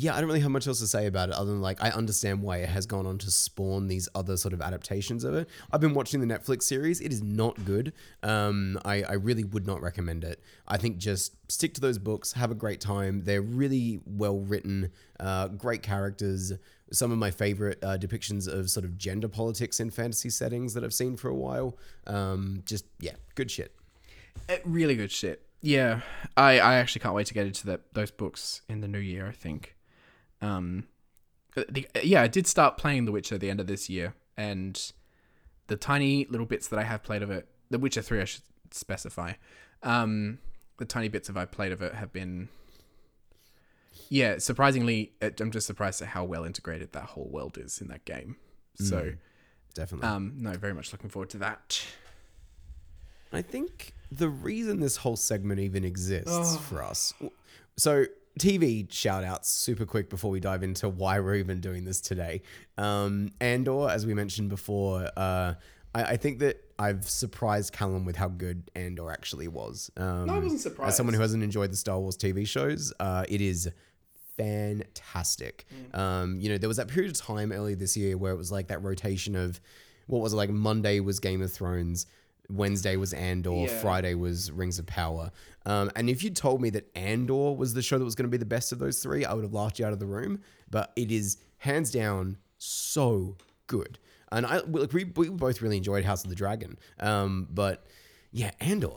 yeah, 0.00 0.16
I 0.16 0.20
don't 0.20 0.28
really 0.28 0.40
have 0.40 0.50
much 0.50 0.66
else 0.66 0.80
to 0.80 0.86
say 0.86 1.06
about 1.06 1.28
it 1.28 1.34
other 1.34 1.50
than 1.50 1.60
like 1.60 1.82
I 1.84 1.90
understand 1.90 2.40
why 2.40 2.58
it 2.58 2.70
has 2.70 2.86
gone 2.86 3.04
on 3.04 3.18
to 3.18 3.30
spawn 3.30 3.86
these 3.86 4.08
other 4.14 4.38
sort 4.38 4.54
of 4.54 4.62
adaptations 4.62 5.24
of 5.24 5.34
it. 5.34 5.46
I've 5.70 5.82
been 5.82 5.92
watching 5.92 6.26
the 6.26 6.26
Netflix 6.26 6.62
series. 6.62 7.02
It 7.02 7.12
is 7.12 7.22
not 7.22 7.66
good. 7.66 7.92
Um, 8.22 8.80
I, 8.82 9.02
I 9.02 9.12
really 9.12 9.44
would 9.44 9.66
not 9.66 9.82
recommend 9.82 10.24
it. 10.24 10.42
I 10.66 10.78
think 10.78 10.96
just 10.96 11.34
stick 11.52 11.74
to 11.74 11.82
those 11.82 11.98
books, 11.98 12.32
have 12.32 12.50
a 12.50 12.54
great 12.54 12.80
time. 12.80 13.24
They're 13.24 13.42
really 13.42 14.00
well 14.06 14.38
written, 14.38 14.90
uh, 15.18 15.48
great 15.48 15.82
characters. 15.82 16.54
Some 16.90 17.12
of 17.12 17.18
my 17.18 17.30
favorite 17.30 17.78
uh, 17.84 17.98
depictions 17.98 18.48
of 18.48 18.70
sort 18.70 18.86
of 18.86 18.96
gender 18.96 19.28
politics 19.28 19.80
in 19.80 19.90
fantasy 19.90 20.30
settings 20.30 20.72
that 20.72 20.82
I've 20.82 20.94
seen 20.94 21.18
for 21.18 21.28
a 21.28 21.34
while. 21.34 21.76
Um, 22.06 22.62
just, 22.64 22.86
yeah, 23.00 23.16
good 23.34 23.50
shit. 23.50 23.74
Uh, 24.48 24.56
really 24.64 24.96
good 24.96 25.12
shit. 25.12 25.42
Yeah, 25.60 26.00
I, 26.38 26.58
I 26.58 26.74
actually 26.76 27.02
can't 27.02 27.14
wait 27.14 27.26
to 27.26 27.34
get 27.34 27.46
into 27.46 27.66
that 27.66 27.92
those 27.92 28.10
books 28.10 28.62
in 28.66 28.80
the 28.80 28.88
new 28.88 28.98
year. 28.98 29.26
I 29.28 29.32
think. 29.32 29.76
Um, 30.42 30.86
the, 31.54 31.86
yeah, 32.02 32.22
I 32.22 32.28
did 32.28 32.46
start 32.46 32.76
playing 32.76 33.04
The 33.04 33.12
Witcher 33.12 33.34
at 33.36 33.40
the 33.40 33.50
end 33.50 33.60
of 33.60 33.66
this 33.66 33.90
year, 33.90 34.14
and 34.36 34.92
the 35.66 35.76
tiny 35.76 36.26
little 36.30 36.46
bits 36.46 36.68
that 36.68 36.78
I 36.78 36.84
have 36.84 37.02
played 37.02 37.22
of 37.22 37.30
it, 37.30 37.48
The 37.70 37.78
Witcher 37.78 38.02
Three, 38.02 38.20
I 38.20 38.24
should 38.24 38.42
specify. 38.70 39.32
Um, 39.82 40.38
the 40.78 40.84
tiny 40.84 41.08
bits 41.08 41.28
of 41.28 41.36
I 41.36 41.44
played 41.44 41.72
of 41.72 41.82
it 41.82 41.94
have 41.94 42.12
been. 42.12 42.48
Yeah, 44.08 44.38
surprisingly, 44.38 45.12
I'm 45.20 45.50
just 45.50 45.66
surprised 45.66 46.02
at 46.02 46.08
how 46.08 46.24
well 46.24 46.44
integrated 46.44 46.92
that 46.92 47.04
whole 47.04 47.28
world 47.30 47.58
is 47.58 47.80
in 47.80 47.88
that 47.88 48.04
game. 48.04 48.36
So, 48.74 49.12
Definitely. 49.74 50.08
um, 50.08 50.34
no, 50.38 50.52
very 50.52 50.74
much 50.74 50.90
looking 50.92 51.10
forward 51.10 51.30
to 51.30 51.38
that. 51.38 51.84
I 53.32 53.42
think 53.42 53.94
the 54.10 54.28
reason 54.28 54.80
this 54.80 54.96
whole 54.96 55.16
segment 55.16 55.60
even 55.60 55.84
exists 55.84 56.56
for 56.56 56.82
us. 56.82 57.14
So, 57.76 58.06
TV 58.40 58.90
shout 58.90 59.22
outs 59.22 59.50
super 59.50 59.84
quick 59.84 60.08
before 60.08 60.30
we 60.30 60.40
dive 60.40 60.62
into 60.62 60.88
why 60.88 61.20
we're 61.20 61.34
even 61.34 61.60
doing 61.60 61.84
this 61.84 62.00
today. 62.00 62.40
Um, 62.78 63.30
Andor, 63.40 63.88
as 63.90 64.06
we 64.06 64.14
mentioned 64.14 64.48
before, 64.48 65.08
uh, 65.16 65.54
I, 65.94 66.02
I 66.02 66.16
think 66.16 66.38
that 66.38 66.64
I've 66.78 67.08
surprised 67.08 67.74
Callum 67.74 68.06
with 68.06 68.16
how 68.16 68.28
good 68.28 68.70
Andor 68.74 69.10
actually 69.10 69.48
was. 69.48 69.90
Um, 69.96 70.30
I 70.30 70.38
wasn't 70.38 70.62
surprised. 70.62 70.88
As 70.88 70.96
someone 70.96 71.14
who 71.14 71.20
hasn't 71.20 71.42
enjoyed 71.42 71.70
the 71.70 71.76
Star 71.76 72.00
Wars 72.00 72.16
TV 72.16 72.48
shows, 72.48 72.92
uh, 72.98 73.24
it 73.28 73.42
is 73.42 73.68
fantastic. 74.38 75.66
Um, 75.92 76.40
you 76.40 76.48
know, 76.48 76.56
there 76.56 76.68
was 76.68 76.78
that 76.78 76.88
period 76.88 77.12
of 77.12 77.18
time 77.18 77.52
earlier 77.52 77.76
this 77.76 77.94
year 77.94 78.16
where 78.16 78.32
it 78.32 78.36
was 78.36 78.50
like 78.50 78.68
that 78.68 78.82
rotation 78.82 79.36
of 79.36 79.60
what 80.06 80.22
was 80.22 80.32
it 80.32 80.36
like 80.36 80.48
Monday 80.48 81.00
was 81.00 81.20
Game 81.20 81.42
of 81.42 81.52
Thrones, 81.52 82.06
Wednesday 82.50 82.96
was 82.96 83.12
Andor, 83.12 83.52
Yeah. 83.52 83.80
Friday 83.80 84.14
was 84.14 84.50
Rings 84.50 84.78
of 84.78 84.86
Power. 84.86 85.30
Um, 85.66 85.90
and 85.94 86.08
if 86.10 86.22
you 86.24 86.30
told 86.30 86.60
me 86.60 86.70
that 86.70 86.90
Andor 86.96 87.54
was 87.54 87.74
the 87.74 87.82
show 87.82 87.98
that 87.98 88.04
was 88.04 88.14
going 88.14 88.24
to 88.28 88.30
be 88.30 88.38
the 88.38 88.44
best 88.46 88.72
of 88.72 88.78
those 88.78 89.02
three, 89.02 89.24
I 89.24 89.34
would 89.34 89.44
have 89.44 89.52
laughed 89.52 89.78
you 89.78 89.86
out 89.86 89.92
of 89.92 89.98
the 89.98 90.06
room. 90.06 90.40
But 90.70 90.92
it 90.96 91.10
is 91.12 91.38
hands 91.58 91.90
down 91.90 92.38
so 92.58 93.36
good. 93.66 93.98
And 94.32 94.46
I 94.46 94.58
like 94.60 94.92
we, 94.92 95.04
we 95.04 95.28
both 95.28 95.60
really 95.60 95.76
enjoyed 95.76 96.04
House 96.04 96.22
of 96.24 96.30
the 96.30 96.36
Dragon. 96.36 96.78
Um, 96.98 97.48
but 97.50 97.86
yeah, 98.32 98.52
Andor. 98.60 98.96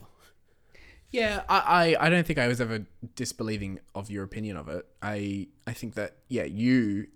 Yeah, 1.09 1.43
I, 1.47 1.95
I, 1.99 2.07
I 2.07 2.09
don't 2.09 2.25
think 2.25 2.39
I 2.39 2.47
was 2.47 2.59
ever 2.59 2.85
disbelieving 3.15 3.79
of 3.93 4.09
your 4.09 4.23
opinion 4.23 4.57
of 4.57 4.67
it. 4.67 4.85
I 5.01 5.47
I 5.67 5.73
think 5.73 5.93
that 5.95 6.17
yeah, 6.27 6.43
you 6.45 7.07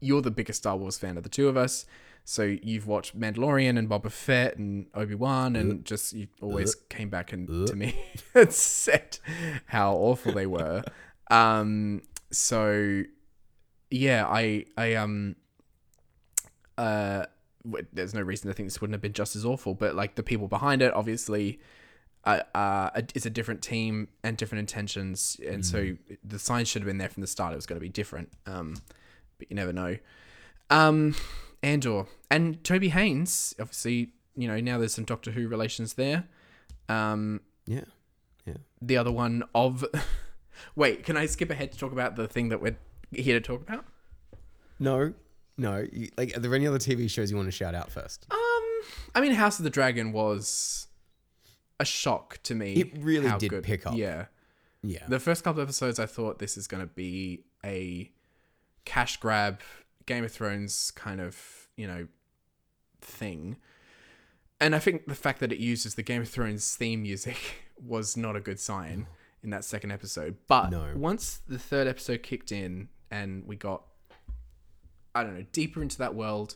you're 0.00 0.22
the 0.22 0.30
biggest 0.30 0.58
Star 0.58 0.76
Wars 0.76 0.98
fan 0.98 1.16
of 1.16 1.22
the 1.24 1.28
two 1.28 1.48
of 1.48 1.56
us. 1.56 1.84
So 2.26 2.42
you've 2.42 2.86
watched 2.86 3.18
Mandalorian 3.18 3.78
and 3.78 3.88
Boba 3.88 4.10
Fett 4.10 4.56
and 4.56 4.86
Obi 4.94 5.14
Wan, 5.14 5.56
and 5.56 5.84
just 5.84 6.14
you 6.14 6.28
always 6.40 6.74
came 6.88 7.10
back 7.10 7.32
and 7.32 7.66
to 7.66 7.76
me 7.76 7.94
and 8.34 8.52
said 8.52 9.18
how 9.66 9.94
awful 9.94 10.32
they 10.32 10.46
were. 10.46 10.82
um, 11.30 12.02
so 12.30 13.02
yeah, 13.90 14.26
I 14.26 14.64
I 14.76 14.94
um 14.94 15.36
uh, 16.78 17.26
there's 17.92 18.14
no 18.14 18.22
reason 18.22 18.48
to 18.48 18.54
think 18.54 18.68
this 18.68 18.80
wouldn't 18.80 18.94
have 18.94 19.02
been 19.02 19.12
just 19.12 19.36
as 19.36 19.44
awful, 19.44 19.74
but 19.74 19.94
like 19.94 20.14
the 20.14 20.22
people 20.22 20.48
behind 20.48 20.82
it, 20.82 20.92
obviously 20.94 21.60
uh, 22.24 22.40
uh, 22.54 22.90
it's 23.14 23.26
a 23.26 23.30
different 23.30 23.62
team 23.62 24.08
and 24.22 24.36
different 24.36 24.60
intentions, 24.60 25.38
and 25.46 25.64
so 25.64 25.94
the 26.24 26.38
signs 26.38 26.68
should 26.68 26.80
have 26.80 26.86
been 26.86 26.98
there 26.98 27.08
from 27.08 27.20
the 27.20 27.26
start. 27.26 27.52
It 27.52 27.56
was 27.56 27.66
going 27.66 27.76
to 27.76 27.82
be 27.84 27.90
different, 27.90 28.30
um, 28.46 28.76
but 29.38 29.50
you 29.50 29.56
never 29.56 29.72
know. 29.72 29.98
Um, 30.70 31.14
Andor 31.64 32.04
and 32.30 32.62
Toby 32.62 32.90
Haynes, 32.90 33.54
obviously, 33.58 34.10
you 34.36 34.46
know 34.46 34.60
now 34.60 34.78
there's 34.78 34.94
some 34.94 35.04
Doctor 35.04 35.30
Who 35.32 35.48
relations 35.48 35.94
there. 35.94 36.24
Um, 36.88 37.40
Yeah. 37.66 37.84
Yeah. 38.44 38.54
The 38.82 38.98
other 38.98 39.10
one 39.10 39.42
of, 39.54 39.84
wait, 40.76 41.04
can 41.04 41.16
I 41.16 41.24
skip 41.26 41.50
ahead 41.50 41.72
to 41.72 41.78
talk 41.78 41.92
about 41.92 42.16
the 42.16 42.28
thing 42.28 42.50
that 42.50 42.60
we're 42.60 42.76
here 43.10 43.38
to 43.38 43.40
talk 43.40 43.62
about? 43.62 43.86
No, 44.78 45.14
no. 45.56 45.86
You, 45.90 46.10
like, 46.18 46.36
are 46.36 46.40
there 46.40 46.54
any 46.54 46.66
other 46.66 46.78
TV 46.78 47.08
shows 47.08 47.30
you 47.30 47.36
want 47.38 47.48
to 47.48 47.52
shout 47.52 47.74
out 47.74 47.90
first? 47.90 48.26
Um, 48.30 48.38
I 49.14 49.20
mean, 49.22 49.32
House 49.32 49.58
of 49.58 49.64
the 49.64 49.70
Dragon 49.70 50.12
was 50.12 50.88
a 51.80 51.86
shock 51.86 52.38
to 52.42 52.54
me. 52.54 52.74
It 52.74 52.92
really 52.98 53.32
did 53.38 53.62
pick 53.62 53.86
up. 53.86 53.94
Yeah. 53.96 54.26
Yeah. 54.82 55.04
The 55.08 55.18
first 55.18 55.42
couple 55.42 55.62
of 55.62 55.68
episodes, 55.68 55.98
I 55.98 56.04
thought 56.04 56.38
this 56.38 56.58
is 56.58 56.66
going 56.66 56.82
to 56.82 56.92
be 56.92 57.44
a 57.64 58.10
cash 58.84 59.16
grab, 59.16 59.60
Game 60.06 60.24
of 60.24 60.32
Thrones 60.32 60.90
kind 60.90 61.20
of, 61.20 61.68
you 61.76 61.86
know, 61.86 62.06
thing. 63.00 63.56
And 64.60 64.74
I 64.74 64.78
think 64.78 65.06
the 65.06 65.14
fact 65.14 65.40
that 65.40 65.52
it 65.52 65.58
uses 65.58 65.94
the 65.94 66.02
Game 66.02 66.22
of 66.22 66.28
Thrones 66.28 66.74
theme 66.76 67.02
music 67.02 67.36
was 67.84 68.16
not 68.16 68.36
a 68.36 68.40
good 68.40 68.60
sign 68.60 69.06
in 69.42 69.50
that 69.50 69.64
second 69.64 69.90
episode. 69.90 70.36
But 70.46 70.70
No. 70.70 70.92
once 70.96 71.40
the 71.48 71.58
third 71.58 71.86
episode 71.86 72.22
kicked 72.22 72.50
in 72.52 72.88
and 73.10 73.46
we 73.46 73.56
got, 73.56 73.82
I 75.14 75.22
don't 75.22 75.34
know, 75.34 75.44
deeper 75.52 75.82
into 75.82 75.98
that 75.98 76.14
world, 76.14 76.54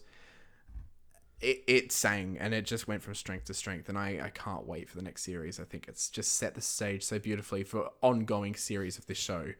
it, 1.40 1.62
it 1.68 1.92
sang 1.92 2.36
and 2.40 2.52
it 2.54 2.64
just 2.66 2.88
went 2.88 3.02
from 3.02 3.14
strength 3.14 3.44
to 3.46 3.54
strength. 3.54 3.88
And 3.88 3.98
I, 3.98 4.20
I 4.24 4.30
can't 4.30 4.66
wait 4.66 4.88
for 4.88 4.96
the 4.96 5.02
next 5.02 5.22
series. 5.22 5.60
I 5.60 5.64
think 5.64 5.86
it's 5.88 6.08
just 6.08 6.32
set 6.34 6.54
the 6.54 6.60
stage 6.62 7.02
so 7.04 7.18
beautifully 7.18 7.62
for 7.62 7.90
ongoing 8.00 8.54
series 8.54 8.96
of 8.98 9.06
this 9.06 9.18
show. 9.18 9.52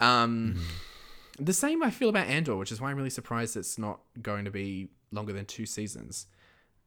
Um, 0.00 0.60
The 1.38 1.52
same 1.52 1.82
I 1.82 1.90
feel 1.90 2.08
about 2.08 2.28
Andor, 2.28 2.56
which 2.56 2.70
is 2.70 2.80
why 2.80 2.90
I'm 2.90 2.96
really 2.96 3.10
surprised 3.10 3.56
it's 3.56 3.78
not 3.78 4.00
going 4.22 4.44
to 4.44 4.50
be 4.50 4.88
longer 5.10 5.32
than 5.32 5.46
two 5.46 5.66
seasons. 5.66 6.26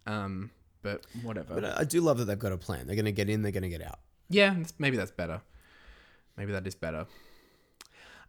Um, 0.05 0.51
but 0.81 1.05
whatever. 1.21 1.55
But 1.55 1.77
I 1.77 1.83
do 1.83 1.99
love 2.01 2.17
that 2.19 2.25
they've 2.25 2.39
got 2.39 2.53
a 2.53 2.57
plan. 2.57 2.87
They're 2.87 2.95
going 2.95 3.05
to 3.05 3.11
get 3.11 3.29
in, 3.29 3.41
they're 3.41 3.51
going 3.51 3.63
to 3.63 3.69
get 3.69 3.81
out. 3.81 3.99
yeah, 4.29 4.55
maybe 4.79 4.95
that's 4.95 5.11
better. 5.11 5.41
Maybe 6.37 6.51
that 6.53 6.65
is 6.67 6.75
better. 6.75 7.07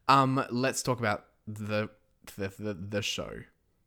Um, 0.09 0.45
let's 0.51 0.83
talk 0.83 0.99
about 0.99 1.27
the 1.47 1.91
the 2.37 2.49
the, 2.59 2.75
the 2.75 3.03
show 3.03 3.31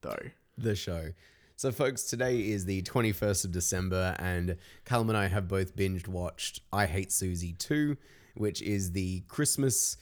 though. 0.01 0.29
the 0.57 0.75
show. 0.75 1.11
So, 1.55 1.71
folks, 1.71 2.03
today 2.03 2.39
is 2.39 2.65
the 2.65 2.81
21st 2.83 3.45
of 3.45 3.51
December, 3.51 4.15
and 4.17 4.57
Callum 4.83 5.09
and 5.09 5.17
I 5.17 5.27
have 5.27 5.47
both 5.47 5.75
binged 5.75 6.07
watched 6.07 6.61
I 6.73 6.87
Hate 6.87 7.09
Suzie 7.09 7.55
2, 7.57 7.97
which 8.35 8.63
is 8.63 8.93
the 8.93 9.21
Christmas 9.27 9.97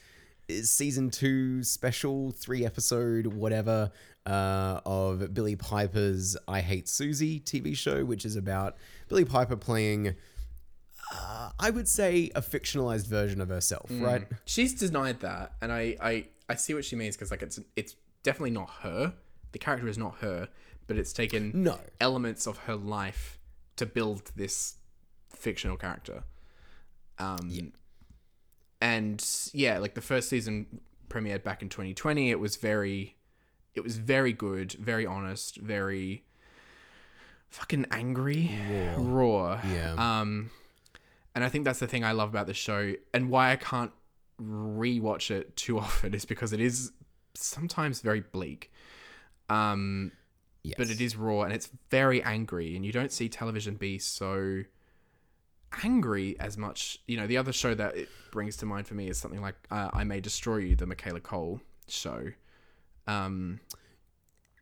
season 0.62 1.10
2 1.10 1.62
special, 1.62 2.32
three 2.32 2.64
episode, 2.64 3.26
whatever, 3.28 3.90
uh, 4.26 4.80
of 4.84 5.32
Billie 5.34 5.56
Piper's 5.56 6.36
I 6.48 6.60
Hate 6.60 6.86
Suzie 6.86 7.42
TV 7.42 7.76
show, 7.76 8.04
which 8.04 8.24
is 8.24 8.36
about 8.36 8.76
Billie 9.08 9.24
Piper 9.24 9.56
playing, 9.56 10.14
uh, 11.12 11.50
I 11.58 11.70
would 11.70 11.88
say, 11.88 12.30
a 12.34 12.42
fictionalized 12.42 13.06
version 13.06 13.40
of 13.40 13.48
herself, 13.48 13.86
right? 13.90 14.26
She's 14.44 14.74
denied 14.74 15.20
that, 15.20 15.52
and 15.60 15.72
I 15.72 15.96
I 16.00 16.26
I 16.48 16.54
see 16.56 16.74
what 16.74 16.84
she 16.84 16.96
means 16.96 17.16
because 17.16 17.30
like 17.30 17.42
it's 17.42 17.58
it's 17.76 17.96
definitely 18.22 18.50
not 18.52 18.70
her. 18.82 19.14
The 19.52 19.58
character 19.58 19.88
is 19.88 19.98
not 19.98 20.16
her, 20.18 20.48
but 20.86 20.96
it's 20.96 21.12
taken 21.12 21.50
No. 21.54 21.80
elements 22.00 22.46
of 22.46 22.58
her 22.58 22.76
life 22.76 23.38
to 23.76 23.86
build 23.86 24.30
this 24.36 24.74
fictional 25.30 25.76
character. 25.76 26.22
Um, 27.18 27.72
and 28.80 29.24
yeah, 29.52 29.78
like 29.78 29.94
the 29.94 30.00
first 30.00 30.28
season 30.28 30.80
premiered 31.08 31.42
back 31.42 31.62
in 31.62 31.68
2020. 31.68 32.30
It 32.30 32.38
was 32.40 32.56
very, 32.56 33.16
it 33.74 33.82
was 33.82 33.98
very 33.98 34.32
good, 34.32 34.72
very 34.72 35.04
honest, 35.06 35.56
very 35.58 36.24
fucking 37.48 37.86
angry, 37.90 38.50
raw. 38.96 39.60
Yeah. 39.68 39.94
Um, 39.98 40.50
and 41.34 41.44
I 41.44 41.48
think 41.48 41.64
that's 41.64 41.78
the 41.80 41.86
thing 41.86 42.04
I 42.04 42.12
love 42.12 42.28
about 42.30 42.46
the 42.46 42.54
show, 42.54 42.94
and 43.14 43.30
why 43.30 43.52
I 43.52 43.56
can't 43.56 43.92
rewatch 44.40 45.30
it 45.30 45.56
too 45.56 45.78
often 45.84 46.14
is 46.14 46.24
because 46.24 46.52
it 46.52 46.60
is 46.60 46.92
sometimes 47.34 48.00
very 48.00 48.20
bleak. 48.20 48.72
Um, 49.48 50.12
Yes. 50.62 50.74
but 50.76 50.90
it 50.90 51.00
is 51.00 51.16
raw 51.16 51.40
and 51.40 51.54
it's 51.54 51.70
very 51.90 52.22
angry, 52.22 52.76
and 52.76 52.84
you 52.84 52.92
don't 52.92 53.10
see 53.10 53.30
television 53.30 53.76
be 53.76 53.98
so 53.98 54.64
angry 55.84 56.38
as 56.40 56.56
much. 56.58 56.98
You 57.06 57.16
know, 57.16 57.26
the 57.26 57.36
other 57.36 57.52
show 57.52 57.74
that 57.74 57.96
it 57.96 58.08
brings 58.30 58.56
to 58.58 58.66
mind 58.66 58.86
for 58.86 58.94
me 58.94 59.08
is 59.08 59.18
something 59.18 59.40
like 59.40 59.54
uh, 59.70 59.90
"I 59.92 60.04
May 60.04 60.20
Destroy 60.20 60.56
You," 60.58 60.76
the 60.76 60.86
Michaela 60.86 61.20
Coel 61.20 61.60
show. 61.88 62.32
Um, 63.06 63.60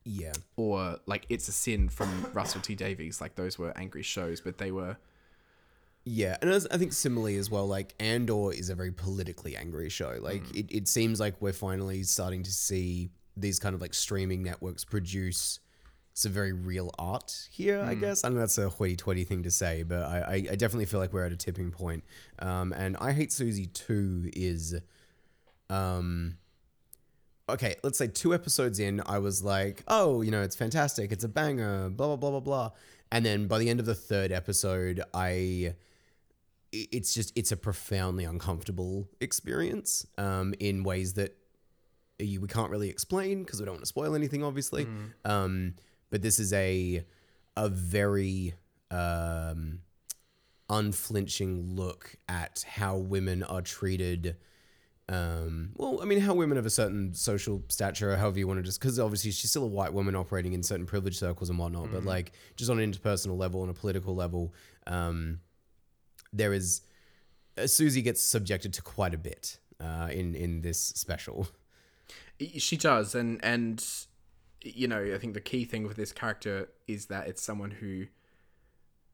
Yeah. 0.05 0.33
or 0.57 0.99
like 1.07 1.27
"It's 1.29 1.49
a 1.49 1.53
Sin" 1.53 1.89
from 1.89 2.27
Russell 2.33 2.61
T 2.61 2.75
Davies. 2.75 3.21
Like 3.21 3.35
those 3.35 3.59
were 3.59 3.77
angry 3.77 4.03
shows, 4.03 4.41
but 4.41 4.59
they 4.59 4.71
were 4.73 4.97
Yeah, 6.05 6.37
and 6.41 6.49
as, 6.51 6.67
I 6.71 6.79
think 6.79 6.93
similarly 6.95 7.37
as 7.37 7.51
well, 7.51 7.67
like 7.67 7.95
Andor 8.01 8.53
is 8.53 8.71
a 8.71 8.75
very 8.75 8.93
politically 8.93 9.57
angry 9.57 9.91
show. 9.91 10.19
Like 10.21 10.45
Mm. 10.45 10.57
it, 10.57 10.67
it 10.75 10.89
seems 10.89 11.21
like 11.21 11.41
we're 11.43 11.53
finally 11.53 12.03
starting 12.05 12.43
to 12.45 12.51
see 12.53 13.11
these 13.37 13.59
kind 13.59 13.75
of 13.75 13.81
like 13.81 13.93
streaming 13.95 14.43
networks 14.43 14.85
produce 14.85 15.61
some 16.19 16.33
very 16.33 16.53
real 16.53 16.91
art 16.99 17.49
here, 17.51 17.81
I 17.81 17.95
guess. 17.95 18.25
I 18.25 18.29
know 18.29 18.41
that's 18.41 18.59
a 18.59 18.69
hoity-toity 18.69 19.25
thing 19.25 19.45
to 19.45 19.51
say, 19.51 19.85
but 19.85 20.03
I, 20.03 20.19
I, 20.19 20.35
I 20.35 20.57
definitely 20.57 20.87
feel 20.87 20.99
like 20.99 21.13
we're 21.13 21.25
at 21.25 21.33
a 21.33 21.37
tipping 21.37 21.71
point. 21.71 22.03
Um, 22.41 22.73
and 22.73 22.97
I 23.01 23.13
Hate 23.13 23.31
Suzie 23.31 23.73
2 23.73 24.31
is... 24.35 24.75
Um, 25.71 26.39
okay, 27.49 27.77
let's 27.83 27.99
say 27.99 28.09
two 28.09 28.35
episodes 28.35 28.81
in, 28.81 29.03
I 29.07 29.19
was 29.19 29.45
like, 29.45 29.85
oh, 29.87 30.23
you 30.23 30.31
know, 30.31 30.43
it's 30.43 30.57
fantastic, 30.57 31.13
it's 31.13 31.25
a 31.25 31.29
banger, 31.29 31.89
blah, 31.91 32.07
blah, 32.09 32.17
blah, 32.17 32.31
blah, 32.31 32.41
blah. 32.41 32.71
And 33.13 33.25
then 33.25 33.47
by 33.47 33.59
the 33.59 33.71
end 33.71 33.81
of 33.81 33.87
the 33.87 33.95
third 33.95 34.33
episode, 34.33 35.03
I 35.15 35.75
it's 36.71 37.15
just 37.15 37.33
it's 37.35 37.51
a 37.51 37.57
profoundly 37.57 38.25
uncomfortable 38.25 39.09
experience 39.23 40.07
um, 40.19 40.53
in 40.61 40.85
ways 40.85 41.15
that 41.15 41.35
you, 42.19 42.43
we 42.43 42.49
can't 42.49 42.71
really 42.71 42.91
explain 42.91 43.43
because 43.43 43.61
we 43.61 43.65
don't 43.65 43.75
want 43.75 43.83
to 43.83 43.89
spoil 43.89 44.15
anything, 44.15 44.43
obviously. 44.45 44.87
Um, 45.25 45.75
but 46.11 46.23
this 46.23 46.39
is 46.39 46.53
a 46.53 47.05
a 47.57 47.69
very 47.69 48.55
um, 48.91 49.81
unflinching 50.71 51.75
look 51.75 52.17
at 52.29 52.65
how 52.69 52.97
women 52.97 53.43
are 53.43 53.63
treated. 53.63 54.37
Um, 55.11 55.71
well, 55.77 56.01
I 56.03 56.05
mean, 56.05 56.21
how 56.21 56.35
women 56.35 56.59
of 56.59 56.67
a 56.67 56.71
certain 56.71 57.15
social 57.15 57.63
stature, 57.69 58.13
or 58.13 58.17
however 58.17 58.39
you 58.39 58.47
want 58.47 58.59
to 58.59 58.63
just, 58.63 58.79
because 58.79 58.99
obviously 58.99 59.31
she's 59.31 59.51
still 59.51 59.65
a 59.65 59.69
white 59.69 59.93
woman 59.93 60.15
operating 60.15 60.53
in 60.53 60.63
certain 60.63 60.85
privileged 60.85 61.19
circles 61.19 61.49
and 61.49 61.59
whatnot, 61.59 61.91
but 61.91 62.05
like 62.05 62.33
just 62.57 62.71
on 62.71 62.79
an 62.79 62.93
interpersonal 62.93 63.39
level, 63.39 63.63
on 63.63 63.71
a 63.71 63.75
political 63.75 64.15
level, 64.15 64.53
um, 64.87 65.41
there 66.33 66.53
is 66.53 66.83
uh, 67.57 67.63
Suzie 67.63 68.05
gets 68.05 68.23
subjected 68.23 68.75
to 68.75 68.83
quite 68.83 69.15
a 69.15 69.19
bit 69.19 69.59
uh, 69.81 70.09
in 70.13 70.35
in 70.35 70.61
this 70.61 70.79
special. 70.79 71.49
She 72.59 72.77
does, 72.77 73.15
and 73.15 73.43
and 73.43 73.85
you 74.63 74.89
know, 74.89 75.03
I 75.15 75.19
think 75.19 75.35
the 75.35 75.41
key 75.41 75.65
thing 75.65 75.87
with 75.87 75.97
this 75.97 76.13
character 76.13 76.69
is 76.87 77.07
that 77.07 77.29
it's 77.29 77.43
someone 77.43 77.71
who, 77.71 78.07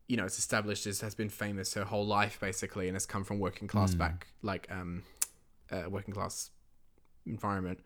you 0.08 0.16
know, 0.16 0.24
it's 0.24 0.38
established 0.38 0.86
as 0.86 1.00
has 1.00 1.14
been 1.14 1.28
famous 1.28 1.74
her 1.74 1.84
whole 1.84 2.06
life 2.06 2.38
basically, 2.40 2.88
and 2.88 2.94
has 2.96 3.06
come 3.06 3.24
from 3.24 3.38
working 3.38 3.68
class 3.68 3.94
back, 3.98 4.28
like 4.42 4.66
um, 4.70 5.02
uh, 5.70 5.88
working 5.88 6.14
class 6.14 6.50
environment. 7.26 7.80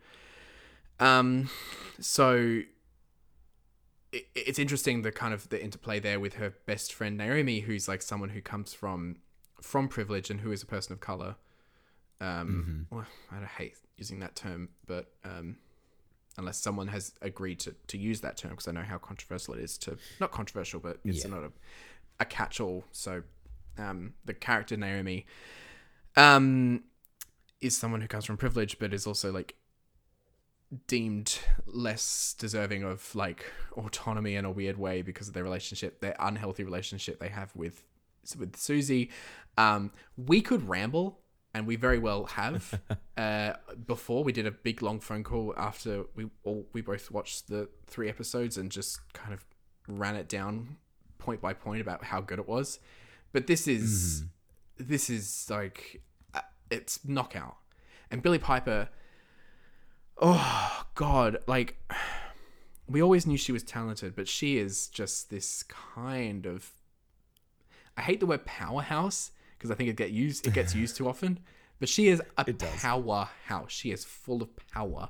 Um, 0.99 1.49
so 1.99 2.61
it, 4.11 4.27
it's 4.35 4.59
interesting 4.59 5.01
the 5.01 5.11
kind 5.11 5.33
of 5.33 5.49
the 5.49 5.61
interplay 5.63 5.99
there 5.99 6.19
with 6.19 6.35
her 6.35 6.53
best 6.65 6.93
friend 6.93 7.17
Naomi, 7.17 7.61
who's 7.61 7.87
like 7.87 8.01
someone 8.01 8.29
who 8.29 8.41
comes 8.41 8.73
from 8.73 9.17
from 9.61 9.87
privilege 9.89 10.29
and 10.29 10.41
who 10.41 10.51
is 10.51 10.63
a 10.63 10.65
person 10.65 10.93
of 10.93 10.99
color. 10.99 11.35
Um, 12.21 12.87
well, 12.89 13.05
I 13.31 13.45
hate 13.45 13.77
using 13.97 14.19
that 14.19 14.35
term, 14.35 14.69
but 14.87 15.11
um, 15.23 15.57
unless 16.37 16.57
someone 16.57 16.87
has 16.87 17.13
agreed 17.21 17.59
to, 17.61 17.75
to 17.87 17.97
use 17.97 18.21
that 18.21 18.37
term, 18.37 18.51
because 18.51 18.67
I 18.67 18.71
know 18.71 18.83
how 18.83 18.97
controversial 18.97 19.53
it 19.55 19.59
is 19.61 19.77
to 19.79 19.97
not 20.19 20.31
controversial, 20.31 20.79
but 20.79 20.99
it's 21.03 21.23
Yeah. 21.25 21.31
not 21.31 21.43
a, 21.43 21.51
a 22.19 22.25
catch 22.25 22.59
all. 22.59 22.85
So 22.91 23.23
um, 23.77 24.13
the 24.25 24.33
character 24.33 24.77
Naomi 24.77 25.25
um, 26.15 26.83
is 27.61 27.77
someone 27.77 28.01
who 28.01 28.07
comes 28.07 28.25
from 28.25 28.37
privilege, 28.37 28.79
but 28.79 28.93
is 28.93 29.05
also 29.07 29.31
like 29.31 29.55
deemed 30.87 31.39
less 31.65 32.35
deserving 32.37 32.83
of 32.83 33.13
like 33.15 33.43
autonomy 33.73 34.35
in 34.35 34.45
a 34.45 34.51
weird 34.51 34.77
way 34.77 35.01
because 35.01 35.27
of 35.27 35.33
their 35.33 35.43
relationship, 35.43 35.99
their 35.99 36.15
unhealthy 36.19 36.63
relationship 36.63 37.19
they 37.19 37.29
have 37.29 37.55
with 37.55 37.83
with 38.37 38.53
Suzie. 38.53 39.09
Um, 39.57 39.91
we 40.15 40.41
could 40.41 40.67
ramble, 40.69 41.19
and 41.53 41.65
we 41.65 41.75
very 41.75 41.99
well 41.99 42.25
have. 42.25 42.79
uh, 43.17 43.53
before 43.87 44.23
we 44.23 44.31
did 44.31 44.45
a 44.45 44.51
big 44.51 44.81
long 44.81 44.99
phone 44.99 45.23
call 45.23 45.53
after 45.57 46.05
we 46.15 46.29
all 46.43 46.67
we 46.73 46.81
both 46.81 47.11
watched 47.11 47.47
the 47.47 47.69
three 47.87 48.09
episodes 48.09 48.57
and 48.57 48.71
just 48.71 49.13
kind 49.13 49.33
of 49.33 49.45
ran 49.87 50.15
it 50.15 50.27
down 50.27 50.77
point 51.17 51.41
by 51.41 51.53
point 51.53 51.81
about 51.81 52.05
how 52.05 52.21
good 52.21 52.39
it 52.39 52.47
was. 52.47 52.79
But 53.31 53.47
this 53.47 53.67
is 53.67 54.23
this 54.77 55.09
is 55.09 55.47
like 55.49 56.01
uh, 56.33 56.41
it's 56.71 57.05
knockout, 57.05 57.57
and 58.09 58.21
Billie 58.21 58.39
Piper. 58.39 58.89
Oh 60.21 60.85
God! 60.95 61.37
Like 61.47 61.77
we 62.87 63.01
always 63.01 63.27
knew 63.27 63.37
she 63.37 63.51
was 63.51 63.63
talented, 63.63 64.15
but 64.15 64.27
she 64.27 64.57
is 64.57 64.87
just 64.87 65.29
this 65.29 65.63
kind 65.63 66.45
of. 66.45 66.71
I 67.97 68.01
hate 68.01 68.21
the 68.21 68.25
word 68.25 68.45
powerhouse 68.45 69.31
because 69.59 69.69
I 69.71 69.75
think 69.75 69.89
it 69.91 69.95
get 69.97 70.09
used 70.11 70.47
it 70.47 70.53
gets 70.53 70.73
used 70.73 70.95
too 70.97 71.07
often. 71.13 71.39
But 71.79 71.87
she 71.89 72.07
is 72.07 72.21
a 72.37 72.45
powerhouse. 72.53 73.71
She 73.71 73.91
is 73.91 74.03
full 74.05 74.41
of 74.41 74.49
power. 74.73 75.09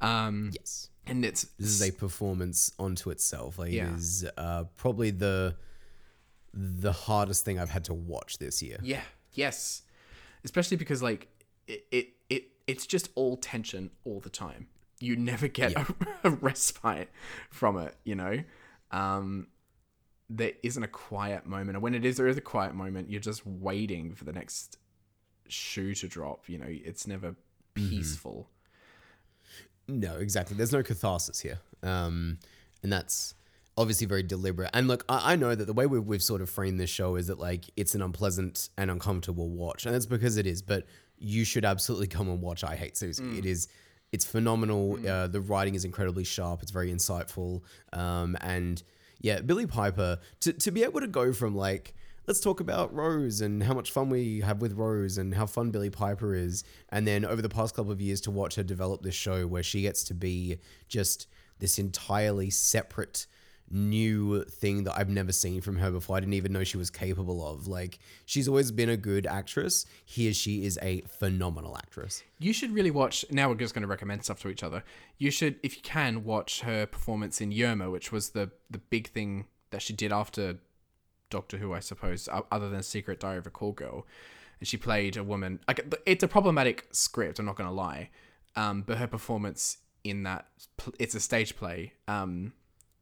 Um, 0.00 0.50
Yes. 0.54 0.88
and 1.06 1.24
it's 1.24 1.42
This 1.58 1.68
is 1.68 1.82
a 1.88 1.92
performance 1.92 2.72
onto 2.78 3.10
itself. 3.10 3.58
Like 3.58 3.72
Yeah. 3.72 3.92
it 3.92 3.98
is 3.98 4.26
uh, 4.36 4.64
probably 4.76 5.10
the 5.10 5.56
the 6.52 6.92
hardest 6.92 7.44
thing 7.44 7.58
I've 7.60 7.70
had 7.70 7.84
to 7.84 7.94
watch 7.94 8.38
this 8.38 8.62
year. 8.62 8.78
Yeah. 8.82 9.02
Yes. 9.34 9.82
Especially 10.44 10.76
because 10.76 11.02
like 11.02 11.28
it 11.66 11.84
it, 11.92 12.08
it 12.28 12.44
it's 12.66 12.86
just 12.86 13.08
all 13.14 13.36
tension 13.36 13.90
all 14.04 14.20
the 14.20 14.30
time. 14.30 14.66
You 14.98 15.16
never 15.16 15.48
get 15.48 15.74
a, 15.76 15.86
a 16.24 16.30
respite 16.30 17.08
from 17.50 17.78
it, 17.78 17.94
you 18.04 18.14
know? 18.16 18.42
Um 18.90 19.46
there 20.30 20.52
isn't 20.62 20.82
a 20.82 20.88
quiet 20.88 21.44
moment. 21.44 21.76
And 21.76 21.82
when 21.82 21.94
it 21.94 22.04
is 22.04 22.16
there 22.16 22.28
is 22.28 22.36
a 22.36 22.40
quiet 22.40 22.74
moment, 22.74 23.10
you're 23.10 23.20
just 23.20 23.44
waiting 23.44 24.14
for 24.14 24.24
the 24.24 24.32
next 24.32 24.78
shoe 25.48 25.92
to 25.96 26.08
drop, 26.08 26.48
you 26.48 26.56
know. 26.56 26.68
It's 26.68 27.06
never 27.06 27.34
peaceful. 27.74 28.48
No, 29.88 30.16
exactly. 30.16 30.56
There's 30.56 30.72
no 30.72 30.84
catharsis 30.84 31.40
here. 31.40 31.58
Um, 31.82 32.38
and 32.84 32.92
that's 32.92 33.34
obviously 33.76 34.06
very 34.06 34.22
deliberate. 34.22 34.70
And 34.72 34.86
look, 34.86 35.04
I, 35.08 35.32
I 35.32 35.36
know 35.36 35.54
that 35.56 35.64
the 35.64 35.72
way 35.72 35.86
we've, 35.86 36.04
we've 36.04 36.22
sort 36.22 36.42
of 36.42 36.48
framed 36.48 36.78
this 36.78 36.90
show 36.90 37.16
is 37.16 37.26
that 37.26 37.40
like 37.40 37.64
it's 37.76 37.96
an 37.96 38.02
unpleasant 38.02 38.68
and 38.78 38.88
uncomfortable 38.88 39.48
watch. 39.48 39.84
And 39.84 39.94
that's 39.94 40.06
because 40.06 40.36
it 40.36 40.46
is. 40.46 40.62
But 40.62 40.86
you 41.18 41.44
should 41.44 41.64
absolutely 41.64 42.06
come 42.06 42.28
and 42.28 42.40
watch 42.40 42.62
I 42.62 42.76
Hate 42.76 42.94
Suzie. 42.94 43.36
It 43.36 43.46
is. 43.46 43.66
It's 44.12 44.24
phenomenal. 44.24 44.98
Uh, 45.06 45.26
the 45.26 45.40
writing 45.40 45.74
is 45.74 45.84
incredibly 45.84 46.24
sharp. 46.24 46.62
It's 46.62 46.70
very 46.70 46.92
insightful. 46.92 47.62
Um, 47.92 48.36
and 48.40 48.82
yeah, 49.20 49.40
Billie 49.40 49.66
Piper 49.66 50.18
to 50.40 50.52
to 50.52 50.70
be 50.70 50.82
able 50.82 51.00
to 51.00 51.06
go 51.06 51.32
from 51.32 51.54
like 51.54 51.94
let's 52.26 52.40
talk 52.40 52.60
about 52.60 52.94
Rose 52.94 53.40
and 53.40 53.62
how 53.62 53.74
much 53.74 53.90
fun 53.90 54.08
we 54.08 54.40
have 54.40 54.60
with 54.60 54.74
Rose 54.74 55.18
and 55.18 55.34
how 55.34 55.46
fun 55.46 55.70
Billie 55.70 55.90
Piper 55.90 56.34
is. 56.34 56.62
And 56.90 57.06
then 57.06 57.24
over 57.24 57.42
the 57.42 57.48
past 57.48 57.74
couple 57.74 57.90
of 57.90 58.00
years 58.00 58.20
to 58.22 58.30
watch 58.30 58.54
her 58.54 58.62
develop 58.62 59.02
this 59.02 59.14
show 59.14 59.46
where 59.46 59.62
she 59.62 59.82
gets 59.82 60.04
to 60.04 60.14
be 60.14 60.58
just 60.88 61.26
this 61.58 61.78
entirely 61.78 62.48
separate 62.50 63.26
new 63.70 64.44
thing 64.44 64.84
that 64.84 64.98
I've 64.98 65.08
never 65.08 65.32
seen 65.32 65.60
from 65.60 65.76
her 65.76 65.90
before. 65.90 66.16
I 66.16 66.20
didn't 66.20 66.34
even 66.34 66.52
know 66.52 66.64
she 66.64 66.76
was 66.76 66.90
capable 66.90 67.46
of. 67.46 67.66
Like 67.66 67.98
she's 68.26 68.48
always 68.48 68.72
been 68.72 68.88
a 68.88 68.96
good 68.96 69.26
actress. 69.26 69.86
Here 70.04 70.32
she 70.32 70.64
is 70.64 70.78
a 70.82 71.02
phenomenal 71.02 71.76
actress. 71.76 72.22
You 72.38 72.52
should 72.52 72.72
really 72.74 72.90
watch. 72.90 73.24
Now 73.30 73.48
we're 73.48 73.54
just 73.54 73.74
going 73.74 73.82
to 73.82 73.88
recommend 73.88 74.24
stuff 74.24 74.40
to 74.42 74.48
each 74.48 74.62
other. 74.62 74.82
You 75.18 75.30
should, 75.30 75.56
if 75.62 75.76
you 75.76 75.82
can, 75.82 76.24
watch 76.24 76.62
her 76.62 76.86
performance 76.86 77.40
in 77.40 77.52
Yerma, 77.52 77.90
which 77.90 78.10
was 78.10 78.30
the 78.30 78.50
the 78.68 78.78
big 78.78 79.08
thing 79.08 79.46
that 79.70 79.82
she 79.82 79.92
did 79.92 80.12
after 80.12 80.58
Doctor 81.30 81.58
Who, 81.58 81.72
I 81.72 81.80
suppose, 81.80 82.28
other 82.50 82.68
than 82.68 82.82
Secret 82.82 83.20
Diary 83.20 83.38
of 83.38 83.46
a 83.46 83.50
Call 83.50 83.72
Girl. 83.72 84.06
And 84.58 84.68
she 84.68 84.76
played 84.76 85.16
a 85.16 85.24
woman. 85.24 85.60
Like 85.68 85.94
it's 86.04 86.24
a 86.24 86.28
problematic 86.28 86.88
script. 86.92 87.38
I'm 87.38 87.46
not 87.46 87.56
going 87.56 87.68
to 87.68 87.74
lie, 87.74 88.10
um, 88.56 88.82
but 88.82 88.98
her 88.98 89.06
performance 89.06 89.78
in 90.02 90.22
that 90.24 90.46
it's 90.98 91.14
a 91.14 91.20
stage 91.20 91.56
play 91.56 91.92
um, 92.08 92.52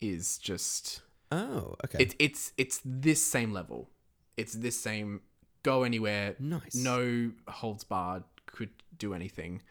is 0.01 0.39
just 0.39 1.03
Oh, 1.31 1.75
okay. 1.85 1.99
it's 2.01 2.15
it's 2.19 2.53
it's 2.57 2.81
this 2.85 3.23
same 3.23 3.53
level. 3.53 3.91
It's 4.37 4.53
this 4.55 4.79
same 4.81 5.21
go 5.63 5.83
anywhere, 5.83 6.37
Nice. 6.39 6.75
no 6.75 7.33
holds 7.49 7.85
barred, 7.85 8.23
could 8.47 8.71
do 8.97 9.13
anything 9.15 9.63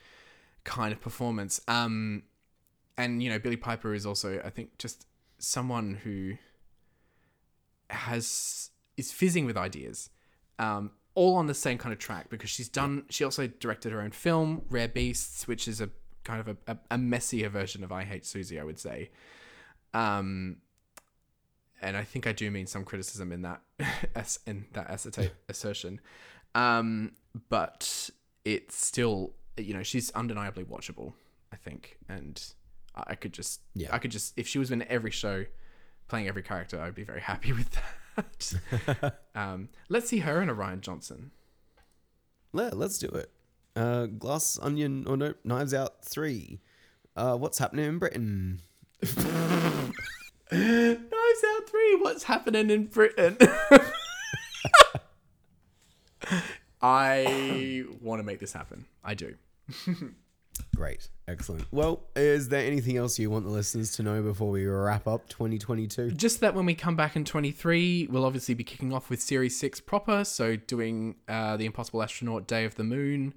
kind 0.63 0.91
of 0.93 0.99
performance. 1.01 1.61
Um, 1.67 2.23
and 2.97 3.23
you 3.23 3.29
know 3.29 3.39
Billie 3.39 3.55
Piper 3.57 3.93
is 3.93 4.05
also 4.05 4.41
I 4.43 4.49
think 4.49 4.77
just 4.77 5.07
someone 5.39 5.95
who 6.03 6.33
has 7.89 8.69
is 8.97 9.11
fizzing 9.11 9.45
with 9.45 9.57
ideas. 9.57 10.09
Um, 10.59 10.91
all 11.15 11.35
on 11.35 11.47
the 11.47 11.53
same 11.53 11.77
kind 11.77 11.93
of 11.93 11.99
track 11.99 12.29
because 12.29 12.49
she's 12.49 12.69
done. 12.69 13.05
She 13.09 13.23
also 13.23 13.47
directed 13.47 13.91
her 13.91 14.01
own 14.01 14.11
film, 14.11 14.63
Rare 14.69 14.87
Beasts, 14.87 15.47
which 15.47 15.67
is 15.67 15.81
a 15.81 15.89
kind 16.23 16.39
of 16.39 16.47
a, 16.67 16.71
a, 16.73 16.77
a 16.91 16.97
messier 16.97 17.49
version 17.49 17.83
of 17.83 17.91
I 17.91 18.03
Hate 18.03 18.23
Suzie, 18.23 18.59
I 18.59 18.63
would 18.63 18.77
say. 18.79 19.09
Um, 19.93 20.57
and 21.81 21.95
I 21.95 22.03
think 22.03 22.25
I 22.27 22.31
do 22.33 22.49
mean 22.51 22.65
some 22.67 22.83
criticism 22.83 23.31
in 23.31 23.41
that 23.43 23.61
as 24.15 24.39
in 24.45 24.65
that 24.73 24.89
acetate 24.89 25.31
assertion. 25.49 25.99
Um, 26.55 27.11
but 27.49 28.09
it's 28.45 28.75
still, 28.75 29.33
you 29.57 29.73
know, 29.73 29.83
she's 29.83 30.11
undeniably 30.11 30.63
watchable. 30.63 31.13
I 31.53 31.55
think, 31.55 31.97
and 32.09 32.41
I 32.95 33.15
could 33.15 33.31
just, 33.31 33.61
Yeah. 33.73 33.89
I 33.93 33.99
could 33.99 34.11
just, 34.11 34.33
if 34.37 34.47
she 34.47 34.59
was 34.59 34.69
in 34.71 34.81
every 34.83 35.11
show, 35.11 35.45
playing 36.07 36.27
every 36.27 36.43
character, 36.43 36.79
I'd 36.81 36.95
be 36.95 37.03
very 37.03 37.21
happy 37.21 37.53
with 37.53 37.69
that. 38.15 39.21
um, 39.35 39.69
let's 39.87 40.09
see 40.09 40.19
her 40.19 40.41
and 40.41 40.49
Rian 40.51 40.81
Johnson. 40.81 41.31
Let, 42.53 42.75
let's 42.77 42.97
do 42.97 43.07
it. 43.07 43.31
Uh, 43.75 44.07
Glass 44.07 44.57
Onion 44.61 45.05
or 45.07 45.15
no, 45.15 45.35
Knives 45.43 45.73
Out 45.73 46.03
three. 46.03 46.59
Uh, 47.15 47.35
what's 47.37 47.59
happening 47.59 47.85
in 47.85 47.99
Britain? 47.99 48.59
Knives 49.01 49.93
Out 50.51 51.69
three. 51.69 51.95
What's 52.01 52.23
happening 52.23 52.69
in 52.69 52.85
Britain? 52.85 53.37
I 56.81 57.85
want 58.01 58.19
to 58.19 58.23
make 58.23 58.39
this 58.39 58.53
happen. 58.53 58.85
I 59.03 59.13
do. 59.13 59.35
Great, 60.75 61.09
excellent. 61.27 61.65
Well, 61.71 62.01
is 62.15 62.49
there 62.49 62.65
anything 62.65 62.97
else 62.97 63.19
you 63.19 63.29
want 63.29 63.45
the 63.45 63.51
listeners 63.51 63.91
to 63.93 64.03
know 64.03 64.23
before 64.23 64.49
we 64.49 64.65
wrap 64.65 65.07
up 65.07 65.29
2022? 65.29 66.11
Just 66.11 66.39
that 66.41 66.55
when 66.55 66.65
we 66.65 66.73
come 66.73 66.95
back 66.95 67.15
in 67.15 67.25
23, 67.25 68.07
we'll 68.09 68.25
obviously 68.25 68.55
be 68.55 68.63
kicking 68.63 68.93
off 68.93 69.09
with 69.09 69.21
Series 69.21 69.59
6 69.59 69.81
proper. 69.81 70.23
So, 70.23 70.55
doing 70.55 71.15
uh, 71.27 71.57
The 71.57 71.65
Impossible 71.65 72.01
Astronaut 72.01 72.47
Day 72.47 72.65
of 72.65 72.75
the 72.75 72.83
Moon 72.83 73.33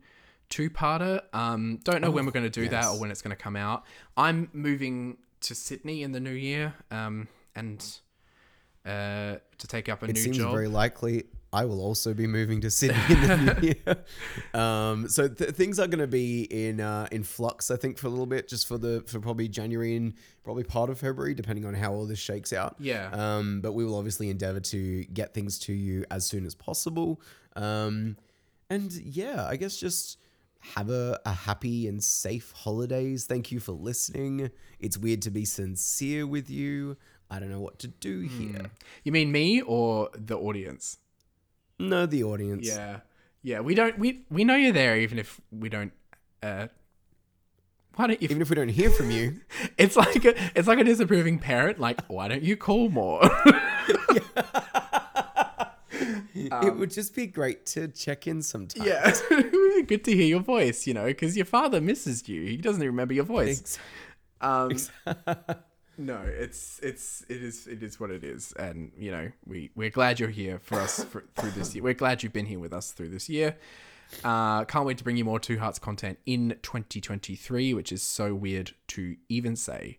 two 0.50 0.68
parter. 0.68 1.22
Um, 1.32 1.78
don't 1.84 2.02
know 2.02 2.10
when 2.10 2.26
we're 2.26 2.32
going 2.32 2.44
to 2.44 2.50
do 2.50 2.68
that 2.68 2.86
or 2.86 2.98
when 2.98 3.10
it's 3.10 3.22
going 3.22 3.34
to 3.34 3.42
come 3.42 3.56
out. 3.56 3.84
I'm 4.16 4.50
moving 4.52 5.16
to 5.42 5.54
Sydney 5.54 6.02
in 6.02 6.12
the 6.12 6.20
new 6.20 6.30
year 6.32 6.74
um, 6.90 7.28
and 7.54 7.84
uh, 8.86 9.36
to 9.58 9.66
take 9.66 9.88
up 9.88 10.02
a 10.02 10.06
It 10.06 10.14
new 10.14 10.20
seems 10.20 10.38
job. 10.38 10.52
very 10.52 10.68
likely 10.68 11.24
I 11.52 11.64
will 11.64 11.80
also 11.80 12.14
be 12.14 12.28
moving 12.28 12.60
to 12.60 12.70
Sydney 12.70 13.02
in 13.08 13.20
the 13.22 13.36
new 13.60 13.74
year. 13.86 14.04
Um, 14.54 15.08
so 15.08 15.26
th- 15.26 15.50
things 15.50 15.80
are 15.80 15.88
going 15.88 15.98
to 15.98 16.06
be 16.06 16.42
in 16.44 16.80
uh, 16.80 17.08
in 17.10 17.24
flux, 17.24 17.72
I 17.72 17.76
think, 17.76 17.98
for 17.98 18.06
a 18.06 18.10
little 18.10 18.24
bit, 18.26 18.46
just 18.48 18.68
for 18.68 18.78
the 18.78 19.02
for 19.08 19.18
probably 19.18 19.48
January 19.48 19.96
and 19.96 20.14
probably 20.44 20.62
part 20.62 20.90
of 20.90 21.00
February, 21.00 21.34
depending 21.34 21.64
on 21.64 21.74
how 21.74 21.92
all 21.92 22.06
this 22.06 22.20
shakes 22.20 22.52
out. 22.52 22.76
Yeah. 22.78 23.10
Um, 23.12 23.60
but 23.62 23.72
we 23.72 23.84
will 23.84 23.96
obviously 23.96 24.30
endeavor 24.30 24.60
to 24.60 25.02
get 25.06 25.34
things 25.34 25.58
to 25.60 25.72
you 25.72 26.04
as 26.12 26.24
soon 26.24 26.46
as 26.46 26.54
possible. 26.54 27.20
Um, 27.56 28.16
and 28.70 28.92
yeah, 28.92 29.44
I 29.44 29.56
guess 29.56 29.76
just 29.76 30.18
have 30.60 30.90
a, 30.90 31.18
a 31.24 31.32
happy 31.32 31.88
and 31.88 32.02
safe 32.02 32.52
holidays. 32.52 33.26
Thank 33.26 33.50
you 33.50 33.60
for 33.60 33.72
listening. 33.72 34.50
It's 34.78 34.96
weird 34.98 35.22
to 35.22 35.30
be 35.30 35.44
sincere 35.44 36.26
with 36.26 36.50
you. 36.50 36.96
I 37.30 37.38
don't 37.38 37.50
know 37.50 37.60
what 37.60 37.78
to 37.80 37.88
do 37.88 38.20
here. 38.20 38.70
You 39.04 39.12
mean 39.12 39.30
me 39.30 39.62
or 39.62 40.10
the 40.14 40.36
audience? 40.36 40.98
No, 41.78 42.04
the 42.06 42.24
audience. 42.24 42.66
Yeah, 42.66 43.00
yeah. 43.42 43.60
We 43.60 43.74
don't. 43.74 43.98
We 43.98 44.24
we 44.30 44.44
know 44.44 44.56
you're 44.56 44.72
there, 44.72 44.98
even 44.98 45.18
if 45.18 45.40
we 45.50 45.68
don't. 45.68 45.92
Uh, 46.42 46.66
why 47.94 48.08
don't 48.08 48.20
you? 48.20 48.26
Even 48.30 48.42
if 48.42 48.50
we 48.50 48.56
don't 48.56 48.68
hear 48.68 48.90
from 48.90 49.10
you, 49.10 49.40
It's 49.78 49.96
like 49.96 50.24
a, 50.24 50.34
it's 50.54 50.68
like 50.68 50.78
a 50.78 50.84
disapproving 50.84 51.38
parent. 51.38 51.78
Like, 51.78 52.04
why 52.06 52.28
don't 52.28 52.42
you 52.42 52.56
call 52.56 52.88
more? 52.88 53.22
it 56.46 56.76
would 56.76 56.90
just 56.90 57.14
be 57.14 57.26
great 57.26 57.66
to 57.66 57.88
check 57.88 58.26
in 58.26 58.42
sometimes. 58.42 58.86
yeah, 58.86 59.14
good 59.86 60.04
to 60.04 60.14
hear 60.14 60.26
your 60.26 60.40
voice. 60.40 60.86
You 60.86 60.94
know, 60.94 61.06
because 61.06 61.36
your 61.36 61.46
father 61.46 61.80
misses 61.80 62.28
you. 62.28 62.42
He 62.42 62.56
doesn't 62.56 62.80
even 62.80 62.92
remember 62.92 63.14
your 63.14 63.24
voice. 63.24 63.78
Um, 64.40 64.72
no, 65.98 66.20
it's 66.26 66.80
it's 66.82 67.24
it 67.28 67.42
is 67.42 67.66
it 67.66 67.82
is 67.82 68.00
what 68.00 68.10
it 68.10 68.24
is, 68.24 68.52
and 68.58 68.92
you 68.96 69.10
know 69.10 69.30
we 69.46 69.70
we're 69.74 69.90
glad 69.90 70.18
you're 70.18 70.28
here 70.30 70.58
for 70.58 70.80
us 70.80 71.04
for, 71.04 71.24
through 71.36 71.50
this 71.50 71.74
year. 71.74 71.84
We're 71.84 71.94
glad 71.94 72.22
you've 72.22 72.32
been 72.32 72.46
here 72.46 72.58
with 72.58 72.72
us 72.72 72.92
through 72.92 73.10
this 73.10 73.28
year. 73.28 73.56
Uh, 74.24 74.64
can't 74.64 74.86
wait 74.86 74.98
to 74.98 75.04
bring 75.04 75.16
you 75.16 75.24
more 75.24 75.38
Two 75.38 75.58
Hearts 75.58 75.78
content 75.78 76.18
in 76.26 76.56
2023, 76.62 77.74
which 77.74 77.92
is 77.92 78.02
so 78.02 78.34
weird 78.34 78.72
to 78.88 79.16
even 79.28 79.54
say, 79.56 79.98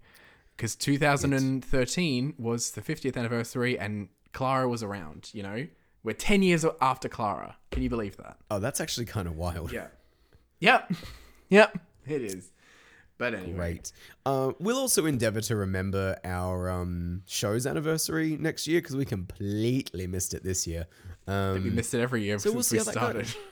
because 0.58 0.76
2013 0.76 2.34
was 2.38 2.72
the 2.72 2.82
50th 2.82 3.16
anniversary, 3.16 3.80
and 3.80 4.10
Clara 4.34 4.68
was 4.68 4.84
around. 4.84 5.30
You 5.34 5.44
know, 5.44 5.68
we're 6.04 6.14
10 6.14 6.42
years 6.44 6.66
after 6.82 7.08
Clara. 7.10 7.58
Can 7.72 7.84
you 7.84 7.90
believe 7.90 8.18
that? 8.18 8.38
Oh, 8.50 8.60
that's 8.60 8.82
actually 8.82 9.06
kind 9.06 9.28
of 9.28 9.36
wild. 9.36 9.72
Yeah. 9.72 9.88
Yep. 10.60 10.94
Yep. 11.50 11.78
It 12.08 12.22
is. 12.22 12.52
But 13.18 13.36
anyway. 13.36 13.54
Great. 13.56 13.92
Uh, 14.26 14.54
we'll 14.60 14.78
also 14.78 15.06
endeavor 15.06 15.42
to 15.42 15.56
remember 15.56 16.18
our 16.24 16.70
um, 16.72 17.22
show's 17.28 17.68
anniversary 17.68 18.36
next 18.40 18.68
year 18.68 18.82
because 18.82 18.96
we 18.96 19.06
completely 19.06 20.08
missed 20.08 20.34
it 20.34 20.44
this 20.44 20.66
year. 20.66 20.88
Um, 21.28 21.64
We 21.64 21.70
missed 21.70 21.94
it 21.94 22.02
every 22.02 22.24
year 22.24 22.40
So 22.40 22.44
since 22.50 22.54
we'll 22.56 22.64
see 22.64 22.76
we 22.76 22.80
how 22.80 22.84
that 22.86 22.94
started. 22.94 23.36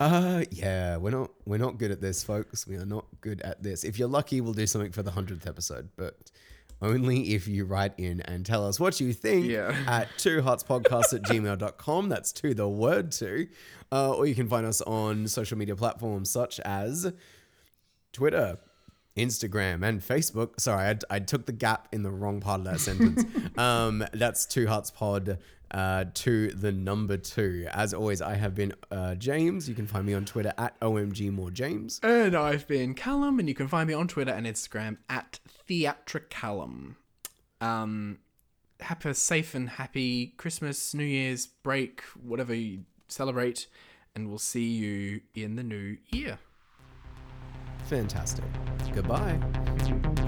Uh 0.00 0.44
yeah, 0.50 0.96
we're 0.96 1.10
not 1.10 1.30
we're 1.44 1.58
not 1.58 1.76
good 1.76 1.90
at 1.90 2.00
this, 2.00 2.24
folks. 2.24 2.66
We 2.66 2.76
are 2.76 2.86
not 2.86 3.04
good 3.20 3.42
at 3.42 3.62
this. 3.62 3.84
If 3.84 3.98
you're 3.98 4.08
lucky, 4.08 4.40
we'll 4.40 4.54
do 4.54 4.66
something 4.66 4.92
for 4.92 5.02
the 5.02 5.10
hundredth 5.10 5.46
episode, 5.46 5.90
but 5.96 6.30
only 6.82 7.34
if 7.34 7.46
you 7.46 7.64
write 7.64 7.92
in 7.98 8.20
and 8.22 8.44
tell 8.46 8.66
us 8.66 8.80
what 8.80 9.00
you 9.00 9.12
think 9.12 9.46
Yeah. 9.46 9.74
at 9.86 10.08
two 10.18 10.40
podcast 10.42 11.12
at 11.14 11.22
gmail.com. 11.22 12.08
That's 12.08 12.32
two, 12.32 12.54
the 12.54 12.68
word 12.68 13.12
two. 13.12 13.48
Uh, 13.92 14.12
or 14.14 14.26
you 14.26 14.34
can 14.34 14.48
find 14.48 14.64
us 14.66 14.80
on 14.82 15.26
social 15.28 15.58
media 15.58 15.76
platforms 15.76 16.30
such 16.30 16.60
as 16.60 17.12
Twitter, 18.12 18.56
Instagram, 19.16 19.84
and 19.86 20.00
Facebook. 20.00 20.58
Sorry, 20.60 20.84
I, 21.10 21.16
I 21.16 21.18
took 21.18 21.46
the 21.46 21.52
gap 21.52 21.88
in 21.92 22.02
the 22.02 22.10
wrong 22.10 22.40
part 22.40 22.60
of 22.60 22.64
that 22.66 22.80
sentence. 22.80 23.24
Um, 23.58 24.04
that's 24.14 24.46
Two 24.46 24.66
Hearts 24.68 24.90
Pod. 24.90 25.38
Uh, 25.72 26.04
to 26.14 26.48
the 26.48 26.72
number 26.72 27.16
two. 27.16 27.68
As 27.70 27.94
always, 27.94 28.20
I 28.20 28.34
have 28.34 28.56
been 28.56 28.72
uh, 28.90 29.14
James. 29.14 29.68
You 29.68 29.76
can 29.76 29.86
find 29.86 30.04
me 30.04 30.14
on 30.14 30.24
Twitter 30.24 30.52
at 30.58 30.78
omgmorejames. 30.80 32.02
And 32.02 32.34
I've 32.34 32.66
been 32.66 32.94
Callum, 32.94 33.38
and 33.38 33.48
you 33.48 33.54
can 33.54 33.68
find 33.68 33.86
me 33.86 33.94
on 33.94 34.08
Twitter 34.08 34.32
and 34.32 34.46
Instagram 34.48 34.96
at 35.08 35.38
Theatricallum. 35.68 36.96
Um, 37.60 38.18
have 38.80 39.04
a 39.06 39.14
safe 39.14 39.54
and 39.54 39.68
happy 39.68 40.34
Christmas, 40.36 40.92
New 40.94 41.04
Year's 41.04 41.46
break, 41.46 42.02
whatever 42.20 42.54
you 42.54 42.84
celebrate, 43.08 43.66
and 44.14 44.28
we'll 44.28 44.38
see 44.38 44.66
you 44.66 45.20
in 45.34 45.56
the 45.56 45.62
new 45.62 45.96
year. 46.10 46.38
Fantastic. 47.84 48.44
Goodbye. 48.92 49.34
Bye. 49.34 50.14